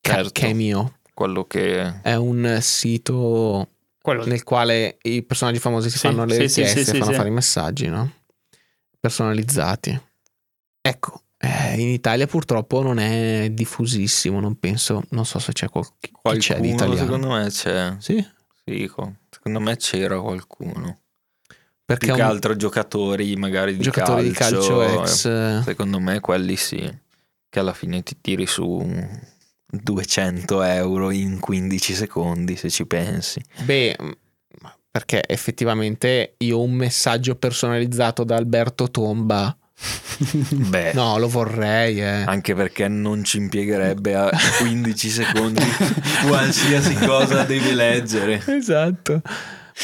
Ca- 0.00 0.14
Certo. 0.16 0.30
Cameo 0.40 0.98
Quello 1.14 1.44
che 1.46 2.00
è 2.02 2.14
un 2.14 2.58
sito 2.60 3.68
Quello 4.00 4.24
nel 4.24 4.44
quale 4.44 4.98
i 5.02 5.22
personaggi 5.24 5.58
famosi 5.58 5.90
si 5.90 5.98
Sì, 5.98 6.06
fanno 6.06 6.24
le 6.24 6.34
sì, 6.34 6.40
richieste 6.42 6.82
sì, 6.84 6.90
e 6.90 6.92
sì, 6.92 6.98
fanno 6.98 7.10
sì. 7.10 7.16
fare 7.16 7.28
i 7.28 7.32
messaggi, 7.32 7.86
no? 7.88 8.12
Personalizzati. 9.00 10.00
Ecco, 10.80 11.22
eh, 11.38 11.80
in 11.80 11.88
Italia 11.88 12.26
purtroppo 12.26 12.82
non 12.82 12.98
è 12.98 13.50
diffusissimo, 13.50 14.38
non 14.40 14.58
penso, 14.58 15.02
non 15.10 15.24
so 15.26 15.38
se 15.40 15.52
c'è 15.52 15.68
qual- 15.68 15.84
chi 15.98 16.10
c'è 16.38 16.60
di 16.60 16.70
qualcuno 16.72 16.74
italiano. 16.74 16.96
secondo 17.04 17.28
me 17.34 17.48
c'è. 17.50 17.96
Sì, 17.98 18.26
Sì, 18.68 18.86
co- 18.86 19.14
secondo 19.30 19.60
me 19.60 19.76
c'era 19.76 20.20
qualcuno. 20.20 21.00
perché 21.84 22.06
Più 22.06 22.14
che 22.14 22.20
un 22.22 22.26
altro 22.28 22.54
giocatori 22.56 23.34
magari 23.36 23.76
di 23.76 23.82
giocatore 23.82 24.30
calcio. 24.32 24.82
di 24.82 24.84
calcio 24.84 25.02
ex... 25.02 25.24
eh, 25.24 25.60
Secondo 25.64 25.98
me 26.00 26.20
quelli 26.20 26.56
sì. 26.56 26.98
Che 27.50 27.58
alla 27.58 27.72
fine 27.72 28.02
ti 28.02 28.18
tiri 28.20 28.46
su 28.46 28.84
200 29.70 30.62
euro 30.62 31.10
in 31.10 31.38
15 31.40 31.94
secondi 31.94 32.56
se 32.56 32.70
ci 32.70 32.86
pensi. 32.86 33.42
Beh, 33.64 33.96
perché 34.90 35.22
effettivamente 35.26 36.34
io 36.38 36.60
un 36.62 36.72
messaggio 36.72 37.36
personalizzato 37.36 38.24
da 38.24 38.36
Alberto 38.36 38.90
Tomba, 38.90 39.56
Beh, 40.50 40.92
no, 40.94 41.18
lo 41.18 41.28
vorrei, 41.28 42.00
eh. 42.00 42.24
anche 42.24 42.54
perché 42.54 42.88
non 42.88 43.22
ci 43.24 43.36
impiegherebbe 43.36 44.14
a 44.14 44.30
15 44.58 45.08
secondi 45.08 45.62
qualsiasi 46.26 46.94
cosa 46.96 47.44
devi 47.44 47.72
leggere. 47.72 48.42
Esatto. 48.46 49.22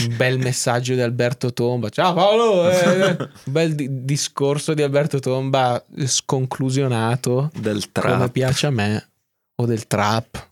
Un 0.01 0.17
bel 0.17 0.39
messaggio 0.39 0.95
di 0.95 1.01
Alberto 1.01 1.53
Tomba. 1.53 1.89
Ciao 1.89 2.15
Paolo, 2.15 2.69
eh, 2.69 3.11
un 3.17 3.29
bel 3.45 3.75
di- 3.77 4.05
discorso 4.05 4.75
di 4.75 4.83
Alberto 4.83 5.21
Tomba 5.21 5.81
sconclusionato, 6.05 7.51
Del 7.55 7.89
come 7.93 8.17
trap. 8.17 8.31
piace 8.33 8.67
a 8.67 8.71
me, 8.71 9.09
o 9.55 9.67
del 9.67 9.87
trap. 9.87 10.49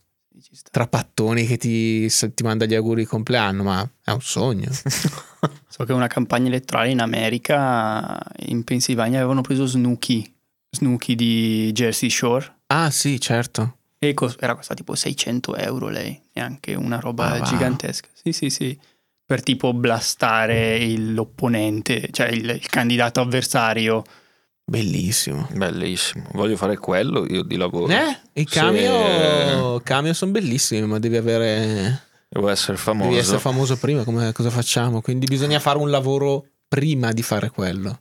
Trapattoni 0.71 1.45
che 1.45 1.57
ti, 1.57 2.07
ti 2.09 2.43
manda 2.43 2.65
gli 2.65 2.75
auguri 2.75 3.01
di 3.01 3.07
compleanno, 3.07 3.63
ma 3.63 3.89
è 4.03 4.11
un 4.11 4.21
sogno. 4.21 4.69
So 5.73 5.85
che 5.85 5.91
una 5.91 6.07
campagna 6.07 6.47
elettorale 6.47 6.91
in 6.91 7.01
America, 7.01 8.17
in 8.45 8.63
Pennsylvania, 8.63 9.17
avevano 9.17 9.41
preso 9.41 9.65
Snooki, 9.65 10.31
Snooki 10.69 11.15
di 11.15 11.71
Jersey 11.73 12.09
Shore. 12.11 12.59
Ah, 12.67 12.91
sì, 12.91 13.19
certo. 13.19 13.77
E 13.97 14.13
cos- 14.13 14.35
era 14.39 14.53
costata 14.53 14.75
tipo 14.75 14.93
600 14.93 15.55
euro 15.55 15.89
lei, 15.89 16.21
neanche 16.33 16.75
una 16.75 16.99
roba 16.99 17.31
Ah, 17.31 17.35
wow. 17.37 17.43
gigantesca. 17.43 18.07
Sì, 18.13 18.31
sì, 18.33 18.49
sì. 18.51 18.79
Per 19.25 19.41
tipo 19.41 19.73
blastare 19.73 20.95
l'opponente, 20.97 22.09
cioè 22.11 22.27
il, 22.27 22.47
il 22.49 22.67
candidato 22.67 23.19
avversario. 23.21 24.03
Bellissimo. 24.65 25.47
Bellissimo. 25.53 26.27
Voglio 26.31 26.55
fare 26.55 26.77
quello 26.77 27.25
io 27.27 27.43
di 27.43 27.57
lavoro. 27.57 27.91
Eh, 27.91 28.17
i 28.33 28.45
cameo, 28.45 29.79
cameo 29.83 30.13
sono 30.13 30.31
bellissimi, 30.31 30.85
ma 30.87 30.99
devi 30.99 31.17
avere. 31.17 32.01
Devo 32.29 32.49
essere 32.49 32.77
famoso. 32.77 33.09
Devi 33.09 33.19
essere 33.19 33.39
famoso 33.39 33.77
prima, 33.77 34.03
come, 34.03 34.31
cosa 34.31 34.49
facciamo? 34.49 35.01
Quindi 35.01 35.25
bisogna 35.25 35.59
fare 35.59 35.77
un 35.77 35.89
lavoro 35.89 36.45
prima 36.67 37.11
di 37.11 37.21
fare 37.21 37.49
quello. 37.51 37.99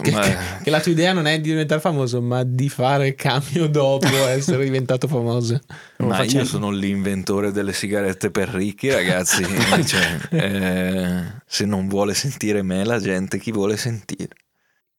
Che, 0.00 0.10
Ma- 0.10 0.60
che 0.62 0.70
la 0.70 0.80
tua 0.80 0.90
idea 0.90 1.12
non 1.12 1.26
è 1.26 1.36
di 1.38 1.50
diventare 1.50 1.80
famoso, 1.80 2.20
ma 2.20 2.42
di 2.42 2.68
fare 2.68 3.14
cameo 3.14 3.68
dopo 3.68 4.08
essere 4.26 4.64
diventato 4.64 5.06
famoso. 5.06 5.60
Ma 5.98 6.16
facendo. 6.16 6.38
io 6.38 6.44
sono 6.46 6.70
l'inventore 6.70 7.52
delle 7.52 7.72
sigarette 7.72 8.30
per 8.30 8.48
ricchi, 8.48 8.90
ragazzi. 8.90 9.44
Cioè, 9.84 10.18
eh, 10.30 11.22
se 11.46 11.64
non 11.64 11.86
vuole 11.86 12.14
sentire 12.14 12.62
me, 12.62 12.84
la 12.84 12.98
gente 12.98 13.38
chi 13.38 13.52
vuole 13.52 13.76
sentire? 13.76 14.30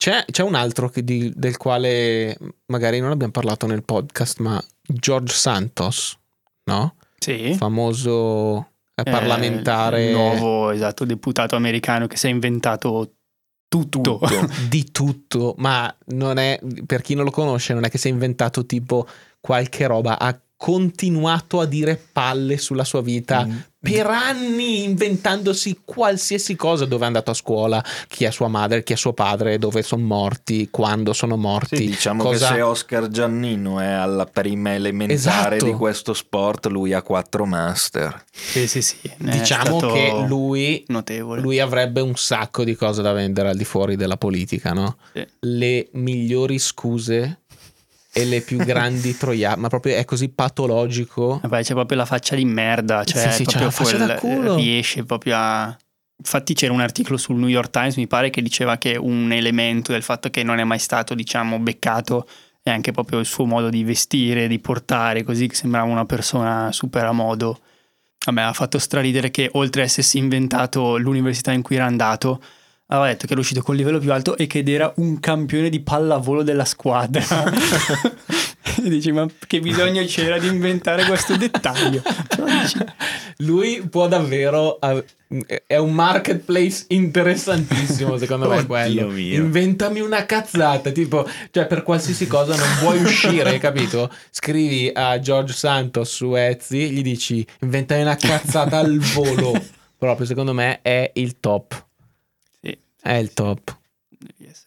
C'è, 0.03 0.25
c'è 0.29 0.43
un 0.43 0.53
altro 0.55 0.89
che 0.89 1.01
di- 1.01 1.31
del 1.33 1.55
quale 1.55 2.37
magari 2.65 2.99
non 2.99 3.11
abbiamo 3.11 3.31
parlato 3.31 3.67
nel 3.67 3.85
podcast, 3.85 4.39
ma 4.39 4.61
George 4.81 5.33
Santos, 5.33 6.19
no? 6.65 6.95
Sì. 7.17 7.53
Famoso 7.53 8.71
eh, 8.95 9.09
parlamentare 9.09 10.07
Il 10.07 10.11
nuovo, 10.11 10.71
esatto, 10.71 11.05
deputato 11.05 11.55
americano 11.55 12.07
che 12.07 12.17
si 12.17 12.27
è 12.27 12.29
inventato 12.29 13.13
tutto. 13.69 14.01
Tutto. 14.01 14.27
di 14.67 14.91
tutto, 14.91 15.55
ma 15.59 15.95
non 16.07 16.37
è, 16.37 16.59
per 16.85 17.01
chi 17.01 17.15
non 17.15 17.23
lo 17.23 17.31
conosce, 17.31 17.73
non 17.73 17.85
è 17.85 17.89
che 17.89 17.97
si 17.97 18.09
è 18.09 18.11
inventato 18.11 18.65
tipo 18.65 19.07
qualche 19.39 19.87
roba, 19.87 20.19
ha 20.19 20.37
continuato 20.63 21.59
a 21.59 21.65
dire 21.65 21.99
palle 22.13 22.57
sulla 22.57 22.85
sua 22.85 23.01
vita 23.01 23.45
Mm. 23.45 23.57
per 23.81 24.05
anni 24.07 24.85
inventandosi 24.85 25.81
qualsiasi 25.83 26.55
cosa 26.55 26.85
dove 26.85 27.03
è 27.03 27.07
andato 27.07 27.31
a 27.31 27.33
scuola, 27.33 27.83
chi 28.07 28.23
è 28.23 28.31
sua 28.31 28.47
madre, 28.47 28.81
chi 28.81 28.93
è 28.93 28.95
suo 28.95 29.11
padre, 29.11 29.57
dove 29.59 29.81
sono 29.81 30.03
morti, 30.05 30.69
quando 30.71 31.11
sono 31.11 31.35
morti. 31.35 31.75
Sì, 31.75 31.85
diciamo 31.87 32.23
cosa- 32.23 32.47
che 32.47 32.53
se 32.53 32.61
Oscar 32.61 33.09
Giannino 33.09 33.81
è 33.81 33.87
alla 33.87 34.23
prima 34.25 34.73
elementare 34.73 35.57
Esatto. 35.57 35.65
di 35.65 35.73
questo 35.73 36.13
sport, 36.13 36.67
lui 36.67 36.93
ha 36.93 37.01
quattro 37.01 37.45
master. 37.45 38.23
Sì, 38.31 38.67
sì, 38.69 38.81
sì. 38.81 38.95
Diciamo 39.17 39.79
che 39.79 40.23
lui, 40.27 40.81
notevole. 40.87 41.41
lui 41.41 41.59
avrebbe 41.59 41.99
un 41.99 42.15
sacco 42.15 42.63
di 42.63 42.75
cose 42.75 43.01
da 43.01 43.11
vendere 43.11 43.49
al 43.49 43.57
di 43.57 43.65
fuori 43.65 43.97
della 43.97 44.15
politica, 44.15 44.71
no? 44.71 44.95
Sì. 45.11 45.27
Le 45.41 45.89
migliori 45.91 46.57
scuse 46.57 47.41
e 48.13 48.25
le 48.25 48.41
più 48.41 48.57
grandi 48.63 49.17
troiate, 49.17 49.59
ma 49.59 49.67
proprio 49.69 49.95
è 49.95 50.05
così 50.05 50.29
patologico. 50.29 51.39
Vabbè, 51.41 51.63
c'è 51.63 51.73
proprio 51.73 51.97
la 51.97 52.05
faccia 52.05 52.35
di 52.35 52.45
merda, 52.45 53.03
cioè 53.03 53.31
Sì, 53.31 53.37
sì, 53.37 53.43
proprio 53.43 53.65
la 53.65 53.71
faccia 53.71 53.95
quel- 53.95 54.07
da 54.07 54.15
culo. 54.15 54.55
riesce 54.55 55.03
proprio 55.03 55.35
a... 55.35 55.77
Infatti 56.15 56.53
c'era 56.53 56.71
un 56.71 56.79
articolo 56.79 57.17
sul 57.17 57.35
New 57.37 57.49
York 57.49 57.69
Times, 57.71 57.95
mi 57.97 58.07
pare, 58.07 58.29
che 58.29 58.41
diceva 58.41 58.77
che 58.77 58.95
un 58.95 59.31
elemento 59.33 59.91
del 59.91 60.03
fatto 60.03 60.29
che 60.29 60.43
non 60.43 60.59
è 60.59 60.63
mai 60.63 60.79
stato, 60.79 61.15
diciamo, 61.15 61.59
beccato 61.59 62.27
è 62.61 62.69
anche 62.69 62.91
proprio 62.91 63.19
il 63.19 63.25
suo 63.25 63.45
modo 63.45 63.69
di 63.69 63.83
vestire, 63.83 64.47
di 64.47 64.59
portare, 64.59 65.23
così 65.23 65.47
che 65.47 65.55
sembrava 65.55 65.91
una 65.91 66.05
persona 66.05 66.71
super 66.71 67.03
a 67.03 67.11
modo. 67.11 67.59
a 68.25 68.31
me 68.31 68.41
ha 68.43 68.53
fatto 68.53 68.79
straridere 68.79 69.31
che 69.31 69.49
oltre 69.53 69.81
a 69.81 69.85
essersi 69.85 70.17
inventato 70.17 70.95
l'università 70.97 71.51
in 71.51 71.61
cui 71.61 71.75
era 71.75 71.85
andato, 71.85 72.41
aveva 72.97 73.11
detto 73.11 73.25
che 73.25 73.31
era 73.33 73.41
uscito 73.41 73.61
col 73.61 73.75
livello 73.75 73.99
più 73.99 74.11
alto 74.11 74.37
e 74.37 74.47
che 74.47 74.63
era 74.65 74.91
un 74.97 75.19
campione 75.19 75.69
di 75.69 75.79
pallavolo 75.79 76.43
della 76.43 76.65
squadra. 76.65 77.23
e 78.83 78.89
dici, 78.89 79.11
ma 79.11 79.27
che 79.47 79.59
bisogno 79.59 80.03
c'era 80.05 80.37
di 80.37 80.47
inventare 80.47 81.05
questo 81.05 81.35
dettaglio? 81.35 82.01
Lui 83.37 83.81
può 83.89 84.07
davvero. 84.07 84.79
È 85.65 85.77
un 85.77 85.93
marketplace 85.93 86.85
interessantissimo, 86.89 88.17
secondo 88.17 88.47
me. 88.47 88.63
Quello. 88.65 89.07
mio. 89.07 89.35
Inventami 89.35 89.99
una 89.99 90.25
cazzata. 90.25 90.91
Tipo, 90.91 91.27
cioè, 91.49 91.65
per 91.65 91.81
qualsiasi 91.81 92.27
cosa 92.27 92.55
non 92.55 92.67
vuoi 92.79 93.01
uscire, 93.01 93.57
capito? 93.57 94.11
Scrivi 94.29 94.91
a 94.93 95.19
George 95.19 95.53
Santos 95.53 96.13
su 96.13 96.35
Etsy, 96.35 96.89
gli 96.89 97.01
dici 97.01 97.45
inventami 97.61 98.01
una 98.01 98.15
cazzata 98.15 98.77
al 98.77 98.99
volo. 98.99 99.59
Proprio, 99.97 100.27
secondo 100.27 100.53
me, 100.53 100.81
è 100.83 101.09
il 101.15 101.39
top. 101.39 101.91
È 103.03 103.15
il 103.15 103.33
top. 103.33 103.79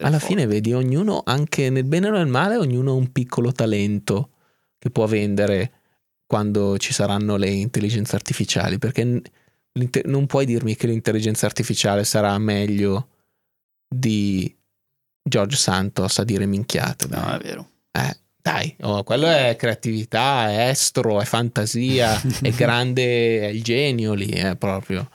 Alla 0.01 0.18
forte. 0.18 0.34
fine 0.34 0.47
vedi 0.47 0.74
ognuno, 0.74 1.22
anche 1.24 1.70
nel 1.70 1.84
bene 1.84 2.09
o 2.09 2.12
nel 2.12 2.26
male, 2.26 2.59
ognuno 2.59 2.91
ha 2.91 2.95
un 2.95 3.11
piccolo 3.11 3.51
talento 3.51 4.32
che 4.78 4.91
può 4.91 5.07
vendere 5.07 5.72
quando 6.26 6.76
ci 6.76 6.93
saranno 6.93 7.37
le 7.37 7.49
intelligenze 7.49 8.14
artificiali, 8.14 8.76
perché 8.78 9.22
non 10.05 10.26
puoi 10.26 10.45
dirmi 10.45 10.76
che 10.76 10.87
l'intelligenza 10.87 11.47
artificiale 11.47 12.05
sarà 12.05 12.37
meglio 12.37 13.09
di 13.89 14.55
George 15.22 15.57
Santos 15.57 16.18
a 16.18 16.24
dire 16.24 16.45
minchiate. 16.45 17.07
No, 17.09 17.16
Dai, 17.16 17.39
è 17.39 17.43
vero. 17.43 17.70
Eh, 17.91 18.16
dai, 18.43 18.76
oh, 18.82 19.03
quello 19.03 19.28
è 19.28 19.57
creatività, 19.57 20.51
è 20.51 20.68
estro, 20.68 21.22
è 21.22 21.24
fantasia, 21.24 22.20
è 22.43 22.51
grande, 22.51 23.41
è 23.41 23.47
il 23.47 23.62
genio 23.62 24.12
lì, 24.12 24.28
è 24.28 24.57
proprio. 24.57 25.09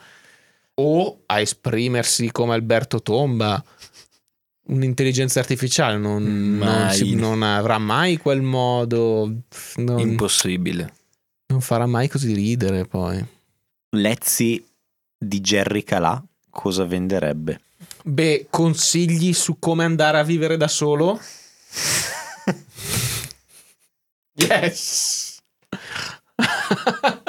O 0.74 1.22
a 1.26 1.40
esprimersi 1.40 2.30
come 2.32 2.54
Alberto 2.54 3.02
Tomba. 3.02 3.62
Un'intelligenza 4.64 5.40
artificiale 5.40 5.98
non, 5.98 6.56
non 6.56 6.90
si- 6.90 7.14
non 7.14 7.42
avrà 7.42 7.78
mai 7.78 8.16
quel 8.16 8.40
modo, 8.42 9.30
non, 9.76 9.98
Impossibile. 9.98 10.94
non 11.48 11.60
farà 11.60 11.84
mai 11.86 12.08
così 12.08 12.32
ridere 12.32 12.86
poi. 12.86 13.22
Lezzi 13.96 14.64
di 15.18 15.40
Jerry 15.40 15.82
Calà 15.82 16.22
cosa 16.48 16.84
venderebbe? 16.84 17.60
Beh, 18.04 18.46
consigli 18.48 19.32
su 19.34 19.58
come 19.58 19.84
andare 19.84 20.18
a 20.18 20.22
vivere 20.22 20.56
da 20.56 20.68
solo? 20.68 21.20
yes! 24.34 25.36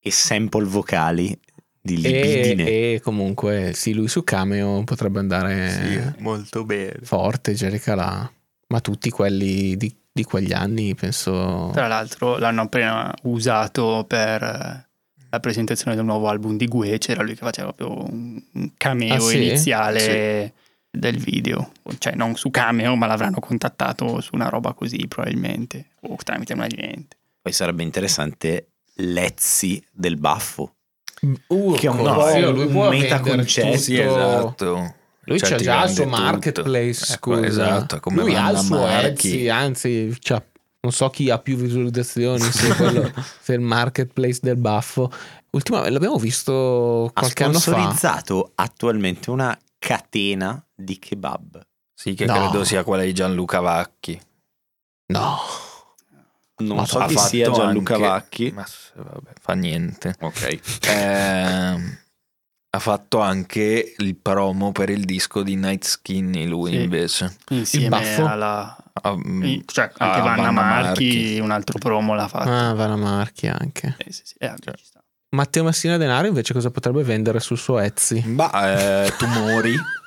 E 0.00 0.10
sample 0.10 0.64
vocali 0.64 1.38
di 1.80 1.96
libidine. 2.00 2.66
e, 2.66 2.92
e 2.94 3.00
comunque, 3.00 3.72
sì, 3.74 3.94
lui 3.94 4.08
su 4.08 4.22
Cameo 4.24 4.82
potrebbe 4.84 5.18
andare 5.18 6.14
molto 6.18 6.64
bene. 6.64 6.98
forte, 7.02 7.54
Jerry 7.54 7.78
Calà. 7.78 8.30
Ma 8.68 8.80
tutti 8.80 9.08
quelli 9.10 9.76
di, 9.76 9.94
di 10.12 10.24
quegli 10.24 10.52
anni, 10.52 10.94
penso... 10.94 11.70
Tra 11.72 11.86
l'altro 11.88 12.36
l'hanno 12.36 12.62
appena 12.62 13.14
usato 13.22 14.04
per 14.06 14.42
eh, 14.42 14.86
la 15.30 15.40
presentazione 15.40 15.96
del 15.96 16.04
nuovo 16.04 16.28
album 16.28 16.56
di 16.58 16.66
Gue, 16.68 16.98
c'era 16.98 17.22
lui 17.22 17.34
che 17.34 17.40
faceva 17.44 17.72
proprio 17.72 18.04
un 18.10 18.42
cameo 18.76 19.14
Ah, 19.14 19.20
sì? 19.20 19.36
iniziale 19.38 20.52
del 20.90 21.16
video. 21.18 21.72
Cioè 21.96 22.14
non 22.14 22.34
su 22.36 22.50
cameo, 22.50 22.94
ma 22.94 23.06
l'avranno 23.06 23.40
contattato 23.40 24.20
su 24.20 24.34
una 24.34 24.50
roba 24.50 24.74
così 24.74 25.06
probabilmente, 25.08 25.86
o 26.02 26.16
tramite 26.22 26.52
un 26.52 26.60
agente. 26.60 27.16
Poi 27.40 27.52
sarebbe 27.52 27.82
interessante 27.82 28.67
Lezzi 29.00 29.84
del 29.92 30.16
baffo. 30.16 30.74
Uh, 31.48 31.74
Che 31.74 31.86
è 31.86 31.90
un 31.90 32.02
no, 32.02 32.26
sì, 32.28 32.40
lui 32.40 32.66
può 32.68 32.88
metaconcetto. 32.90 33.76
Sì, 33.78 33.98
esatto. 33.98 34.94
Lui 35.24 35.38
Cioè, 35.38 35.50
c'ha 35.50 35.56
già 35.56 35.84
il 35.84 35.90
suo 35.90 36.06
marketplace, 36.06 37.12
Ecco, 37.12 37.34
scusa. 37.34 37.46
esatto, 37.46 38.00
come 38.00 38.22
lui 38.22 38.34
ha 38.34 38.50
il 38.50 38.58
suo. 38.58 38.86
Etsy, 38.86 39.48
anzi, 39.48 40.16
c'ha- 40.20 40.42
non 40.80 40.92
so 40.92 41.10
chi 41.10 41.28
ha 41.28 41.38
più 41.38 41.56
visualizzazioni, 41.56 42.40
se, 42.40 42.68
quello, 42.76 43.12
se 43.40 43.52
il 43.52 43.60
marketplace 43.60 44.38
del 44.42 44.56
baffo. 44.56 45.10
Ultimamente 45.50 45.92
l'abbiamo 45.92 46.16
visto 46.18 47.06
Ha 47.12 47.20
qualche 47.20 47.44
anno 47.44 47.58
fa. 47.58 47.72
sponsorizzato 47.72 48.52
attualmente 48.54 49.30
una 49.30 49.58
catena 49.78 50.64
di 50.74 50.98
kebab. 50.98 51.60
Sì, 51.94 52.14
che 52.14 52.24
No. 52.26 52.34
credo 52.34 52.64
sia 52.64 52.84
quella 52.84 53.02
di 53.02 53.12
Gianluca 53.12 53.60
Vacchi. 53.60 54.18
No, 55.06 55.38
Non 56.58 56.76
Ma 56.78 56.86
so 56.86 56.98
chi 57.06 57.16
sia 57.16 57.50
Gianluca 57.50 57.94
anche- 57.94 58.06
Vacchi. 58.08 58.52
Ma 58.52 58.66
vabbè, 58.94 59.30
fa 59.40 59.52
niente. 59.54 60.14
Ok. 60.20 60.58
Ehm, 60.88 61.98
ha 62.70 62.78
fatto 62.80 63.20
anche 63.20 63.94
il 63.96 64.16
promo 64.16 64.72
per 64.72 64.90
il 64.90 65.04
disco 65.04 65.42
di 65.42 65.54
Night 65.56 65.84
Skinny 65.84 66.46
lui 66.46 66.72
Sì. 66.72 66.80
invece. 66.82 67.36
Insieme 67.50 67.88
baffo? 67.88 68.26
alla... 68.26 68.76
Ah, 69.00 69.14
mm, 69.16 69.60
cioè 69.66 69.90
anche 69.98 70.20
Vanna, 70.20 70.34
Vanna 70.42 70.50
Marchi, 70.50 71.04
Marchi. 71.04 71.38
un 71.38 71.50
altro 71.52 71.78
promo 71.78 72.14
l'ha 72.14 72.26
fatto. 72.28 72.50
ah, 72.50 72.74
Vanna 72.74 72.96
Marchi 72.96 73.46
anche. 73.46 73.96
Sì, 74.04 74.12
sì, 74.12 74.22
sì. 74.24 74.34
Eh, 74.38 74.54
ci 74.76 74.84
sta. 74.84 75.00
Matteo 75.30 75.62
Messina 75.62 75.96
Denaro 75.98 76.26
invece 76.26 76.52
cosa 76.54 76.70
potrebbe 76.70 77.02
vendere 77.04 77.38
sul 77.38 77.58
suo 77.58 77.78
Etsy? 77.78 78.20
Bah, 78.22 79.04
eh, 79.04 79.12
tumori. 79.16 79.76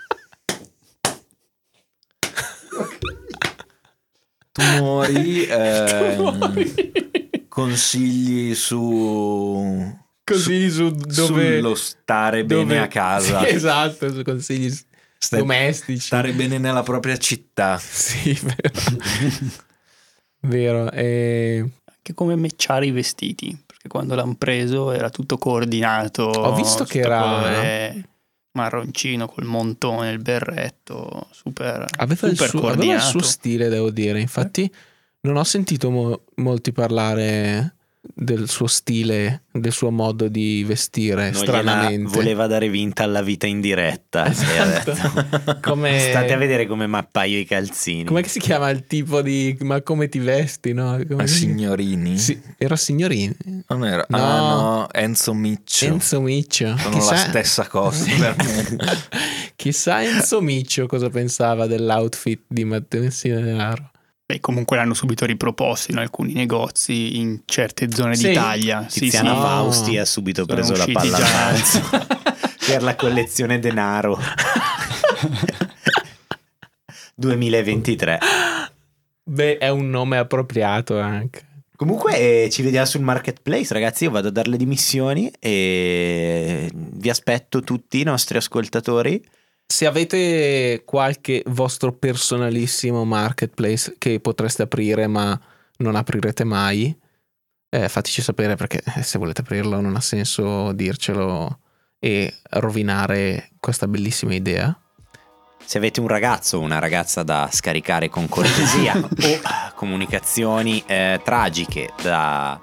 tumori. 4.51 5.45
ehm, 5.49 6.59
Consigli 7.47 8.53
su... 8.55 9.99
Così 10.23 10.69
su 10.69 10.89
dove... 10.91 11.57
sullo 11.57 11.75
stare 11.75 12.45
dove- 12.45 12.63
bene 12.65 12.81
a 12.81 12.87
casa. 12.87 13.41
Sì, 13.41 13.47
esatto, 13.53 14.09
su 14.13 14.21
consigli 14.23 14.71
Sta- 15.17 15.37
domestici. 15.37 15.99
Stare 15.99 16.31
bene 16.31 16.57
nella 16.57 16.83
propria 16.83 17.17
città. 17.17 17.77
Sì, 17.77 18.39
vero. 18.41 18.71
vero. 20.41 20.91
E... 20.91 21.69
Anche 21.85 22.13
come 22.13 22.35
matchare 22.35 22.85
i 22.85 22.91
vestiti, 22.91 23.61
perché 23.65 23.87
quando 23.89 24.15
l'hanno 24.15 24.35
preso 24.35 24.91
era 24.91 25.09
tutto 25.09 25.37
coordinato. 25.37 26.23
Ho 26.23 26.55
visto 26.55 26.83
che 26.85 26.99
era- 26.99 27.19
colore 27.21 28.05
marroncino 28.53 29.27
col 29.27 29.45
montone, 29.45 30.11
il 30.11 30.19
berretto, 30.19 31.27
super, 31.31 31.85
Aveva 31.97 32.27
il, 32.27 32.35
super 32.35 32.49
suo, 32.49 32.67
aveva 32.67 32.93
il 32.95 33.01
suo 33.01 33.21
stile, 33.21 33.69
devo 33.69 33.91
dire. 33.91 34.19
Infatti, 34.19 34.71
non 35.21 35.37
ho 35.37 35.43
sentito 35.43 35.89
mo- 35.89 36.23
molti 36.35 36.71
parlare 36.71 37.75
del 38.03 38.49
suo 38.49 38.65
stile, 38.65 39.43
del 39.51 39.71
suo 39.71 39.91
modo 39.91 40.27
di 40.27 40.63
vestire. 40.65 41.29
Non 41.29 41.41
stranamente, 41.41 42.09
voleva 42.11 42.47
dare 42.47 42.67
vinta 42.67 43.03
alla 43.03 43.21
vita 43.21 43.45
in 43.45 43.61
diretta. 43.61 44.25
Esatto. 44.27 45.59
Come- 45.61 45.99
State 45.99 46.33
a 46.33 46.37
vedere 46.37 46.65
come 46.65 46.87
mappaio 46.87 47.37
i 47.37 47.45
calzini. 47.45 48.05
Com'è 48.05 48.23
che 48.23 48.29
si 48.29 48.39
chiama 48.39 48.69
il 48.69 48.85
tipo 48.87 49.21
di. 49.21 49.55
Ma 49.61 49.81
come 49.81 50.09
ti 50.09 50.17
vesti, 50.19 50.73
no? 50.73 50.99
Come 51.07 51.27
si- 51.27 51.39
signorini? 51.39 52.17
Sì, 52.17 52.41
era 52.57 52.75
signorini. 52.75 53.35
Non 53.67 53.85
era. 53.85 54.03
No. 54.09 54.17
Ah 54.17 54.37
no, 54.39 54.87
Enzo 54.91 55.33
Miccio. 55.33 55.85
Enzo 55.85 56.21
Miccio. 56.21 56.75
Sono 56.77 56.95
Chissà- 56.95 57.11
la 57.11 57.17
stessa 57.17 57.67
cosa 57.67 58.05
per 58.17 58.35
me. 58.37 58.77
Chissà 59.55 60.03
Enzo 60.03 60.41
Miccio 60.41 60.87
cosa 60.87 61.09
pensava 61.09 61.67
dell'outfit 61.67 62.41
di 62.47 62.63
Matteo 62.65 63.07
Denaro. 63.21 63.90
Beh, 64.31 64.39
comunque 64.39 64.77
l'hanno 64.77 64.93
subito 64.93 65.25
riproposto 65.25 65.91
in 65.91 65.97
alcuni 65.97 66.31
negozi 66.31 67.19
in 67.19 67.41
certe 67.43 67.91
zone 67.91 68.15
Sì. 68.15 68.29
d'Italia. 68.29 68.85
Sì, 68.87 69.01
Tiziana 69.01 69.31
sì. 69.31 69.35
No. 69.35 69.41
Fausti 69.41 69.97
ha 69.97 70.05
subito 70.05 70.45
Sono 70.47 70.55
preso 70.55 70.73
la 70.77 70.85
palla 70.89 71.17
già. 71.17 72.07
per 72.65 72.81
la 72.81 72.95
collezione 72.95 73.59
denaro 73.59 74.17
2023. 77.15 78.19
Beh, 79.23 79.57
è 79.57 79.69
un 79.69 79.89
nome 79.89 80.17
appropriato 80.17 80.97
anche. 80.97 81.41
Comunque 81.75 82.43
eh, 82.45 82.49
ci 82.49 82.61
vediamo 82.61 82.85
sul 82.85 83.01
marketplace, 83.01 83.73
ragazzi. 83.73 84.05
Io 84.05 84.11
vado 84.11 84.29
a 84.29 84.31
dare 84.31 84.49
le 84.49 84.57
dimissioni 84.57 85.29
e 85.39 86.69
vi 86.73 87.09
aspetto 87.09 87.59
tutti 87.61 87.99
i 87.99 88.03
nostri 88.03 88.37
ascoltatori. 88.37 89.21
Se 89.71 89.85
avete 89.85 90.81
qualche 90.83 91.43
vostro 91.45 91.93
personalissimo 91.93 93.05
marketplace 93.05 93.95
che 93.97 94.19
potreste 94.19 94.63
aprire 94.63 95.07
ma 95.07 95.39
non 95.77 95.95
aprirete 95.95 96.43
mai, 96.43 96.93
eh, 97.69 97.87
fateci 97.87 98.21
sapere 98.21 98.55
perché 98.55 98.83
eh, 98.97 99.01
se 99.01 99.17
volete 99.17 99.39
aprirlo 99.39 99.79
non 99.79 99.95
ha 99.95 100.01
senso 100.01 100.73
dircelo 100.73 101.59
e 101.99 102.33
rovinare 102.49 103.51
questa 103.61 103.87
bellissima 103.87 104.33
idea. 104.33 104.77
Se 105.63 105.77
avete 105.77 106.01
un 106.01 106.09
ragazzo 106.09 106.57
o 106.57 106.61
una 106.61 106.79
ragazza 106.79 107.23
da 107.23 107.47
scaricare 107.49 108.09
con 108.09 108.27
cortesia 108.27 108.97
o 108.99 109.39
comunicazioni 109.73 110.83
eh, 110.85 111.21
tragiche 111.23 111.93
da 112.01 112.59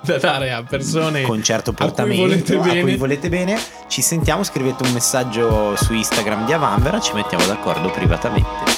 Da 0.00 0.18
dare 0.18 0.52
a 0.52 0.62
persone 0.62 1.22
con 1.22 1.42
certo 1.42 1.70
a 1.70 1.74
cui 1.74 1.84
portamento 1.84 2.60
a 2.60 2.80
cui 2.80 2.96
volete 2.96 3.28
bene, 3.28 3.58
ci 3.88 4.00
sentiamo, 4.00 4.42
scrivete 4.42 4.84
un 4.84 4.92
messaggio 4.92 5.76
su 5.76 5.92
Instagram 5.92 6.46
di 6.46 6.52
Avanvera, 6.52 6.98
ci 7.00 7.12
mettiamo 7.12 7.44
d'accordo 7.44 7.90
privatamente. 7.90 8.77